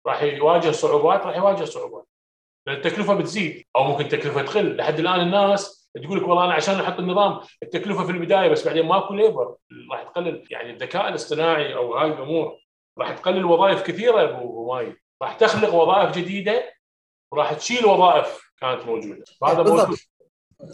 راح 0.08 0.24
يواجه 0.24 0.72
صعوبات 0.72 1.26
راح 1.26 1.38
يواجه 1.38 1.64
صعوبات. 1.64 2.08
لأن 2.68 2.76
التكلفة 2.76 3.14
بتزيد 3.14 3.66
أو 3.76 3.84
ممكن 3.84 4.06
التكلفة 4.06 4.42
تقل. 4.42 4.78
لحد 4.78 5.00
الآن 5.00 5.20
الناس 5.20 5.92
تقول 6.04 6.18
لك 6.18 6.28
والله 6.28 6.46
أنا 6.46 6.54
عشان 6.54 6.80
أحط 6.80 7.00
النظام 7.00 7.40
التكلفة 7.64 8.06
في 8.06 8.12
البداية 8.12 8.50
بس 8.50 8.68
بعدين 8.68 8.86
ماكو 8.86 9.14
labor 9.14 9.56
راح 9.92 10.04
تقلل. 10.04 10.48
يعني 10.50 10.70
الذكاء 10.72 11.10
الاصطناعي 11.10 11.76
أو 11.76 11.94
هاي 11.94 12.08
الأمور 12.08 12.60
راح 12.98 13.12
تقلل 13.12 13.46
وظائف 13.46 13.82
كثيرة 13.82 14.24
أبو 14.24 14.74
ماي 14.74 14.98
راح 15.22 15.34
تخلق 15.34 15.74
وظائف 15.74 16.18
جديدة 16.18 16.74
وراح 17.32 17.54
تشيل 17.54 17.86
وظائف 17.86 18.28
كانت 18.62 18.86
موجودة. 18.86 19.24
فهذا 19.42 19.64
موجود 19.64 19.98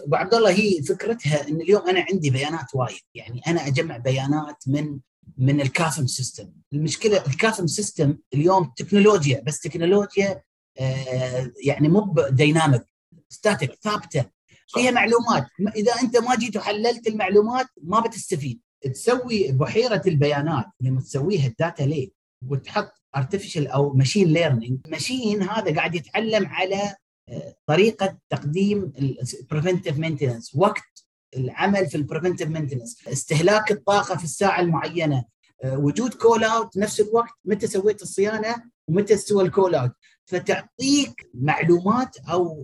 أبو 0.06 0.16
عبد 0.16 0.34
الله 0.34 0.50
هي 0.52 0.84
فكرتها 0.84 1.48
إن 1.48 1.62
اليوم 1.62 1.90
أنا 1.90 2.06
عندي 2.12 2.30
بيانات 2.30 2.66
وايد. 2.74 3.00
يعني 3.14 3.42
أنا 3.48 3.68
أجمع 3.68 3.98
بيانات 3.98 4.64
من 4.68 5.00
من 5.38 5.62
ال 5.62 5.71
CAFM 5.71 6.08
system 6.08 6.50
المشكلة 6.74 7.26
ال 7.28 7.36
CAFM 7.36 7.68
system 7.68 8.18
اليوم 8.34 8.74
تكنولوجيا 8.78 9.42
بس 9.42 9.60
تكنولوجيا 9.60 10.42
آه 10.80 11.52
يعني 11.66 11.88
مو 11.90 12.14
dynamic 12.30 12.84
static 13.30 13.74
ثابتة. 13.84 14.26
فيها 14.68 14.92
معلومات. 14.92 15.48
إذا 15.76 15.94
أنت 16.02 16.18
ما 16.18 16.36
جيت 16.36 16.58
وحللت 16.58 17.08
المعلومات 17.08 17.68
ما 17.84 18.00
بتستفيد. 18.00 18.62
تسوي 18.94 19.52
بحيرة 19.52 20.02
البيانات 20.08 20.66
لما 20.82 21.02
تسويها 21.02 21.48
ال 21.48 21.55
data 21.55 21.84
lake 21.84 22.10
وتحط 22.48 22.97
artificial 23.16 23.68
أو 23.68 23.94
machine 23.94 24.28
learning 24.28 24.80
machine 24.88 25.44
هذا 25.44 25.76
قاعد 25.76 25.96
يتعلم 25.96 26.46
على 26.46 26.96
آه، 27.30 27.56
طريقة 27.66 28.18
تقديم 28.30 28.94
ال 29.00 29.09
preventive 29.09 29.98
maintenance 29.98 30.56
وقت 30.56 31.06
العمل 31.38 31.88
في 31.88 31.98
ال 31.98 32.02
preventive 32.02 32.50
maintenance 32.50 33.08
استهلاك 33.08 33.72
الطاقة 33.72 34.18
في 34.18 34.24
الساعة 34.24 34.60
المعينة 34.60 35.24
آه، 35.64 35.78
وجود 35.78 36.14
call 36.14 36.44
out 36.44 36.78
نفس 36.78 37.00
الوقت 37.00 37.34
متى 37.46 37.68
سويت 37.68 38.02
الصيانة 38.02 38.56
ومتى 38.88 39.14
استوى 39.14 39.44
ال 39.44 39.50
call 39.50 39.76
out 39.76 39.92
فتعطيك 40.26 41.30
معلومات 41.34 42.18
أو 42.18 42.58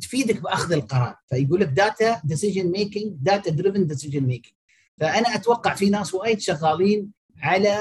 تفيدك 0.00 0.40
بأخذ 0.40 0.72
القرار. 0.72 1.16
فيقول 1.28 1.60
لك 1.60 1.68
data 1.68 2.20
decision 2.24 2.70
making 2.70 3.16
data 3.20 3.50
driven 3.50 3.86
decision 3.86 4.20
making 4.20 4.54
فأنا 5.00 5.34
أتوقع 5.34 5.74
في 5.74 5.90
ناس 5.90 6.14
وايد 6.14 6.40
شغالين 6.40 7.10
على 7.40 7.78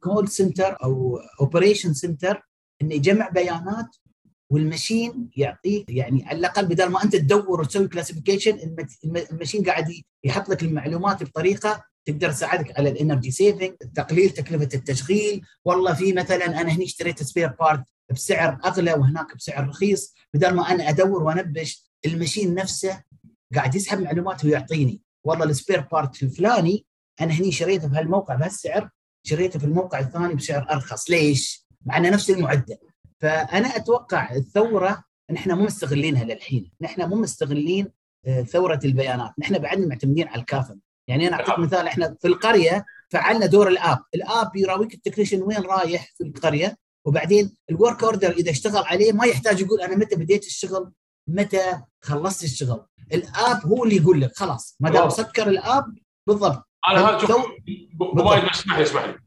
call 0.00 0.24
آه، 0.24 0.28
center 0.28 0.76
أو 0.84 1.20
operation 1.40 1.94
center 1.94 2.42
إنه 2.82 2.94
يجمع 2.94 3.28
بيانات 3.28 3.96
وال 4.50 4.68
machine 4.68 5.30
يعطيك 5.36 5.84
يعني 5.88 6.24
على 6.26 6.38
الأقل 6.38 6.66
بدل 6.66 6.88
ما 6.88 7.04
أنت 7.04 7.16
تدور 7.16 7.60
وتسوي 7.60 7.88
classification 7.88 8.76
ال 9.30 9.34
machine 9.34 9.64
قاعد 9.64 9.92
يحط 10.24 10.48
لك 10.48 10.62
المعلومات 10.62 11.22
بطريقة 11.22 11.84
تقدر 12.06 12.32
تساعدك 12.32 12.78
على 12.78 12.90
ال 12.90 12.96
energy 12.96 13.30
saving 13.30 13.72
تقليل 13.94 14.30
تكلفة 14.30 14.68
التشغيل. 14.74 15.42
والله 15.64 15.94
في 15.94 16.12
مثلا 16.12 16.46
أنا 16.46 16.72
هني 16.72 16.84
اشتريت 16.84 17.22
spare 17.22 17.48
part 17.60 17.84
بسعر 18.10 18.58
أغلى 18.64 18.92
وهناك 18.92 19.36
بسعر 19.36 19.68
رخيص. 19.68 20.14
بدل 20.34 20.54
ما 20.54 20.70
أنا 20.70 20.88
أدور 20.88 21.22
وأنبش 21.22 21.90
ال 22.06 22.12
machine 22.12 22.54
نفسه 22.54 23.02
قاعد 23.54 23.74
يسحب 23.74 24.00
معلومات 24.00 24.44
ويعطيني. 24.44 25.02
والله 25.24 25.44
ال 25.44 25.50
spare 25.50 25.80
part 25.80 26.22
الفلاني 26.22 26.86
أنا 27.20 27.32
هني 27.32 27.52
شريته 27.52 27.88
في 27.88 27.96
هالموقع 27.96 28.34
بهالسعر 28.34 28.90
شريته 29.22 29.58
في 29.58 29.64
الموقع 29.64 29.98
الثاني 29.98 30.34
بسعر 30.34 30.66
أرخص. 30.70 31.10
ليش؟ 31.10 31.66
مع 31.86 31.96
إنه 31.96 32.10
نفس 32.10 32.30
المعدل. 32.30 32.76
فأنا 33.20 33.76
أتوقع 33.76 34.34
الثورة 34.34 35.04
نحن 35.30 35.52
مو 35.52 35.64
مستغلينها 35.64 36.24
للحين. 36.24 36.72
نحن 36.80 37.08
مو 37.08 37.16
مستغلين 37.16 37.88
آه، 38.26 38.42
ثورة 38.42 38.80
البيانات. 38.84 39.32
نحن 39.38 39.58
بعدنا 39.58 39.86
معتمدين 39.86 40.28
على 40.28 40.40
ال 40.40 40.48
CAFM 40.48 40.78
يعني 41.08 41.28
أنا 41.28 41.36
أعطيك 41.36 41.58
مثال. 41.58 41.86
إحنا 41.86 42.16
في 42.20 42.28
القرية 42.28 42.84
فعلنا 43.10 43.46
دور 43.46 43.68
ال 43.68 43.74
app. 43.74 43.98
ال 44.14 44.24
app 44.24 44.56
يراويك 44.56 44.94
ال 44.94 44.98
technician 44.98 45.42
وين 45.42 45.60
رايح 45.60 46.12
في 46.16 46.24
القرية 46.24 46.76
وبعدين 47.04 47.56
ال 47.70 47.77
work 47.77 48.04
order 48.04 48.30
إذا 48.30 48.50
اشتغل 48.50 48.84
عليه 48.84 49.12
ما 49.12 49.26
يحتاج 49.26 49.60
يقول 49.60 49.80
أنا 49.80 49.96
متى 49.96 50.16
بديت 50.16 50.46
الشغل؟ 50.46 50.92
متى 51.28 51.80
خلصت 52.00 52.44
الشغل؟ 52.44 52.86
ال 53.12 53.25
app 53.25 53.66
هو 53.66 53.84
اللي 53.84 53.96
يقول 53.96 54.20
لك 54.20 54.36
خلاص. 54.36 54.76
ما 54.80 54.90
دام 54.90 55.08
سكر 55.08 55.48
ال 55.48 55.61
app 55.61 55.98
بالضبط. 56.26 56.68
أنا 56.88 57.10
هذا 57.10 57.18
شوف 57.18 57.46
مايد 58.00 58.44
اسمح 58.44 58.76
لي 58.76 58.82
اسمح 58.82 59.04
لي. 59.04 59.18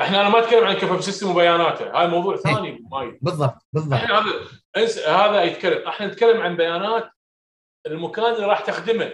إحنا 0.00 0.20
أنا 0.20 0.28
ما 0.28 0.38
أتكلم 0.38 0.64
عن 0.64 0.74
CAFM 0.74 1.00
system 1.00 1.30
وبياناته. 1.30 2.00
هاي 2.00 2.08
موضوع 2.08 2.36
ثاني 2.36 2.86
مايد 2.90 3.18
بالضبط 3.22 3.66
بالضبط. 3.72 3.92
إحنا 3.92 4.18
هذا 4.18 5.08
هذا 5.08 5.42
يتكلم 5.42 5.88
إحنا 5.88 6.06
نتكلم 6.06 6.40
عن 6.40 6.56
بيانات 6.56 7.10
المكان 7.86 8.34
اللي 8.34 8.46
راح 8.46 8.60
تخدمه. 8.60 9.12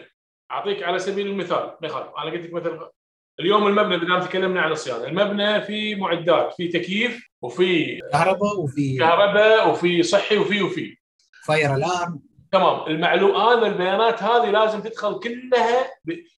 أعطيك 0.50 0.82
على 0.82 0.98
سبيل 0.98 1.26
المثال 1.26 1.76
مثال 1.82 2.10
أنا 2.18 2.30
قلت 2.30 2.44
لك 2.44 2.52
مثلا 2.52 2.90
اليوم 3.40 3.66
المبنى 3.66 3.96
بدنا 3.96 4.20
تكلمنا 4.20 4.62
عن 4.62 4.72
الصيانة، 4.72 5.04
المبنى 5.04 5.62
في 5.62 5.94
معدات، 5.94 6.54
في 6.54 6.68
تكييف 6.68 7.30
وفي 7.42 8.00
كهرباء 8.12 8.60
وفي 8.60 8.98
كهرباء 8.98 9.70
وفي 9.70 10.02
صحي 10.02 10.38
وفي 10.38 10.62
وفي. 10.62 10.96
fire 11.44 11.74
alarm 11.74 12.20
تمام. 12.52 12.86
المعلومات 12.86 13.62
البيانات 13.62 14.22
هذه 14.22 14.50
لازم 14.50 14.80
تدخل 14.80 15.20
كلها 15.20 15.90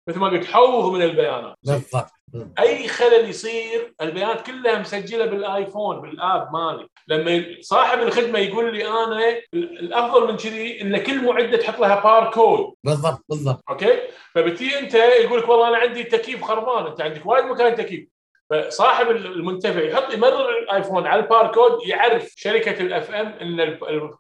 مثل 0.07 0.20
ما 0.20 0.30
قلت 0.30 0.45
حوض 0.45 0.93
من 0.93 1.01
البيانات. 1.01 1.55
بالضبط. 1.64 2.12
أي 2.59 2.88
خلل 2.88 3.30
يصير 3.30 3.93
البيانات 4.01 4.41
كلها 4.41 4.80
مسجلة 4.80 5.26
بال 5.26 5.45
iPhone 5.45 6.01
بال 6.01 6.22
app 6.22 6.53
مالي 6.53 6.88
لما 7.07 7.45
صاحب 7.62 7.99
الخدمة 7.99 8.39
يقول 8.39 8.76
لي 8.76 8.88
أنا 8.88 9.41
الأفضل 9.53 10.28
من 10.28 10.38
كذي 10.38 10.82
إن 10.82 10.97
كل 10.97 11.26
معدة 11.26 11.57
تحط 11.57 11.80
لها 11.80 12.03
باركود 12.03 12.74
بالضبط 12.84 13.26
بالضبط. 13.30 13.64
okay؟ 13.70 13.99
فبتي 14.36 14.80
أنت 14.80 14.93
يقول 14.95 15.39
لك 15.39 15.49
والله 15.49 15.68
أنا 15.68 15.78
عندي 15.78 16.03
تكييف 16.03 16.43
خربان 16.43 16.86
أنت 16.86 17.01
عندك 17.01 17.26
وايد 17.26 17.45
مكان 17.45 17.76
تكييف. 17.76 18.07
فصاحب 18.52 19.10
المنتفع 19.10 19.82
يحط 19.82 20.14
يمرر 20.14 20.49
ال 20.49 20.58
iPhone 20.58 21.07
على 21.08 21.24
الباركود 21.24 21.88
يعرف 21.88 22.34
شركة 22.36 22.82
ال 22.82 23.12
FM 23.12 23.28
إن 23.28 23.60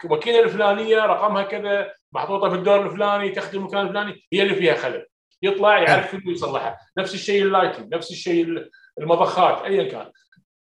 الماكينه 0.05 0.39
الفلانية 0.39 1.05
رقمها 1.05 1.43
كذا 1.43 1.91
محطوطة 2.13 2.49
في 2.49 2.55
الدور 2.55 2.85
الفلاني 2.85 3.29
تخدم 3.29 3.59
المكان 3.59 3.81
الفلاني 3.81 4.27
هي 4.33 4.41
اللي 4.41 4.55
فيها 4.55 4.73
خلل. 4.73 5.05
يطلع 5.41 5.79
يعرف 5.79 6.15
انه 6.15 6.31
يصلحها. 6.31 6.77
نفس 6.97 7.13
الشيء 7.13 7.43
ال 7.43 7.49
lighting 7.49 7.95
نفس 7.95 8.11
الشيء 8.11 8.67
المضخات 8.99 9.63
ايا 9.65 9.83
كان. 9.83 10.11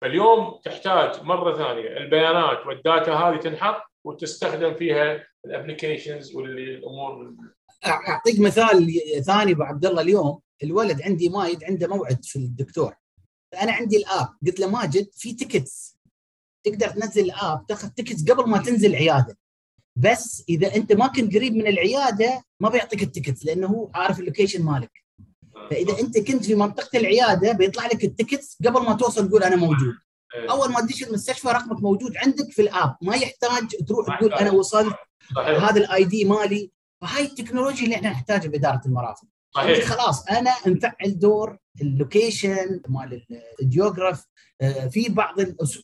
فاليوم 0.00 0.60
تحتاج 0.64 1.22
مرة 1.22 1.56
ثانية 1.56 1.96
البيانات 1.96 2.66
وال 2.66 2.82
data 2.82 3.12
هذه 3.12 3.36
تنحط 3.36 3.82
وتستخدم 4.04 4.74
فيها 4.74 5.26
ال 5.46 5.53
applications 5.53 6.36
والامور 6.36 7.34
أعطيك 7.86 8.40
مثال 8.40 8.86
ثاني 9.26 9.52
أبو 9.52 9.62
عبد 9.62 9.86
الله 9.86 10.02
اليوم 10.02 10.40
الولد 10.62 11.02
عندي 11.02 11.28
مايد 11.28 11.64
عنده 11.64 11.88
موعد 11.88 12.24
في 12.24 12.36
الدكتور. 12.36 12.94
فانا 13.52 13.72
عندي 13.72 13.96
ال 13.96 14.03
app. 14.03 14.28
قلت 14.46 14.60
له 14.60 14.70
ماجد 14.70 15.08
في 15.12 15.32
tickets 15.32 15.96
تقدر 16.64 16.88
تنزل 16.88 17.24
ال 17.24 17.35
app 17.35 17.66
تاخذ 17.66 17.88
tickets 17.88 18.30
قبل 18.30 18.50
ما 18.50 18.58
تنزل 18.58 18.90
العيادة. 18.90 19.38
بس 19.96 20.44
إذا 20.48 20.74
أنت 20.76 20.92
ما 20.92 21.06
كنت 21.06 21.34
قريب 21.34 21.54
من 21.54 21.66
العيادة 21.66 22.44
ما 22.60 22.68
بيعطيك 22.68 23.02
ال 23.02 23.08
tickets 23.08 23.46
لأنه 23.46 23.66
هو 23.66 23.90
عارف 23.94 24.20
ال 24.20 24.25
location 24.25 24.62
مالك. 24.62 24.90
فإذا 25.70 26.00
أنت 26.00 26.18
كنت 26.18 26.44
في 26.44 26.54
منطقة 26.54 26.98
العيادة 26.98 27.52
بيطلع 27.52 27.86
لك 27.86 28.04
ال 28.04 28.11
tickets 28.11 28.58
قبل 28.66 28.82
ما 28.82 28.94
توصل 28.94 29.28
تقول 29.28 29.42
أنا 29.42 29.56
موجود. 29.56 29.94
إيه. 30.34 30.50
أول 30.50 30.72
ما 30.72 30.80
تدش 30.80 31.02
المستشفى 31.02 31.48
رقمك 31.48 31.82
موجود 31.82 32.16
عندك 32.16 32.52
في 32.52 32.62
ال 32.62 32.69
app. 32.69 32.96
ما 33.02 33.16
يحتاج 33.16 33.68
تروح 33.88 34.18
تقول 34.18 34.34
أنا 34.34 34.50
وصلت 34.50 34.94
هذا 35.38 35.80
ال 35.80 36.04
ID 36.04 36.24
مالي. 36.24 36.70
فهاي 37.00 37.24
التكنولوجيا 37.24 37.84
اللي 37.84 37.96
إحنا 37.96 38.10
نحتاجها 38.10 38.48
باداره 38.48 38.80
المرافق. 38.86 39.28
صحيح 39.56 39.84
خلاص 39.84 40.28
أنا 40.28 40.50
نفعل 40.66 41.18
دور 41.18 41.58
ال 41.82 41.93
location 41.93 42.80
مال 42.88 43.26
ال 43.62 43.69
geograph. 43.69 44.26
آه، 44.60 44.88
في 44.88 45.08
بعض 45.08 45.40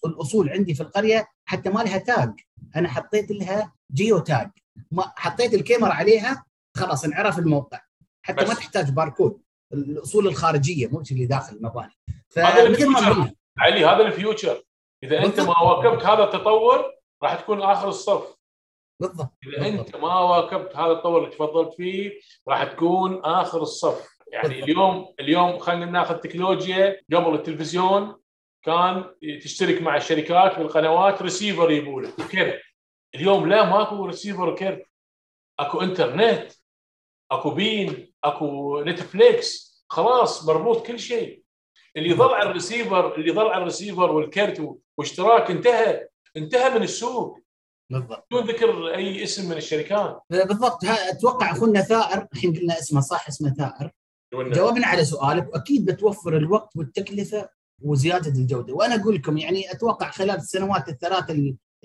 الأصول 0.07 0.49
عندي 0.51 0.75
في 0.75 0.81
القرية 0.81 1.29
حتى 1.45 1.70
ما 1.70 1.81
لها 1.81 1.99
tag 1.99 2.32
أنا 2.77 2.89
حطيت 2.89 3.31
لها 3.31 3.73
جيو 3.93 4.18
تاج 4.18 4.51
ما 4.91 5.12
حطيت 5.16 5.55
الكاميرا 5.55 5.93
عليها 5.93 6.45
خلاص 6.77 7.05
انعرف 7.05 7.39
الموقع. 7.39 7.81
حتى 8.23 8.45
ما 8.45 8.55
تحتاج 8.55 8.91
باركود 8.91 9.43
الأصول 9.73 10.27
الخارجية 10.27 10.87
مو 10.89 11.03
اللي 11.11 11.27
داخل 11.27 11.57
المباني 11.57 11.93
فمثل 12.29 12.87
ما 12.87 13.33
علي 13.59 13.85
هذا 13.85 14.03
ال 14.07 14.14
future 14.14 14.62
إذا 15.05 15.25
أنت 15.25 15.41
ما 15.41 15.62
واكبت 15.62 16.03
هذا 16.03 16.25
التطور 16.25 16.85
راح 17.23 17.41
تكون 17.41 17.62
آخر 17.62 17.89
الصف. 17.89 18.37
بالضبط 19.01 19.32
إذا 19.47 19.68
أنت 19.68 19.97
ما 19.97 20.20
واكبت 20.20 20.76
هذا 20.76 20.93
التطور 20.93 21.18
اللي 21.18 21.30
تفضلت 21.30 21.74
فيه 21.74 22.20
راح 22.49 22.64
تكون 22.64 23.24
آخر 23.24 23.62
الصف. 23.62 24.09
يعني 24.32 24.49
بالضبط. 24.49 24.68
اليوم 24.68 25.14
اليوم 25.20 25.59
خلينا 25.59 25.86
ناخذ 25.86 26.14
تكنولوجيا. 26.14 27.01
قبل 27.12 27.34
التلفزيون 27.34 28.16
كان 28.62 29.05
تشترك 29.43 29.82
مع 29.82 29.97
الشركات 29.97 30.59
بالقنوات 30.59 31.22
ريسيفر 31.22 31.68
لك 31.68 32.18
وكذا 32.18 32.59
اليوم 33.14 33.49
لا 33.49 33.64
ماكو 33.64 34.07
ريسيفر 34.07 34.55
كيرت 34.55 34.86
أكو 35.61 35.80
إنترنت 35.80 36.53
أكو 37.30 37.51
beIN 37.51 38.14
أكو 38.24 38.80
Netflix. 38.80 39.72
خلاص 39.88 40.47
مربوط 40.49 40.86
كل 40.86 40.99
شيء. 40.99 41.43
اللي 41.97 42.14
ظل 42.14 42.34
على 42.34 42.49
الريسيفر 42.49 43.14
اللي 43.14 43.32
ظل 43.32 43.47
على 43.47 43.59
الريسيفر 43.59 44.11
والكرت 44.12 44.78
واشتراك 44.97 45.51
انتهى. 45.51 46.09
انتهى 46.36 46.70
من 46.70 46.82
السوق. 46.82 47.41
بالضبط. 47.93 48.26
بدون 48.30 48.49
ذكر 48.49 48.95
أي 48.95 49.24
اسم 49.24 49.49
من 49.49 49.57
الشركات؟ 49.57 50.22
بالضبط. 50.30 50.84
أتوقع 50.84 51.53
أخونا 51.53 51.80
ثائر 51.80 52.28
الحين 52.32 52.57
قلنا 52.57 52.78
اسمه 52.78 53.01
صح 53.01 53.28
اسمه 53.28 53.55
ثائر. 53.55 53.90
جاوبنا 54.34 54.86
على 54.86 55.05
سؤالك 55.05 55.49
وأكيد 55.55 55.84
بتوفر 55.84 56.36
الوقت 56.36 56.76
والتكلفة 56.76 57.49
وزيادة 57.82 58.30
الجودة. 58.30 58.74
وأنا 58.74 58.95
أقول 58.95 59.14
لكم 59.14 59.38
يعني 59.38 59.72
أتوقع 59.72 60.11
خلال 60.11 60.36
السنوات 60.36 60.88
الثلاث 60.88 61.24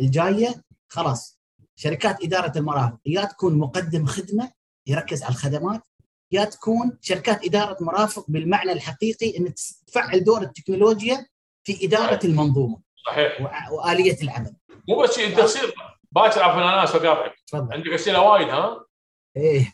الجاية 0.02 0.62
خلاص 0.88 1.40
شركات 1.76 2.24
إدارة 2.24 2.58
المرافق 2.58 2.98
يا 3.06 3.26
تكون 3.26 3.58
مقدم 3.58 4.06
خدمة 4.06 4.52
يركز 4.88 5.24
على 5.24 5.32
الخدمات 5.32 5.82
يا 6.32 6.44
تكون 6.44 6.98
شركات 7.02 7.46
إدارة 7.46 7.84
مرافق 7.84 8.26
بالمعنى 8.28 8.72
الحقيقي 8.72 9.38
إن 9.38 9.54
تفعل 9.88 10.24
دور 10.24 10.42
التكنولوجيا 10.42 11.26
في 11.64 11.86
إدارة 11.86 12.26
المنظومة 12.26 12.80
صحيح. 13.08 13.42
وآلية 13.72 14.22
العمل. 14.22 14.56
مو 14.90 15.02
بس 15.02 15.16
تصير 15.16 15.74
باكر 16.22 16.44
عفوا 16.44 16.62
أنا 16.62 16.84
اسف 16.84 17.06
أقاطعك. 17.06 17.36
عندك 17.54 17.94
أسئلة 17.94 18.22
وايد 18.22 18.50
ها؟ 18.50 18.86
إيه. 19.38 19.74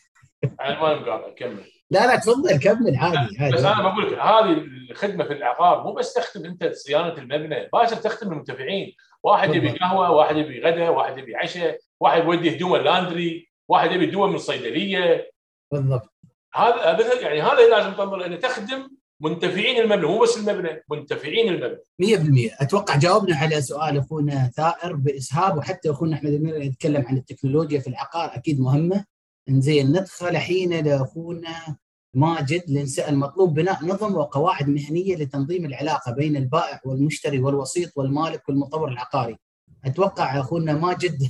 أنا 0.60 0.80
ما 0.80 0.94
مقاطع 0.94 1.30
كمل. 1.30 1.64
لا 1.90 2.06
لا 2.06 2.16
تفضل 2.16 2.58
كمل 2.58 2.96
عادي 2.96 3.38
عادي. 3.40 3.54
بس 3.54 3.64
أنا 3.64 3.82
بقول 3.82 4.12
لك 4.12 4.18
هذه 4.18 4.52
الخدمة 4.90 5.24
في 5.24 5.32
العقار 5.32 5.82
مو 5.82 5.92
بس 5.92 6.14
تخدم 6.14 6.44
أنت 6.44 6.72
صيانة 6.72 7.12
المبنى 7.12 7.68
باكر 7.72 7.96
تخدم 7.96 8.32
المنتفعين. 8.32 8.96
واحد 9.22 9.54
يبي 9.54 9.68
قهوة 9.70 10.10
واحد 10.10 10.36
يبي 10.36 10.62
غداء 10.62 10.92
واحد 10.92 11.18
يبي 11.18 11.36
عشاء 11.36 11.78
واحد 12.00 12.24
يودي 12.24 12.56
هدومه 12.56 12.78
لاندري 12.78 13.50
واحد 13.68 13.92
يبي 13.92 14.04
الدواء 14.04 14.28
من 14.28 14.34
الصيدليه 14.34 15.30
بالضبط. 15.72 16.14
هذا 16.54 17.20
يعني 17.20 17.42
هذا 17.42 17.68
لازم 17.68 17.92
تنظر 17.92 18.26
إنه 18.26 18.36
تخدم 18.36 18.90
منتفعين 19.20 19.80
المبنى 19.80 20.06
مو 20.06 20.18
بس 20.18 20.36
المبنى 20.36 20.82
منتفعين 20.90 21.48
المبنى 21.48 22.48
100% 22.50 22.62
أتوقع 22.62 22.96
جاوبنا 22.96 23.36
على 23.36 23.62
سؤال 23.62 23.98
أخونا 23.98 24.50
ثائر 24.56 24.92
بإسهاب 24.92 25.58
وحتى 25.58 25.90
أخونا 25.90 26.16
أحمد 26.16 26.32
المير 26.32 26.62
يتكلم 26.62 27.06
عن 27.06 27.16
التكنولوجيا 27.16 27.80
في 27.80 27.86
العقار 27.86 28.36
أكيد 28.36 28.60
مهمة. 28.60 29.04
إنزين 29.48 29.88
ندخل 29.88 30.28
الحين 30.28 30.84
لأخونا 30.84 31.76
ماجد 32.14 32.62
لنسال 32.68 33.18
مطلوب 33.18 33.54
بناء 33.54 33.84
نظم 33.84 34.14
وقواعد 34.14 34.68
مهنية 34.68 35.16
لتنظيم 35.16 35.64
العلاقة 35.64 36.12
بين 36.12 36.36
البائع 36.36 36.80
والمشتري 36.84 37.38
والوسيط 37.38 37.92
والمالك 37.96 38.48
والمطور 38.48 38.88
العقاري. 38.88 39.36
أتوقع 39.84 40.40
أخونا 40.40 40.72
ماجد 40.72 41.28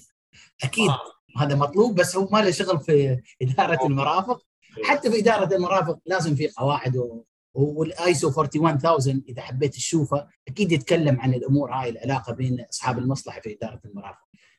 أكيد 0.65 0.91
آه. 0.91 1.43
هذا 1.43 1.55
مطلوب 1.55 1.95
بس 1.95 2.17
هو 2.17 2.29
ما 2.33 2.39
له 2.39 2.51
شغل 2.51 2.81
في 2.81 3.21
إدارة 3.43 3.87
المرافق. 3.87 4.43
حتى 4.85 5.11
في 5.11 5.19
إدارة 5.19 5.55
المرافق 5.57 5.99
لازم 6.07 6.35
في 6.35 6.49
قواعد 6.49 6.97
و... 6.97 7.25
والايسو 7.55 8.31
41000 8.31 9.23
إذا 9.29 9.43
حبيت 9.43 9.75
تشوفه 9.75 10.27
أكيد 10.49 10.73
يتكلم 10.73 11.21
عن 11.21 11.35
الأمور 11.35 11.73
هاي 11.75 11.91
العلاقة 11.91 12.33
بين 12.33 12.61
أصحاب 12.73 12.99
المصلحة 12.99 13.41
في 13.41 13.57
إدارة 13.57 13.81
المرافق. 13.85 14.19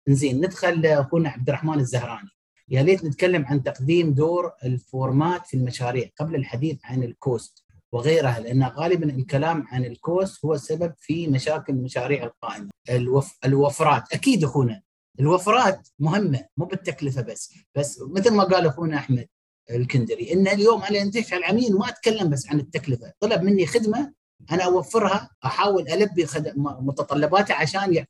زين 0.09 0.37
ندخل 0.37 0.85
أخونا 0.85 1.29
عبد 1.29 1.49
الرحمن 1.49 1.79
الزهراني. 1.79 2.29
يا 2.69 2.83
ليت 2.83 3.05
نتكلم 3.05 3.45
عن 3.45 3.63
تقديم 3.63 4.13
دور 4.13 4.51
الوفورات 4.63 5.47
في 5.47 5.57
المشاريع 5.57 6.09
قبل 6.19 6.35
الحديث 6.35 6.79
عن 6.83 7.03
ال 7.03 7.16
cost 7.16 7.65
وغيرها 7.91 8.39
لأن 8.39 8.63
غالبا 8.63 9.09
الكلام 9.09 9.67
عن 9.67 9.85
ال 9.85 9.97
cost 9.97 10.45
هو 10.45 10.53
السبب 10.53 10.93
في 10.99 11.27
مشاكل 11.27 11.73
المشاريع 11.73 12.23
القائمة. 12.23 12.69
الوف... 12.89 13.37
الوفورات 13.45 14.13
أكيد 14.13 14.43
أخونا 14.43 14.81
الوفرات 15.19 15.87
مهمة 15.99 16.45
مو 16.57 16.65
بالتكلفة 16.65 17.21
بس 17.21 17.53
بس 17.75 18.01
مثل 18.01 18.33
ما 18.33 18.43
قال 18.43 18.67
أخونا 18.67 18.97
أحمد 18.97 19.27
الكندري. 19.71 20.33
إن 20.33 20.47
اليوم 20.47 20.83
أنا 20.83 21.01
انتج 21.01 21.33
العميل 21.33 21.73
ما 21.73 21.89
أتكلم 21.89 22.29
بس 22.29 22.49
عن 22.49 22.59
التكلفة. 22.59 23.13
طلب 23.19 23.41
مني 23.41 23.65
خدمة 23.65 24.13
أنا 24.51 24.63
أوفرها 24.63 25.29
أحاول 25.45 25.89
ألبي 25.89 26.27
متطلباته 26.57 27.53
عشان 27.53 28.05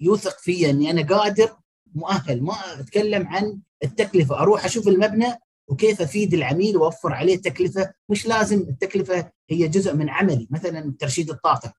يوثق 0.00 0.38
في 0.38 0.70
إني 0.70 0.90
أنا 0.90 1.02
قادر 1.02 1.56
مؤهل. 1.94 2.42
ما 2.42 2.54
أتكلم 2.80 3.28
عن 3.28 3.60
التكلفة. 3.84 4.38
أروح 4.38 4.64
أشوف 4.64 4.88
المبنى 4.88 5.34
وكيف 5.68 6.00
أفيد 6.00 6.34
العميل 6.34 6.76
وأوفر 6.76 7.12
عليه 7.12 7.36
تكلفه 7.36 7.92
مش 8.08 8.26
لازم 8.26 8.60
التكلفة 8.60 9.30
هي 9.50 9.68
جزء 9.68 9.94
من 9.94 10.10
عملي 10.10 10.46
مثلا 10.50 10.94
ترشيد 10.98 11.30
الطاقة. 11.30 11.72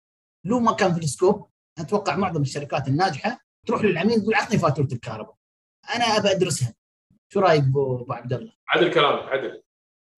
لو 0.44 0.60
ما 0.60 0.72
كان 0.72 0.94
في 0.94 1.00
ال 1.00 1.08
scope 1.08 1.48
أتوقع 1.78 2.16
معظم 2.16 2.42
الشركات 2.42 2.88
الناجحة 2.88 3.40
تروح 3.66 3.82
للعميل 3.82 4.22
تقول 4.22 4.34
اعطني 4.34 4.58
فاتورة 4.58 4.88
الكهرباء. 4.92 5.36
أنا 5.96 6.04
أبى 6.18 6.32
أدرسها. 6.32 6.74
شو 7.30 7.40
رأيك 7.40 7.64
ابو 7.64 8.14
عبد 8.14 8.34
الله؟ 8.34 8.52
عدل 8.70 8.94
كلامك 8.94 9.30
عدل. 9.30 9.62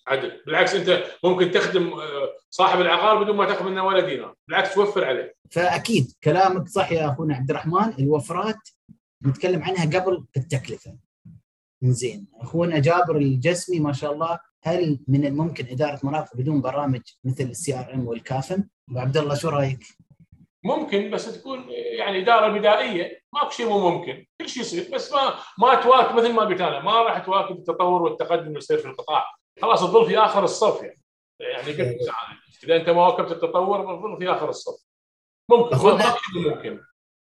عدل. 0.08 0.42
بالعكس 0.46 0.76
أنت 0.76 1.04
ممكن 1.24 1.52
تخدم 1.52 1.94
آه، 1.94 2.30
صاحب 2.50 2.82
العقار 2.82 3.24
بدون 3.24 3.36
ما 3.36 3.46
تاخذ 3.46 3.66
منه 3.66 3.86
ولا 3.86 4.00
دينار. 4.00 4.36
بالعكس 4.48 4.74
توفر 4.74 5.06
عليه. 5.06 5.36
فأكيد 5.52 6.12
كلامك 6.24 6.68
صح 6.68 6.92
يا 6.92 7.14
أخونا 7.14 7.36
عبد 7.36 7.50
الرحمن. 7.50 7.94
الوفرات 8.00 8.70
نتكلم 9.26 9.64
عنها 9.64 10.00
قبل 10.00 10.26
التكلفة. 10.38 10.98
زين 11.84 12.28
أخونا 12.36 12.80
جابر 12.80 13.18
الجسمي 13.18 13.80
ما 13.80 13.94
شاء 13.94 14.14
الله 14.14 14.40
هل 14.64 15.00
من 15.08 15.26
الممكن 15.26 15.66
إدارة 15.68 16.00
مرافق 16.04 16.38
بدون 16.38 16.62
برامج 16.62 17.02
مثل 17.24 17.44
ال 17.44 17.80
CRM 17.80 17.94
وال 17.94 18.08
CAFM؟ 18.08 18.64
أبو 18.90 19.00
عبد 19.00 19.18
الله 19.18 19.36
شو 19.36 19.50
رأيك؟ 19.50 19.84
ممكن 20.64 21.12
بس 21.12 21.40
تكون 21.40 21.66
يعني 21.70 22.22
إدارة 22.24 22.60
بدائية. 22.60 23.20
ماكو 23.34 23.50
شيء 23.50 23.70
مو 23.70 23.90
ممكن. 23.90 24.26
كل 24.42 24.50
شيء 24.50 24.64
يصير. 24.64 24.90
بس 24.94 25.14
ما 25.14 25.34
ما 25.60 25.76
تواكب 25.76 26.16
مثل 26.16 26.34
ما 26.34 26.42
قلت 26.42 26.62
أنا 26.62 26.80
ما 26.80 27.02
راح 27.02 27.26
تواكب 27.26 27.56
التطور 27.56 28.02
والتقدم 28.02 28.48
اللي 28.48 28.58
يصير 28.58 28.78
في 28.78 28.86
القطاع. 28.86 29.26
خلاص 29.62 29.80
تظل 29.80 30.06
في 30.06 30.18
آخر 30.18 30.44
الصف 30.44 30.82
يعني. 30.82 31.02
يعني 31.40 31.72
قلت 31.72 32.10
إذا 32.64 32.76
أنت 32.76 32.90
ما 32.90 33.08
واكبت 33.08 33.32
التطور 33.32 33.82
تظل 33.82 34.18
في 34.18 34.32
آخر 34.32 34.50
الصف. 34.50 34.86
ممكن. 35.52 35.78
ممكن. 36.36 36.80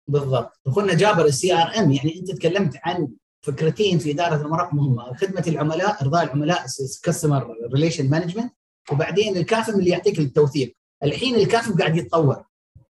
بالضبط. 0.07 0.59
أخونا 0.67 0.93
جابر 0.93 1.25
ال 1.25 1.53
CRM 1.53 1.91
يعني 1.91 2.19
أنت 2.19 2.31
تكلمت 2.31 2.79
عن 2.83 3.07
فكرتين 3.45 3.99
في 3.99 4.11
إدارة 4.11 4.35
المرافق 4.35 4.75
مهمة. 4.75 5.13
خدمة 5.13 5.43
العملاء 5.47 6.01
إرضاء 6.01 6.23
العملاء 6.23 6.65
customer 7.03 7.55
relation 7.73 8.09
management 8.09 8.53
وبعدين 8.91 9.37
ال 9.37 9.45
CAFM 9.45 9.79
اللي 9.79 9.89
يعطيك 9.89 10.19
التوثيق. 10.19 10.75
الحين 11.03 11.35
ال 11.35 11.43
CAFM 11.43 11.77
قاعد 11.77 11.97
يتطور. 11.97 12.43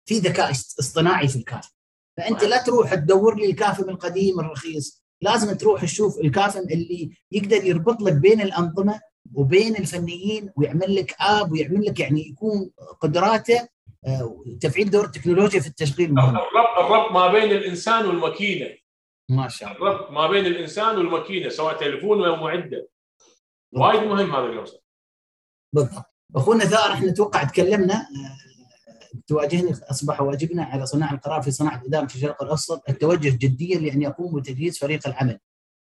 في 0.07 0.19
ذكاء 0.19 0.51
اصطناعي 0.51 1.29
في 1.29 1.37
ال 1.37 1.44
CAFM 1.44 1.71
فأنت 2.17 2.45
لا 2.45 2.63
تروح 2.63 2.95
تدور 2.95 3.35
لي 3.37 3.51
ال 3.51 3.58
CAFM 3.58 3.89
القديم 3.89 4.41
الرخيص. 4.41 5.07
لازم 5.23 5.57
تروح 5.57 5.83
تشوف 5.83 6.21
ال 6.21 6.29
CAFM 6.29 6.61
اللي 6.61 7.11
يقدر 7.33 7.65
يربط 7.65 8.03
لك 8.03 8.13
بين 8.13 8.41
الأنظمة 8.41 9.01
وبين 9.35 9.77
الفنيين 9.77 10.53
ويعمل 10.57 10.95
لك 10.97 11.15
app 11.21 11.53
ويعمل 11.53 11.85
لك 11.85 12.01
يعني 12.01 12.29
يكون 12.29 12.71
قدراته 13.01 13.69
آه، 14.07 14.45
تفعيل 14.61 14.91
دور 14.91 15.05
التكنولوجيا 15.05 15.61
في 15.61 15.67
التشغيل 15.67 16.15
مهم. 16.15 16.37
الربط 16.37 16.79
الربط 16.79 17.13
ما 17.13 17.33
بين 17.33 17.51
الإنسان 17.51 18.07
والماكينة. 18.07 18.77
ما 19.31 19.49
شاء 19.49 19.73
الله. 19.77 19.91
الربط 19.91 20.11
ما 20.11 20.27
بين 20.27 20.47
الإنسان 20.47 20.97
والماكينة 20.97 21.49
سواء 21.49 21.77
تليفون 21.77 22.25
أو 22.25 22.37
معدة. 22.37 22.89
وايد 23.73 24.03
مهم 24.03 24.35
هذا 24.37 24.47
اليوم. 24.47 24.65
بالضبط. 25.75 26.05
أخونا 26.37 26.65
ثار 26.65 26.93
إحنا 26.93 27.11
أتوقع 27.11 27.45
تكلمنا 27.45 27.95
آه، 27.95 28.46
تواجهني 29.27 29.73
أصبح 29.91 30.21
واجبنا 30.21 30.65
على 30.65 30.87
صناع 30.87 31.13
القرار 31.13 31.43
في 31.43 31.51
صناعة 31.51 31.83
إدارة 31.87 32.05
الشرق 32.05 32.43
الاوسط 32.43 32.83
التوجه 32.89 33.29
جديا 33.29 33.79
لأن 33.79 34.03
يقوم 34.03 34.41
بتجهيز 34.41 34.79
فريق 34.79 35.09
العمل. 35.09 35.39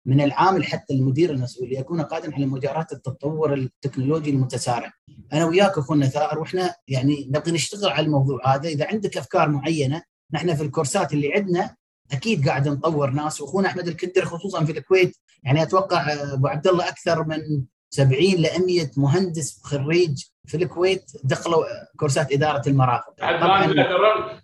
من 0.07 0.21
العامل 0.21 0.65
حتى 0.65 0.95
المدير 0.95 1.31
المسؤول 1.31 1.69
ليكون 1.69 2.01
قادرا 2.01 2.35
على 2.35 2.47
مجاراه 2.47 2.87
التطور 2.93 3.55
التكنولوجي 3.55 4.31
المتسارع. 4.31 4.93
أنا 5.33 5.47
وياك 5.47 5.79
أخونا 5.79 6.07
ثائر 6.07 6.39
وإحنا 6.39 6.75
يعني 6.89 7.27
نبغى 7.31 7.53
نشتغل 7.53 7.91
على 7.91 8.07
الموضوع 8.07 8.55
هذا، 8.55 8.69
إذا 8.69 8.87
عندك 8.87 9.17
أفكار 9.17 9.49
معينة 9.49 10.03
نحن 10.33 10.55
في 10.55 10.63
ال 10.63 10.69
courseات 10.69 11.13
اللي 11.13 11.35
عندنا 11.35 11.77
أكيد 12.13 12.49
قاعد 12.49 12.69
نطور 12.69 13.11
ناس. 13.11 13.41
وأخونا 13.41 13.69
أحمد 13.69 13.89
الكدر 13.89 14.25
خصوصا 14.25 14.65
في 14.65 14.73
الكويت 14.73 15.17
يعني 15.43 15.63
أتوقع 15.63 16.13
أبو 16.33 16.47
عبد 16.47 16.67
الله 16.67 16.89
أكثر 16.89 17.25
من 17.25 17.65
70 17.91 18.21
ل 18.21 18.67
100 18.67 18.91
مهندس 18.97 19.61
خريج 19.65 20.25
في 20.47 20.57
الكويت 20.57 21.13
دخلوا 21.25 21.65
courseات 21.97 22.33
إدارة 22.33 22.69
المرافق. 22.69 23.15
طبعا 23.19 23.67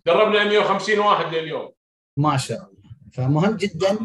دربنا 0.07 0.45
150 0.45 0.99
واحد 0.99 1.35
لليوم. 1.35 1.71
ما 2.17 2.37
شاء 2.37 2.59
الله. 2.59 2.93
فمهم 3.13 3.57
جدا. 3.57 3.99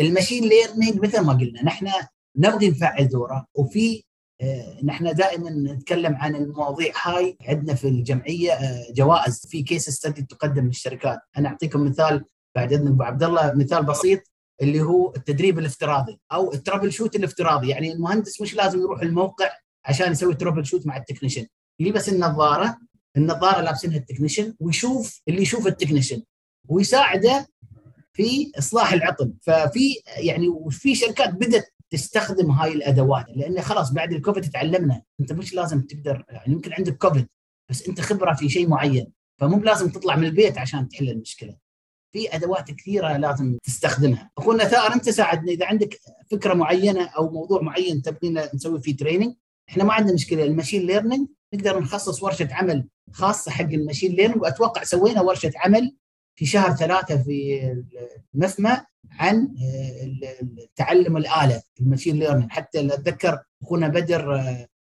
ال 0.00 0.05
machine 0.05 0.44
learning 0.44 1.04
مثل 1.04 1.20
ما 1.20 1.32
قلنا 1.32 1.64
نحن 1.64 1.90
نبغي 2.36 2.70
نفعل 2.70 3.08
دوره 3.08 3.46
وفي 3.54 4.04
آه، 4.40 4.76
نحن 4.84 5.14
دائما 5.14 5.50
نتكلم 5.50 6.16
عن 6.16 6.36
المواضيع 6.36 6.92
هاي. 7.02 7.36
عندنا 7.48 7.74
في 7.74 7.88
الجمعية 7.88 8.52
آه، 8.52 8.92
جوائز 8.92 9.46
في 9.46 9.62
case 9.62 9.90
study 9.90 10.22
تقدم 10.22 10.66
للشركات. 10.66 11.18
أنا 11.38 11.48
أعطيكم 11.48 11.84
مثال 11.84 12.24
بعد 12.54 12.72
إذنك 12.72 12.88
أبو 12.90 13.02
عبد 13.02 13.22
الله 13.22 13.54
مثال 13.54 13.84
بسيط. 13.84 14.20
اللي 14.62 14.80
هو 14.82 15.12
التدريب 15.16 15.58
الافتراضي 15.58 16.20
أو 16.32 16.52
ال 16.52 16.92
troubleshoot 16.92 17.16
الافتراضي. 17.16 17.68
يعني 17.68 17.92
المهندس 17.92 18.40
مش 18.40 18.54
لازم 18.54 18.80
يروح 18.80 19.02
الموقع 19.02 19.50
عشان 19.84 20.12
يسوي 20.12 20.34
troubleshoot 20.34 20.86
مع 20.86 20.96
ال 20.96 21.00
technician. 21.00 21.46
يلبس 21.80 22.08
النظارة 22.08 22.78
النظارة 23.16 23.60
لابسينها 23.60 23.96
ال 23.96 24.01
technician 24.01 24.54
ويشوف 24.60 25.20
اللي 25.28 25.42
يشوف 25.42 25.66
ال 25.66 25.71
technician 25.71 26.22
ويساعده 26.68 27.48
في 28.12 28.52
إصلاح 28.58 28.92
العطل. 28.92 29.34
ففي 29.42 29.94
يعني 30.16 30.48
وفي 30.48 30.94
شركات 30.94 31.34
بدأت 31.34 31.70
تستخدم 31.90 32.50
هاي 32.50 32.72
الأدوات 32.72 33.26
لأن 33.36 33.62
خلاص 33.62 33.92
بعد 33.92 34.12
الكوفيد 34.12 34.50
تعلمنا. 34.50 35.02
أنت 35.20 35.32
مش 35.32 35.54
لازم 35.54 35.80
تقدر 35.80 36.24
يعني 36.28 36.52
يمكن 36.52 36.72
عندك 36.72 36.96
كوفيد 36.96 37.26
بس 37.70 37.88
أنت 37.88 38.00
خبرة 38.00 38.34
في 38.34 38.48
شيء 38.48 38.68
معين. 38.68 39.12
فمو 39.40 39.58
لازم 39.58 39.88
تطلع 39.90 40.16
من 40.16 40.24
البيت 40.24 40.58
عشان 40.58 40.88
تحل 40.88 41.10
المشكلة. 41.10 41.56
في 42.14 42.36
أدوات 42.36 42.70
كثيرة 42.70 43.16
لازم 43.16 43.58
تستخدمها. 43.62 44.30
أخونا 44.38 44.64
ثار 44.64 44.94
أنت 44.94 45.10
ساعدنا 45.10 45.52
إذا 45.52 45.66
عندك 45.66 46.00
فكرة 46.30 46.54
معينة 46.54 47.04
أو 47.04 47.30
موضوع 47.30 47.62
معين 47.62 48.02
تبغينا 48.02 48.54
نسوي 48.54 48.80
فيه 48.80 48.96
training 48.96 49.34
إحنا 49.68 49.84
ما 49.84 49.92
عندنا 49.92 50.14
مشكلة. 50.14 50.44
ال 50.44 50.49
machine 50.49 50.86
learning 50.86 51.28
نقدر 51.54 51.80
نخصص 51.80 52.22
ورشة 52.22 52.48
عمل 52.52 52.88
خاصة 53.12 53.50
حق 53.50 53.64
ال 53.64 53.70
machine 53.70 54.12
learning 54.12 54.42
وأتوقع 54.42 54.84
سوينا 54.84 55.20
ورشة 55.20 55.52
عمل 55.56 55.96
في 56.34 56.46
شهر 56.46 56.76
ثلاثة 56.76 57.22
في 57.22 57.60
MEFMA 58.34 58.76
عن 59.10 59.54
تعلم 60.76 61.16
الآلة 61.16 61.62
ال 61.80 61.85
machine 61.85 62.18
learning 62.18 62.50
حتى 62.50 62.80
أتذكر 62.80 63.38
أخونا 63.62 63.88
بدر 63.88 64.46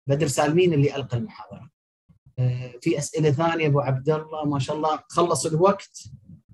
بدر 0.07 0.27
سالمين 0.27 0.73
اللي 0.73 0.95
ألقى 0.95 1.17
المحاضرة. 1.17 1.69
في 2.81 2.97
أسئلة 2.97 3.31
ثانية 3.31 3.67
أبو 3.67 3.79
عبد 3.79 4.09
الله 4.09 4.45
ما 4.45 4.59
شاء 4.59 4.75
الله 4.75 4.99
خلص 5.07 5.45
الوقت. 5.45 6.03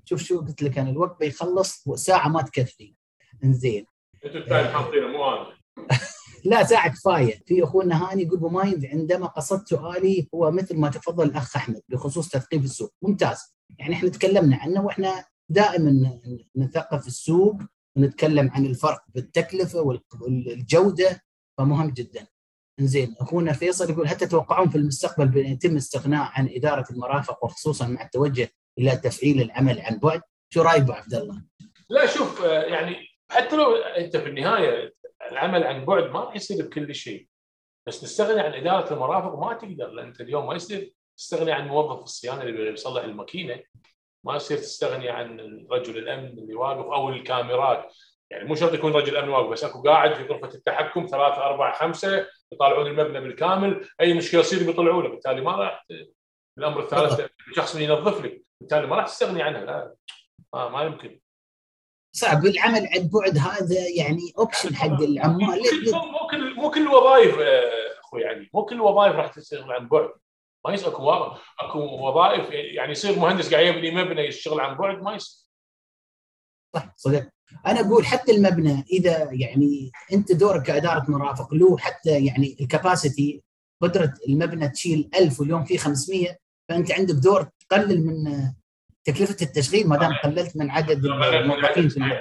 شوف 0.06 0.22
شو 0.22 0.40
قلت 0.40 0.64
لك 0.64 0.78
أنا 0.78 0.90
الوقت 0.90 1.20
بيخلص 1.20 1.84
ساعة 1.96 2.28
ما 2.28 2.42
تكفي. 2.42 2.96
إنزين. 3.44 3.86
أنتوا 4.26 4.68
حاطينه 4.68 5.08
مو 5.08 5.30
أنا. 5.30 5.48
لا 6.46 6.64
ساعة 6.64 6.90
كفاية. 6.90 7.42
في 7.46 7.64
أخونا 7.64 8.12
هاني 8.12 8.24
يقول 8.24 8.52
mind 8.52 8.86
عندما 8.86 9.28
قصدت 9.28 9.68
سؤالي 9.68 10.28
هو 10.36 10.52
مثل 10.52 10.78
ما 10.78 10.90
تفضل 10.90 11.26
الأخ 11.26 11.56
أحمد 11.56 11.82
بخصوص 11.90 12.30
تثقيف 12.30 12.64
السوق. 12.64 12.94
ممتاز. 13.02 13.56
يعني 13.80 13.94
إحنا 13.94 14.10
تكلمنا 14.10 14.58
عنه 14.58 14.86
وإحنا 14.86 15.26
دائما 15.50 16.20
نثقف 16.56 17.08
السوق 17.08 17.56
ونتكلم 17.98 18.52
عن 18.52 18.66
الفرق 18.66 19.04
بالتكلفة 19.08 19.82
والجودة 20.22 21.22
فمهم 21.58 21.90
جدا. 21.90 22.28
زين 22.80 23.16
أخونا 23.20 23.54
فيصل 23.54 23.90
يقول 23.90 24.08
هل 24.08 24.18
تتوقعون 24.18 24.70
في 24.70 24.78
المستقبل 24.78 25.28
بأن 25.28 25.46
يتم 25.46 25.72
الاستغناء 25.72 26.32
عن 26.34 26.50
إدارة 26.52 26.86
المرافق 26.92 27.46
وخصوصا 27.46 27.88
مع 27.88 28.02
التوجه 28.02 28.50
إلى 28.80 28.98
تفعيل 28.98 29.42
العمل 29.42 29.80
عن 29.80 30.00
بعد؟ 30.00 30.22
شو 30.50 30.62
رأيك 30.62 30.82
أبو 30.82 30.92
عبد 30.92 31.14
الله؟ 31.14 31.42
لا 31.90 32.06
شوف 32.06 32.46
آه، 32.46 32.64
يعني 32.64 33.08
حتى 33.32 33.56
لو 33.56 33.76
أنت 33.76 34.18
في 34.18 34.30
النهاية 34.30 34.94
العمل 35.32 35.64
عن 35.64 35.86
بعد 35.86 36.04
ما 36.04 36.20
راح 36.20 36.36
يصير 36.36 36.66
بكل 36.66 36.96
شيء. 36.96 37.28
بس 37.88 38.02
تستغني 38.02 38.42
عن 38.42 38.54
إدارة 38.54 38.94
المرافق 38.94 39.40
ما 39.40 39.54
تقدر 39.54 39.88
لأن 39.88 40.08
أنت 40.08 40.22
اليوم 40.22 40.48
ما 40.48 40.56
يصير 40.56 40.94
تستغني 41.18 41.52
عن 41.52 41.68
موظف 41.68 42.04
الصيانة 42.04 42.42
اللي 42.42 42.72
بيصلح 42.72 43.04
الماكينة. 43.04 43.64
ما 44.26 44.36
يصير 44.36 44.58
تستغني 44.58 45.10
عن 45.10 45.40
رجل 45.72 45.98
الأمن 45.98 46.28
اللي 46.28 46.56
واقف 46.56 46.86
أو 46.86 47.10
الكاميرات. 47.10 47.94
يعني 48.30 48.48
مو 48.48 48.56
شرط 48.56 48.74
يكون 48.74 48.94
رجل 48.94 49.18
أمن 49.18 49.30
واقف 49.30 49.50
بس 49.50 49.64
أكو 49.64 49.82
قاعد 49.82 50.14
في 50.14 50.24
غرفة 50.24 50.56
التحكم 50.56 51.06
ثلاثة 51.06 51.44
أربعة 51.44 51.74
خمسة 51.80 52.28
يطالعون 52.54 52.88
المبنى 52.88 53.20
بالكامل. 53.20 53.88
أي 54.02 54.14
مشكلة 54.14 54.42
تصير 54.42 54.64
بيطلعوا 54.64 55.04
له 55.04 55.10
بالتالي 55.10 55.42
ما 55.42 55.52
راح 55.52 55.86
الأمر 56.58 56.80
الثالث 56.84 57.28
شخص 57.56 57.76
من 57.76 57.82
ينظف 57.82 58.26
لك. 58.26 58.42
بالتالي 58.62 58.88
ما 58.88 58.96
راح 58.96 59.06
تستغني 59.06 59.44
عنها 59.44 59.66
لا 59.66 59.96
ما, 60.54 60.70
ما 60.70 60.84
يمكن. 60.84 61.20
صعب 62.16 62.46
العمل 62.46 62.88
عن 62.94 63.10
بعد 63.14 63.38
هذا 63.38 63.90
يعني 63.96 64.34
اوبشن 64.38 64.76
حق 64.76 65.02
العمال. 65.02 65.62
مو 65.94 66.28
كل 66.32 66.56
مو 66.56 66.72
كل 66.72 66.82
الوظائف 66.82 67.40
آه، 67.40 68.00
أخوي 68.00 68.26
علي 68.26 68.50
مو 68.54 68.66
كل 68.66 68.76
الوظائف 68.76 69.16
راح 69.16 69.34
تشتغل 69.34 69.72
عن 69.72 69.88
بعد. 69.88 70.10
ما 70.66 70.74
يصير 70.74 70.88
أكو 70.88 71.12
أكو 71.60 71.80
وظائف 71.80 72.50
يعني 72.52 72.92
يصير 72.92 73.20
مهندس 73.20 73.54
قاعد 73.54 73.66
يبني 73.66 73.92
مبنى 73.92 74.22
يشتغل 74.22 74.60
عن 74.60 74.78
بعد 74.78 75.02
ما 75.02 75.16
يصير. 75.16 75.48
صح 76.76 76.94
صدق. 76.96 77.30
أنا 77.66 77.80
أقول 77.80 78.06
حتى 78.06 78.32
المبنى 78.32 78.86
إذا 78.92 79.30
يعني 79.32 79.92
أنت 80.14 80.32
دورك 80.32 80.64
كإدارة 80.64 81.06
مرافق 81.08 81.54
له 81.54 81.78
حتى 81.78 82.26
يعني 82.26 82.58
الكباسيتي 82.62 83.44
قدرة 83.82 84.14
المبنى 84.28 84.70
تشيل 84.70 85.10
1000 85.16 85.40
واليوم 85.40 85.66
فيه 85.66 85.78
500 85.78 86.38
فأنت 86.70 86.92
عندك 86.92 87.16
دور 87.16 87.50
تقلل 87.72 88.06
من 88.06 88.52
تكلفة 89.04 89.38
التشغيل 89.42 89.88
ما 89.88 89.98
دام 89.98 90.14
قللت 90.24 90.58
من 90.58 90.70
عدد 90.70 91.06
الموظفين 91.06 91.90
في 91.90 91.98
المبنى 91.98 92.20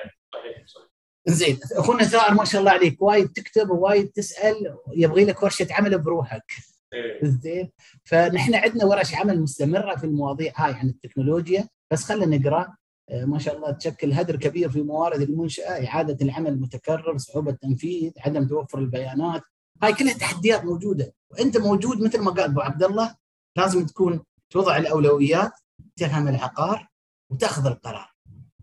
زين 1.27 1.59
أخونا 1.73 2.05
ثائر 2.05 2.35
ما 2.35 2.45
شاء 2.45 2.61
الله 2.61 2.73
عليك 2.73 3.03
وايد 3.03 3.29
تكتب 3.29 3.71
ووايد 3.71 4.09
تسأل 4.09 4.77
يبغي 4.93 5.25
لك 5.25 5.43
ورشة 5.43 5.67
عمل 5.71 5.99
بروحك. 5.99 6.53
زين 7.23 7.71
فنحن 8.05 8.55
عندنا 8.55 8.85
ورش 8.85 9.15
عمل 9.15 9.41
مستمرة 9.41 9.97
في 9.97 10.05
المواضيع 10.05 10.53
هاي 10.57 10.73
عن 10.73 10.89
التكنولوجيا 10.89 11.69
بس 11.91 12.05
خلينا 12.05 12.39
نقرأ. 12.39 12.75
آه، 13.11 13.25
ما 13.25 13.39
شاء 13.39 13.57
الله 13.57 13.71
تشكل 13.71 14.13
هدر 14.13 14.37
كبير 14.37 14.71
في 14.71 14.83
موارد 14.83 15.21
المنشأة 15.21 15.87
إعادة 15.87 16.27
العمل 16.27 16.53
المتكرر 16.53 17.19
صعوبة 17.19 17.51
التنفيذ 17.51 18.13
عدم 18.19 18.47
توفر 18.47 18.79
البيانات. 18.79 19.43
هاي 19.83 19.93
كلها 19.93 20.15
تحديات 20.15 20.65
موجودة 20.65 21.15
وأنت 21.31 21.57
موجود 21.57 22.03
مثل 22.03 22.21
ما 22.21 22.31
قال 22.31 22.45
أبو 22.45 22.61
عبد 22.61 22.83
الله 22.83 23.17
لازم 23.57 23.87
تكون 23.87 24.21
توضع 24.51 24.77
الأولويات 24.77 25.53
تفهم 25.97 26.29
العقار 26.29 26.89
وتأخذ 27.31 27.67
القرار 27.67 28.11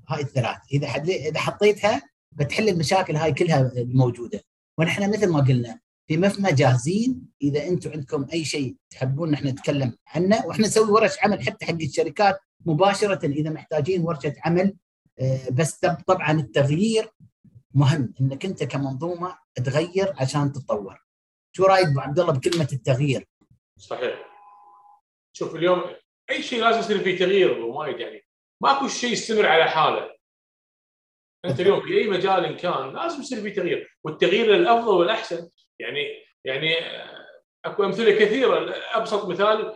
هاي 0.08 0.22
الثلاث 0.22 0.58
إذا 0.74 0.88
إذا 1.04 1.40
حطيتها 1.40 2.02
بتحل 2.32 2.70
المشاكل 2.70 3.16
هاي 3.16 3.34
كلها 3.34 3.72
الموجوده 3.78 4.42
ونحن 4.78 5.10
مثل 5.10 5.30
ما 5.30 5.40
قلنا 5.40 5.80
في 6.08 6.18
مفما 6.18 6.52
جاهزين 6.52 7.22
إذا 7.42 7.68
أنتم 7.68 7.92
عندكم 7.92 8.26
أي 8.34 8.46
شيء 8.46 8.76
تحبون 8.90 9.32
نحن 9.32 9.48
نتكلم 9.48 9.94
عنه 10.08 10.46
وإحنا 10.46 10.68
نسوي 10.68 10.92
ورش 10.92 11.16
عمل 11.24 11.42
حتى 11.46 11.66
حق 11.66 11.74
الشركات 11.82 12.40
مباشرة 12.66 13.26
إذا 13.26 13.50
محتاجين 13.50 14.02
ورشة 14.02 14.34
عمل 14.46 14.76
آه، 15.20 15.50
بس 15.50 15.80
طبعا 16.08 16.32
التغيير 16.32 17.10
مهم 17.74 18.14
إنك 18.22 18.46
أنت 18.46 18.64
كمنظومة 18.64 19.38
تغير 19.56 20.14
عشان 20.18 20.52
تتطور. 20.52 21.06
شو 21.52 21.66
رأيك 21.66 21.88
أبو 21.88 22.00
عبد 22.00 22.20
الله 22.20 22.34
بكلمة 22.34 22.68
التغيير؟ 22.74 23.28
صحيح. 23.78 24.27
شوف 25.38 25.56
اليوم 25.56 25.96
أي 26.30 26.44
شيء 26.44 26.62
لازم 26.62 26.80
يصير 26.80 27.00
فيه 27.00 27.18
تغيير 27.18 27.60
وايد 27.60 28.00
يعني. 28.00 28.26
ماكو 28.64 28.88
شيء 28.88 29.12
يستمر 29.12 29.46
على 29.46 29.70
حاله. 29.70 30.16
أنت 31.46 31.60
اليوم 31.60 31.82
في 31.82 31.98
أي 31.98 32.08
مجال 32.08 32.46
إن 32.46 32.56
كان 32.56 32.94
لازم 32.94 33.22
يصير 33.22 33.42
فيه 33.42 33.54
تغيير 33.54 33.98
والتغيير 34.04 34.46
للافضل 34.46 34.94
والأحسن. 34.94 35.50
يعني 35.80 36.24
يعني 36.46 36.80
آه، 36.80 37.28
أكو 37.66 37.84
أمثلة 37.84 38.12
كثيرة. 38.12 38.76
أبسط 38.94 39.26
مثال 39.26 39.76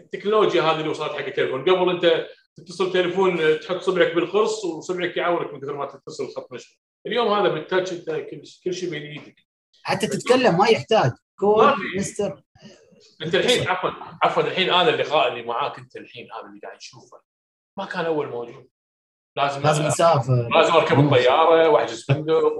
التكنولوجيا 0.00 0.62
هذه 0.62 0.78
اللي 0.78 0.88
وصلت 0.88 1.12
حق 1.12 1.26
التليفون. 1.26 1.62
قبل 1.62 1.90
أنت 1.90 2.26
تتصل 2.56 2.92
تليفون 2.92 3.60
تحط 3.60 3.76
صبعك 3.76 4.14
بالقرص 4.14 4.64
وصبعك 4.64 5.16
يعورك 5.16 5.54
من 5.54 5.60
كثر 5.60 5.76
ما 5.76 5.86
تتصل 5.86 6.34
خط 6.36 6.52
نشر. 6.52 6.78
اليوم 7.06 7.28
هذا 7.32 7.48
بالتاتش 7.48 7.92
أنت 7.92 8.10
كل, 8.10 8.42
كل 8.64 8.74
شيء 8.74 8.90
بين 8.90 9.02
إيدك. 9.02 9.46
حتى 9.82 10.06
تتكلم 10.06 10.58
ما 10.58 10.68
يحتاج. 10.68 11.12
كول 11.38 11.74
مستر 11.96 12.42
انت 13.22 13.34
الحين 13.34 13.68
عفوا 13.68 13.90
عفوا 14.22 14.42
الحين 14.42 14.70
أنا 14.70 14.88
اللقاء 14.88 15.28
اللي 15.28 15.42
معاك 15.42 15.78
انت 15.78 15.96
الحين 15.96 16.28
هذا 16.32 16.46
اللي 16.48 16.60
قاعد 16.60 16.76
نشوفه 16.76 17.20
ما 17.78 17.84
كان 17.84 18.04
اول 18.04 18.28
موجود. 18.28 18.68
لازم 19.36 19.62
لازم 19.62 19.86
نسافر. 19.86 20.48
لازم 20.54 20.72
اركب 20.72 20.98
الطيارة 20.98 21.68
واحجز 21.68 22.04
فندق 22.04 22.52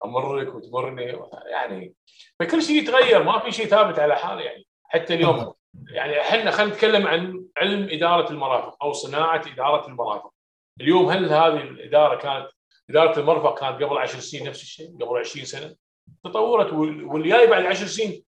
وامرك 0.00 0.54
وتمرني. 0.54 1.18
يعني 1.50 1.94
فكل 2.40 2.62
شيء 2.62 2.82
يتغير 2.82 3.22
ما 3.22 3.38
في 3.38 3.52
شيء 3.52 3.66
ثابت 3.66 3.98
على 3.98 4.16
حاله 4.16 4.40
يعني. 4.40 4.66
حتى 4.84 5.14
اليوم 5.14 5.52
يعني 5.88 6.20
إحنا 6.20 6.50
خلينا 6.50 6.74
نتكلم 6.74 7.06
عن 7.06 7.44
علم 7.56 7.88
إدارة 7.90 8.30
المرافق 8.30 8.84
أو 8.84 8.92
صناعة 8.92 9.42
إدارة 9.52 9.88
المرافق. 9.88 10.32
اليوم 10.80 11.08
هل 11.08 11.24
هذه 11.24 11.60
الإدارة 11.60 12.16
كانت 12.16 12.48
إدارة 12.90 13.20
المرفق 13.20 13.60
كانت 13.60 13.82
قبل 13.82 13.98
10 13.98 14.20
سنين 14.20 14.48
نفس 14.48 14.62
الشيء؟ 14.62 14.96
قبل 15.00 15.18
20 15.18 15.44
سنة؟ 15.44 15.76
تطورت 16.24 16.72
واللي 16.72 17.28
جاي 17.28 17.46
بعد 17.46 17.64
10 17.64 17.86
سنين 17.86 18.24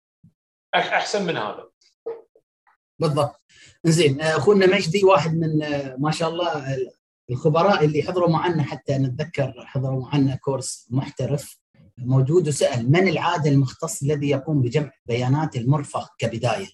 أحسن 0.75 1.27
من 1.27 1.37
هذا. 1.37 1.69
بالضبط. 2.99 3.41
زين 3.85 4.21
أخونا 4.21 4.67
مجدي 4.67 5.05
واحد 5.05 5.35
من 5.35 5.59
ما 5.99 6.11
شاء 6.11 6.29
الله 6.29 6.77
الخبراء 7.31 7.85
اللي 7.85 8.03
حضروا 8.03 8.29
معنا 8.29 8.63
حتى 8.63 8.99
نتذكر 8.99 9.55
حضروا 9.67 10.03
معنا 10.03 10.37
كورس 10.37 10.87
محترف 10.91 11.61
موجود 11.99 12.49
وسأل 12.49 12.91
من 12.91 13.09
العادل 13.09 13.53
المختص 13.53 14.03
الذي 14.03 14.31
يقوم 14.31 14.63
بجمع 14.63 14.93
بيانات 15.07 15.57
المرفق 15.57 16.11
كبداية؟ 16.19 16.69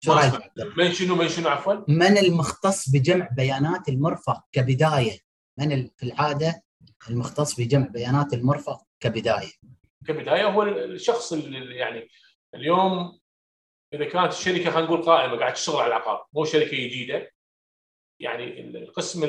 شو 0.00 0.12
رأيك 0.12 0.52
من 0.76 0.92
شنو 0.92 1.14
من 1.14 1.28
شنو 1.28 1.48
عفوا؟ 1.48 1.74
من 1.88 2.18
المختص 2.18 2.88
بجمع 2.88 3.28
بيانات 3.36 3.88
المرفق 3.88 4.44
كبداية؟ 4.52 5.18
من 5.58 5.88
في 5.96 6.02
العادة 6.02 6.62
المختص 7.10 7.60
بجمع 7.60 7.86
بيانات 7.86 8.34
المرفق 8.34 8.82
كبداية؟ 9.00 9.52
كبداية 10.06 10.44
هو 10.44 10.62
الشخص 10.62 11.32
اللي 11.32 11.76
يعني 11.76 12.08
اليوم 12.54 13.18
إذا 13.94 14.04
كانت 14.04 14.32
الشركة 14.32 14.70
خلينا 14.70 14.86
نقول 14.86 15.02
قائمة 15.02 15.36
قاعد 15.36 15.54
تشتغل 15.54 15.76
على 15.76 15.86
العقار 15.86 16.26
مو 16.32 16.44
شركة 16.44 16.76
جديدة. 16.76 17.32
يعني 18.20 18.60
القسم 18.60 19.24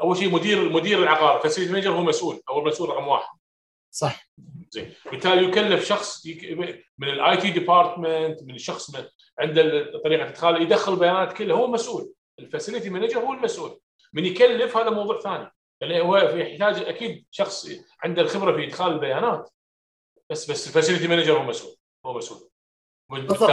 أول 0.00 0.16
شيء 0.16 0.30
مدير 0.30 0.68
مدير 0.68 1.02
العقار 1.02 1.40
facility 1.40 1.72
manager 1.72 1.90
هو 1.90 2.02
مسؤول 2.02 2.40
أو 2.48 2.60
المسؤول 2.60 2.88
رقم 2.88 3.08
واحد. 3.08 3.38
صح. 3.90 4.28
زين. 4.70 4.92
بالتالي 5.12 5.48
يكلف 5.48 5.84
شخص 5.84 6.26
من 6.98 7.08
ال 7.08 7.36
IT 7.36 7.50
department 7.50 8.42
من 8.42 8.54
الشخص 8.54 8.96
عنده 9.38 9.92
طريقة 10.04 10.28
إدخال 10.28 10.62
يدخل 10.62 10.96
بيانات 10.96 11.32
كلها 11.32 11.56
هو 11.56 11.66
مسؤول. 11.66 12.12
ال 12.38 12.44
facility 12.44 12.90
manager 12.90 13.18
هو 13.18 13.32
المسؤول. 13.32 13.80
من 14.12 14.24
يكلف 14.24 14.76
هذا 14.76 14.90
موضوع 14.90 15.20
ثاني. 15.20 15.50
يعني 15.80 16.00
هو 16.00 16.16
يحتاج 16.16 16.82
أكيد 16.82 17.26
شخص 17.30 17.70
عنده 18.04 18.22
الخبرة 18.22 18.56
في 18.56 18.64
إدخال 18.64 18.92
البيانات. 18.92 19.50
بس 20.30 20.50
بس 20.50 20.68
ال 20.68 20.72
facility 20.72 21.08
manager 21.08 21.38
هو 21.38 21.42
مسؤول 21.42 21.76
هو 22.06 22.16
مسؤول. 22.16 22.49
بالضبط. 23.10 23.50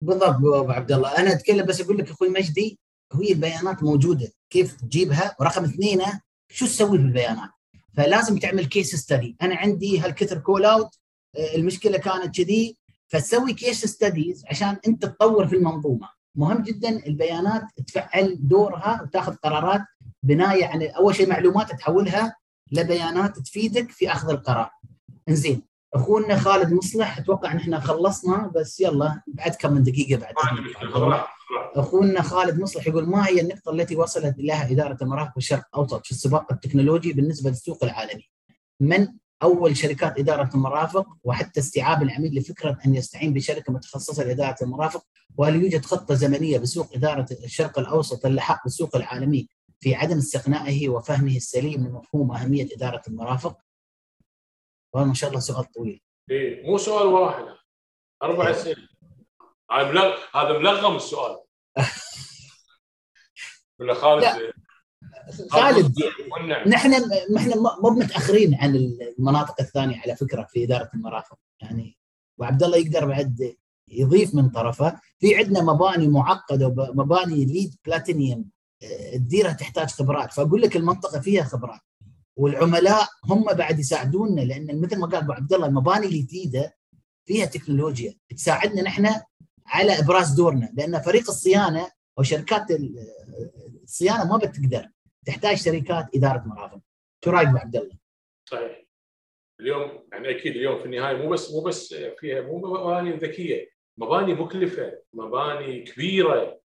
بالضبط. 0.00 0.34
أبو 0.34 0.70
عبد 0.70 0.92
الله. 0.92 1.18
أنا 1.18 1.32
أتكلم 1.32 1.66
بس 1.66 1.80
أقول 1.80 1.98
لك 1.98 2.10
أخوي 2.10 2.28
مجدي 2.28 2.78
هي 3.12 3.32
البيانات 3.32 3.82
موجودة. 3.82 4.32
كيف 4.50 4.80
تجيبها؟ 4.80 5.36
ورقم 5.40 5.64
اثنين 5.64 6.02
شو 6.50 6.66
تسوي 6.66 6.98
بالبيانات 6.98 7.50
فلازم 7.96 8.38
تعمل 8.38 8.66
case 8.66 8.96
study 8.96 9.36
أنا 9.42 9.56
عندي 9.56 10.00
هالكثر 10.00 10.38
call 10.38 10.64
out 10.64 10.98
المشكلة 11.54 11.98
كانت 11.98 12.36
كذي. 12.36 12.76
فتسوي 13.08 13.52
case 13.52 13.86
studies 13.86 14.44
عشان 14.46 14.76
أنت 14.86 15.06
تطور 15.06 15.48
في 15.48 15.56
المنظومة. 15.56 16.08
مهم 16.34 16.62
جدا 16.62 17.06
البيانات 17.06 17.62
تفعل 17.86 18.38
دورها 18.40 19.02
وتاخذ 19.02 19.34
قرارات 19.34 19.80
بنايه 20.22 20.66
على 20.66 20.88
أول 20.88 21.14
شيء 21.14 21.28
معلومات 21.28 21.70
تحولها 21.70 22.36
لبيانات 22.72 23.38
تفيدك 23.38 23.90
في 23.90 24.12
أخذ 24.12 24.30
القرار. 24.30 24.70
إنزين 25.28 25.62
أخونا 25.94 26.36
خالد 26.36 26.72
مصلح 26.72 27.18
أتوقع 27.18 27.52
ان 27.52 27.56
إحنا 27.56 27.80
خلصنا 27.80 28.52
بس 28.56 28.80
يلا 28.80 29.22
بعد 29.26 29.54
كم 29.54 29.72
من 29.72 29.82
دقيقة 29.82 30.20
بعد 30.20 30.34
أخونا 31.74 32.22
خالد 32.22 32.60
مصلح 32.60 32.86
يقول 32.86 33.08
ما 33.08 33.28
هي 33.28 33.40
النقطة 33.40 33.70
التي 33.72 33.96
وصلت 33.96 34.34
لها 34.38 34.70
إدارة 34.70 34.98
المرافق 35.02 35.32
الشرق 35.36 35.64
الأوسط 35.74 36.04
في 36.04 36.10
السباق 36.10 36.52
التكنولوجي 36.52 37.12
بالنسبة 37.12 37.50
للسوق 37.50 37.84
العالمي؟ 37.84 38.28
من 38.80 39.08
أول 39.42 39.76
شركات 39.76 40.18
إدارة 40.18 40.50
المرافق 40.54 41.06
وحتى 41.24 41.60
استيعاب 41.60 42.02
العميل 42.02 42.38
لفكرة 42.38 42.78
أن 42.86 42.94
يستعين 42.94 43.32
بشركة 43.32 43.72
متخصصة 43.72 44.24
لإدارة 44.24 44.56
المرافق 44.62 45.04
وهل 45.36 45.62
يوجد 45.62 45.84
خطة 45.84 46.14
زمنية 46.14 46.58
بسوق 46.58 46.94
إدارة 46.94 47.26
الشرق 47.44 47.78
الأوسط 47.78 48.26
للحاق 48.26 48.60
بالسوق 48.64 48.96
العالمي 48.96 49.48
في 49.80 49.94
عدم 49.94 50.18
استقنائه 50.18 50.88
وفهمه 50.88 51.36
السليم 51.36 51.86
لمفهوم 51.86 52.32
أهمية 52.32 52.68
إدارة 52.76 53.02
المرافق؟ 53.08 53.56
والله 54.92 55.08
ما 55.08 55.14
شاء 55.14 55.30
الله 55.30 55.40
سؤال 55.40 55.72
طويل. 55.72 56.00
إيه 56.30 56.66
مو 56.66 56.78
سؤال 56.78 57.06
واحد. 57.06 57.44
أربع 58.22 58.50
أسئلة. 58.50 58.88
هذا 59.70 60.14
هذا 60.34 60.58
ملغم 60.58 60.96
السؤال. 60.96 61.40
ولا 63.80 63.94
خالد؟ 63.94 64.52
خالد. 65.50 65.94
نحن 66.66 66.90
نحن 67.34 67.58
مو 67.82 67.90
متأخرين 67.90 68.54
عن 68.54 68.76
المناطق 69.18 69.60
الثانية 69.60 70.00
على 70.00 70.16
فكرة 70.16 70.46
في 70.50 70.64
إدارة 70.64 70.90
المرافق. 70.94 71.38
يعني 71.60 71.98
وعبد 72.38 72.62
الله 72.62 72.76
يقدر 72.76 73.06
بعد 73.06 73.56
يضيف 73.88 74.34
من 74.34 74.50
طرفه. 74.50 75.00
في 75.18 75.36
عندنا 75.36 75.62
مباني 75.62 76.08
معقدة 76.08 76.66
ومباني 76.66 77.44
ليد 77.44 77.74
بلاتينيوم 77.86 78.50
تديرها 79.12 79.52
تحتاج 79.52 79.90
خبرات. 79.90 80.32
فأقول 80.32 80.62
لك 80.62 80.76
المنطقة 80.76 81.20
فيها 81.20 81.44
خبرات. 81.44 81.80
والعملاء 82.36 83.08
هم 83.24 83.44
بعد 83.44 83.78
يساعدونا 83.78 84.40
لأن 84.40 84.80
مثل 84.80 84.98
ما 84.98 85.06
قال 85.06 85.16
أبو 85.22 85.32
عبد 85.32 85.52
الله 85.52 85.66
المباني 85.66 86.06
الجديده 86.06 86.76
فيها 87.24 87.46
تكنولوجيا 87.46 88.14
تساعدنا 88.36 88.82
نحن 88.82 89.08
على 89.66 89.98
إبراز 89.98 90.30
دورنا 90.30 90.72
لأن 90.74 91.00
فريق 91.00 91.28
الصيانة 91.28 91.90
أو 92.18 92.22
شركات 92.22 92.66
الصيانة 93.82 94.24
ما 94.24 94.36
بتقدر 94.36 94.88
تحتاج 95.26 95.56
شركات 95.56 96.06
إدارة 96.14 96.42
مرافق 96.46 96.80
شو 97.24 97.30
رأيك 97.30 97.48
أبو 97.48 97.58
عبد 97.58 97.76
الله؟ 97.76 97.96
صحيح. 98.50 98.82
اليوم 99.60 100.08
يعني 100.12 100.30
أكيد 100.30 100.56
اليوم 100.56 100.78
في 100.78 100.84
النهاية 100.84 101.16
مو 101.16 101.28
بس 101.28 101.52
مو 101.52 101.60
بس 101.60 101.94
فيها 102.18 102.40
مو 102.40 102.58
مباني 102.58 103.16
ذكية 103.16 103.68
مباني 103.98 104.34
مكلفة 104.34 104.98
مباني 105.12 105.82
كبيرة. 105.82 106.61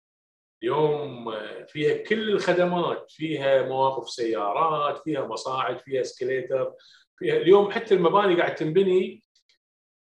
اليوم 0.63 1.31
فيها 1.67 1.97
كل 1.97 2.29
الخدمات 2.29 3.11
فيها 3.11 3.61
مواقف 3.61 4.09
سيارات 4.09 5.03
فيها 5.03 5.27
مصاعد 5.27 5.79
فيها 5.79 6.01
اسكليتر 6.01 6.73
فيها 7.17 7.37
اليوم 7.37 7.71
حتى 7.71 7.93
المباني 7.93 8.35
قاعد 8.35 8.55
تنبني. 8.55 9.23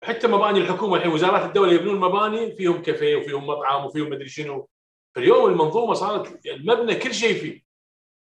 حتى 0.04 0.26
مباني 0.28 0.58
الحكومة 0.58 0.96
الحين 0.96 1.12
وزارات 1.12 1.44
الدولة 1.44 1.72
يبنون 1.72 2.00
مباني 2.00 2.56
فيهم 2.56 2.82
كافيه 2.82 3.16
وفيهم 3.16 3.46
مطعم 3.46 3.84
وفيهم 3.84 4.10
مدري 4.10 4.28
شنو. 4.28 4.68
فاليوم 5.14 5.50
المنظومة 5.50 5.94
صارت 5.94 6.46
المبنى 6.46 6.94
كل 6.94 7.14
شيء 7.14 7.34
فيه. 7.40 7.62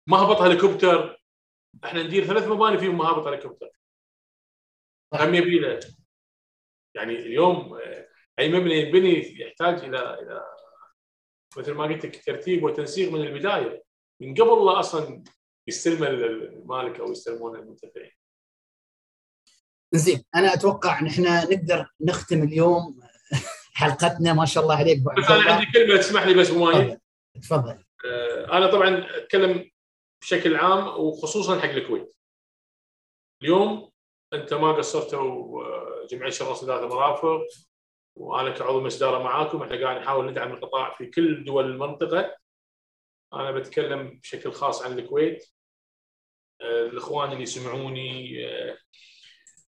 مهبط 0.07 0.41
هليكوبتر. 0.41 1.21
إحنا 1.83 2.03
ندير 2.03 2.23
ثلاث 2.23 2.47
مباني 2.47 2.77
فيهم 2.77 2.97
مهابط 2.97 3.27
هليكوبتر. 3.27 3.69
هم 5.13 5.35
يبي 5.35 5.79
يعني 6.95 7.15
اليوم 7.15 7.79
أي 8.39 8.49
مبنى 8.49 8.79
ينبني 8.81 9.41
يحتاج 9.41 9.83
إلى 9.83 10.19
إلى 10.19 10.56
مثل 11.57 11.71
ما 11.71 11.83
قلت 11.83 12.05
لك 12.05 12.25
ترتيب 12.25 12.63
وتنسيق 12.63 13.11
من 13.11 13.21
البداية. 13.21 13.83
من 14.21 14.33
قبل 14.33 14.65
لا 14.65 14.79
أصلا 14.79 15.23
يستلم 15.67 16.03
المالك 16.03 16.99
أو 16.99 17.11
يستلمون 17.11 17.55
المنتفعين. 17.55 18.11
زين 19.91 20.23
أنا 20.35 20.53
أتوقع 20.53 21.03
نحن 21.03 21.23
نقدر 21.23 21.87
نختم 22.01 22.43
اليوم 22.43 22.99
حلقتنا. 23.73 24.33
ما 24.33 24.45
شاء 24.45 24.63
الله 24.63 24.75
عليك 24.75 24.99
بس 25.17 25.31
أنا 25.31 25.51
عندي 25.51 25.65
كلمة 25.73 25.97
تسمح 25.97 26.27
لي 26.27 26.33
بس 26.33 26.51
مواي 26.51 26.99
تفضل 27.41 27.83
أنا 28.53 28.71
طبعا 28.71 29.17
أتكلم 29.17 29.69
بشكل 30.21 30.55
عام 30.55 30.87
وخصوصا 30.87 31.59
حق 31.59 31.69
الكويت. 31.69 32.15
اليوم 33.43 33.91
أنت 34.33 34.53
ما 34.53 34.71
قصرتوا 34.71 35.63
جمعيه 36.07 36.29
شراس 36.29 36.63
اداره 36.63 36.85
المرافق 36.85 37.41
وأنا 38.17 38.49
كعضو 38.49 38.79
مجلس 38.79 38.95
اداره 39.01 39.23
معاكم 39.23 39.63
إحنا 39.63 39.81
قاعد 39.81 40.01
نحاول 40.01 40.31
ندعم 40.31 40.53
القطاع 40.53 40.93
في 40.93 41.05
كل 41.05 41.43
دول 41.43 41.65
المنطقة. 41.65 42.35
أنا 43.33 43.51
بتكلم 43.51 44.19
بشكل 44.19 44.51
خاص 44.51 44.85
عن 44.85 44.99
الكويت. 44.99 45.47
الإخوان 46.61 47.31
اللي 47.31 47.43
يسمعوني 47.43 48.37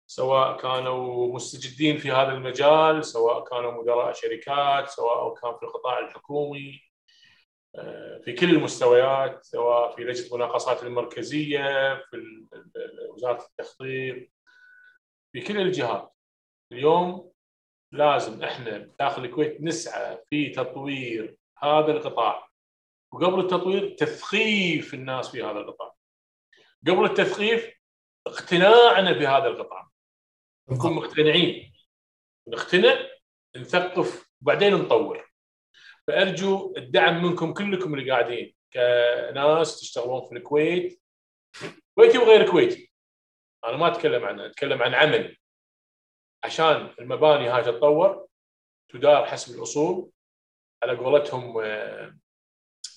سواء 0.07 0.57
كانوا 0.57 1.35
مستجدين 1.35 1.99
في 1.99 2.11
هذا 2.11 2.33
المجال 2.33 3.05
سواء 3.05 3.45
كانوا 3.45 3.83
مدراء 3.83 4.13
شركات 4.13 4.89
سواء 4.89 5.35
كان 5.35 5.57
في 5.57 5.63
القطاع 5.63 5.99
الحكومي 5.99 6.81
في 8.25 8.33
كل 8.33 8.51
المستويات 8.51 9.45
سواء 9.45 9.97
في 9.97 10.03
لجنة 10.05 10.27
المناقصات 10.27 10.83
المركزية 10.83 11.95
في 11.95 12.47
وزارة 13.15 13.47
التخطيط 13.47 14.29
في 15.33 15.41
كل 15.41 15.61
الجهات. 15.61 16.13
اليوم 16.73 17.33
لازم 17.93 18.43
إحنا 18.43 18.79
داخل 18.99 19.25
الكويت 19.25 19.61
نسعى 19.61 20.19
في 20.31 20.49
تطوير 20.51 21.37
هذا 21.59 21.93
القطاع. 21.93 22.49
وقبل 23.13 23.41
التطوير 23.41 23.95
تثقيف 23.95 24.95
الناس 24.95 25.31
في 25.31 25.43
هذا 25.43 25.59
القطاع. 25.59 25.95
قبل 26.87 27.05
التثقيف 27.05 27.75
اقتناعنا 28.27 29.13
بهذا 29.13 29.47
القطاع. 29.47 29.89
نكون 30.71 30.93
مقتنعين. 30.93 31.73
نقتنع 32.49 32.99
نثقف 33.57 34.31
وبعدين 34.43 34.75
نطور. 34.75 35.31
فأرجو 36.07 36.75
الدعم 36.77 37.25
منكم 37.25 37.53
كلكم 37.55 37.95
اللي 37.95 38.11
قاعدين 38.11 38.55
كناس 38.73 39.81
تشتغلون 39.81 40.29
في 40.29 40.33
الكويت. 40.37 41.03
كويتي 41.95 42.19
وغير 42.19 42.51
كويتي. 42.51 42.93
أنا 43.65 43.77
ما 43.77 43.89
أتكلم 43.89 44.25
عنه 44.25 44.47
أتكلم 44.47 44.83
عن 44.83 44.95
عمل. 44.95 45.38
عشان 46.45 46.95
المباني 47.01 47.49
هاي 47.49 47.63
تتطور 47.63 48.27
تدار 48.89 49.27
حسب 49.27 49.59
الأصول. 49.59 50.11
على 50.83 50.97
قولتهم 50.97 51.55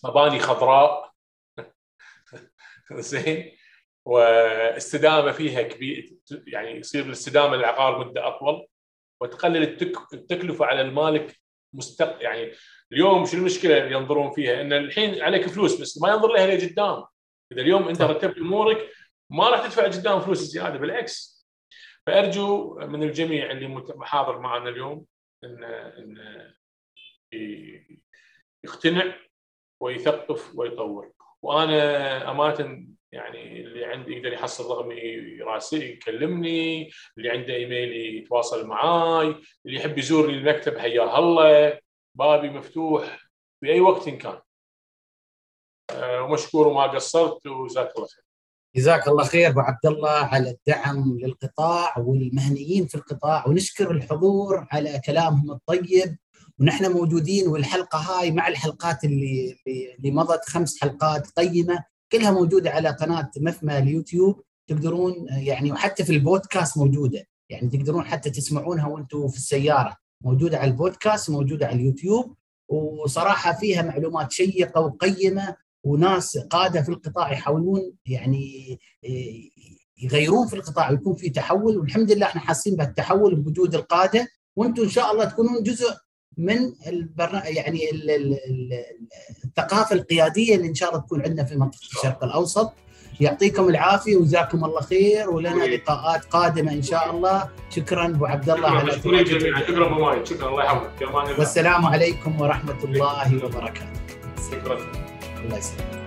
مباني 0.04 0.40
خضراء. 0.40 1.12
زين. 2.92 3.58
واستدامة 4.06 5.32
فيها 5.32 5.62
كبير 5.62 6.14
يعني 6.48 6.72
يصير 6.72 7.06
الاستدامة 7.06 7.56
للعقار 7.56 8.00
مدة 8.00 8.28
أطول. 8.28 8.68
وتقلل 9.22 9.64
التكلفة 10.14 10.66
على 10.66 10.82
المالك 10.82 11.42
مستق 11.74 12.24
يعني 12.24 12.52
اليوم 12.92 13.26
شو 13.26 13.38
المشكلة 13.38 13.78
اللي 13.78 13.96
ينظرون 13.96 14.32
فيها؟ 14.32 14.62
إن 14.62 14.74
الحين 14.74 15.22
عليك 15.22 15.48
فلوس 15.48 15.82
بس 15.82 16.02
ما 16.02 16.10
ينظر 16.10 16.34
لها 16.34 16.48
لقدام. 16.48 17.06
إذا 17.52 17.62
اليوم 17.62 17.88
أنت 17.88 18.02
رتبت 18.02 18.38
أمورك 18.38 18.90
ما 19.30 19.50
راح 19.50 19.66
تدفع 19.66 19.84
قدام 19.84 20.22
فلوس 20.22 20.38
زيادة 20.38 20.78
بالعكس. 20.78 21.41
فأرجو 22.08 22.76
من 22.80 23.04
الجميع 23.04 23.52
اللي 23.52 23.86
حاضر 24.02 24.40
معنا 24.40 24.70
اليوم 24.70 25.06
ان 25.44 25.64
إن 25.64 26.18
يقتنع 28.64 29.16
ويثقف 29.82 30.56
ويطور. 30.56 31.12
وأنا 31.42 32.32
أمانة 32.32 32.88
يعني 33.12 33.62
اللي 33.62 33.86
عندي 33.86 34.14
يقدر 34.14 34.34
يحصل 34.34 34.72
رقمي 34.72 34.96
يراسل 35.40 35.84
يكلمني 35.84 36.92
اللي 37.18 37.30
عنده 37.30 37.54
إيميل 37.54 37.92
يتواصل 38.18 38.68
معاي 38.68 39.36
اللي 39.66 39.78
يحب 39.78 39.98
يزورني 39.98 40.34
المكتب 40.34 40.78
حياه 40.78 41.20
الله 41.20 41.80
بابي 42.16 42.50
مفتوح 42.50 43.20
في 43.60 43.72
أي 43.72 43.80
وقت 43.82 44.08
إن 44.08 44.18
كان. 44.18 44.42
ومشكور 45.96 46.68
وما 46.68 46.84
قصرت 46.84 47.48
وجزاك 47.48 47.96
الله 47.96 48.08
خير. 48.08 48.26
جزاك 48.76 49.08
الله 49.08 49.24
خير 49.24 49.48
أبو 49.48 49.60
عبد 49.60 49.86
الله 49.86 50.10
على 50.10 50.50
الدعم 50.50 51.18
للقطاع 51.18 51.98
والمهنيين 51.98 52.88
في 52.88 52.96
القطاع 52.96 53.48
ونشكر 53.48 53.92
الحضور 53.92 54.68
على 54.72 55.02
كلامهم 55.06 55.52
الطيب 55.52 56.18
ونحن 56.60 56.92
موجودين 56.92 57.48
والحلقة 57.48 58.00
هاي 58.00 58.32
مع 58.32 58.48
الحلقات 58.48 59.04
اللي 59.04 59.56
اللي 59.98 60.12
مضت 60.12 60.50
خمس 60.50 60.82
حلقات 60.82 61.28
قيمة 61.28 61.84
كلها 62.12 62.32
موجودة 62.32 62.70
على 62.70 62.90
قناة 62.90 63.32
مفمى 63.38 63.78
اليوتيوب 63.78 64.42
تقدرون 64.68 65.28
يعني 65.30 65.72
وحتى 65.72 66.04
في 66.04 66.14
البودكاست 66.14 66.78
موجودة 66.78 67.28
يعني 67.50 67.70
تقدرون 67.70 68.06
حتى 68.06 68.30
تسمعونها 68.30 68.88
وأنتم 68.88 69.28
في 69.28 69.38
السيارة 69.38 69.98
موجودة 70.24 70.58
على 70.58 70.72
البودكاست 70.72 71.30
موجودة 71.30 71.68
على 71.68 71.76
اليوتيوب 71.76 72.36
وصراحة 72.70 73.54
فيها 73.54 73.82
معلومات 73.82 74.32
شيقة 74.32 74.82
وقيمة 74.82 75.56
وناس 75.84 76.38
قادة 76.38 76.82
في 76.82 76.90
القطاع 76.90 77.32
يحاولون 77.32 77.94
يعني 78.06 78.80
يغيرون 80.04 80.48
في 80.48 80.56
القطاع 80.56 80.92
ويكون 80.92 81.16
في 81.16 81.30
تحول. 81.30 81.78
والحمد 81.78 82.12
لله 82.12 82.26
إحنا 82.26 82.42
حاسين 82.42 82.76
بهالتحول 82.76 83.36
بوجود 83.36 83.76
القادة. 83.76 84.28
وأنتم 84.56 84.84
إن 84.84 84.90
شاء 84.90 85.12
الله 85.12 85.26
تكونون 85.26 85.64
جزء 85.64 85.94
من 86.38 86.74
البرنا... 86.88 87.48
يعني 87.48 87.80
الثقافة 89.46 89.96
القيادية 89.96 90.56
اللي 90.56 90.68
إن 90.68 90.74
شاء 90.74 90.90
الله 90.90 91.02
تكون 91.02 91.22
عندنا 91.22 91.44
في 91.44 91.56
منطقة 91.56 91.80
الشرق 91.82 92.24
الأوسط. 92.24 92.74
يعطيكم 93.20 93.70
العافية 93.70 94.16
وجزاكم 94.16 94.66
الله 94.66 94.82
خير. 94.82 95.30
ولنا 95.30 95.64
لقاءات 95.64 96.26
قادمة 96.26 96.74
إن 96.74 96.82
شاء 96.82 97.12
الله. 97.12 97.50
شكرا 97.70 98.06
أبو 98.06 98.26
عبد 98.26 98.50
الله 98.50 98.70
على 98.70 98.92
شكرا. 98.92 99.22
جميعا. 99.22 99.62
شكرا 99.62 99.86
أبو 99.86 100.26
شكرا. 100.26 100.50
الله 100.50 100.64
يحفظك. 100.64 101.40
والسلام 101.40 101.86
عليكم 101.86 102.42
ورحمة 102.42 102.84
الله 102.84 103.46
وبركاته. 103.46 104.02
شكرا. 104.52 105.11
الله 105.46 105.58
يسلمك 105.58 106.02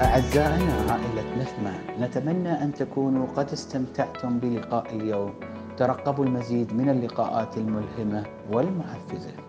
أعزائنا 0.00 0.74
عائلة 0.90 1.28
نفمة 1.38 1.72
نتمنى 2.00 2.62
أن 2.62 2.74
تكونوا 2.74 3.26
قد 3.36 3.52
استمتعتم 3.52 4.38
بلقاء 4.38 4.96
اليوم. 4.96 5.34
ترقبوا 5.76 6.24
المزيد 6.24 6.74
من 6.74 6.88
اللقاءات 6.88 7.56
الملهمة 7.56 8.26
والمحفزة. 8.50 9.47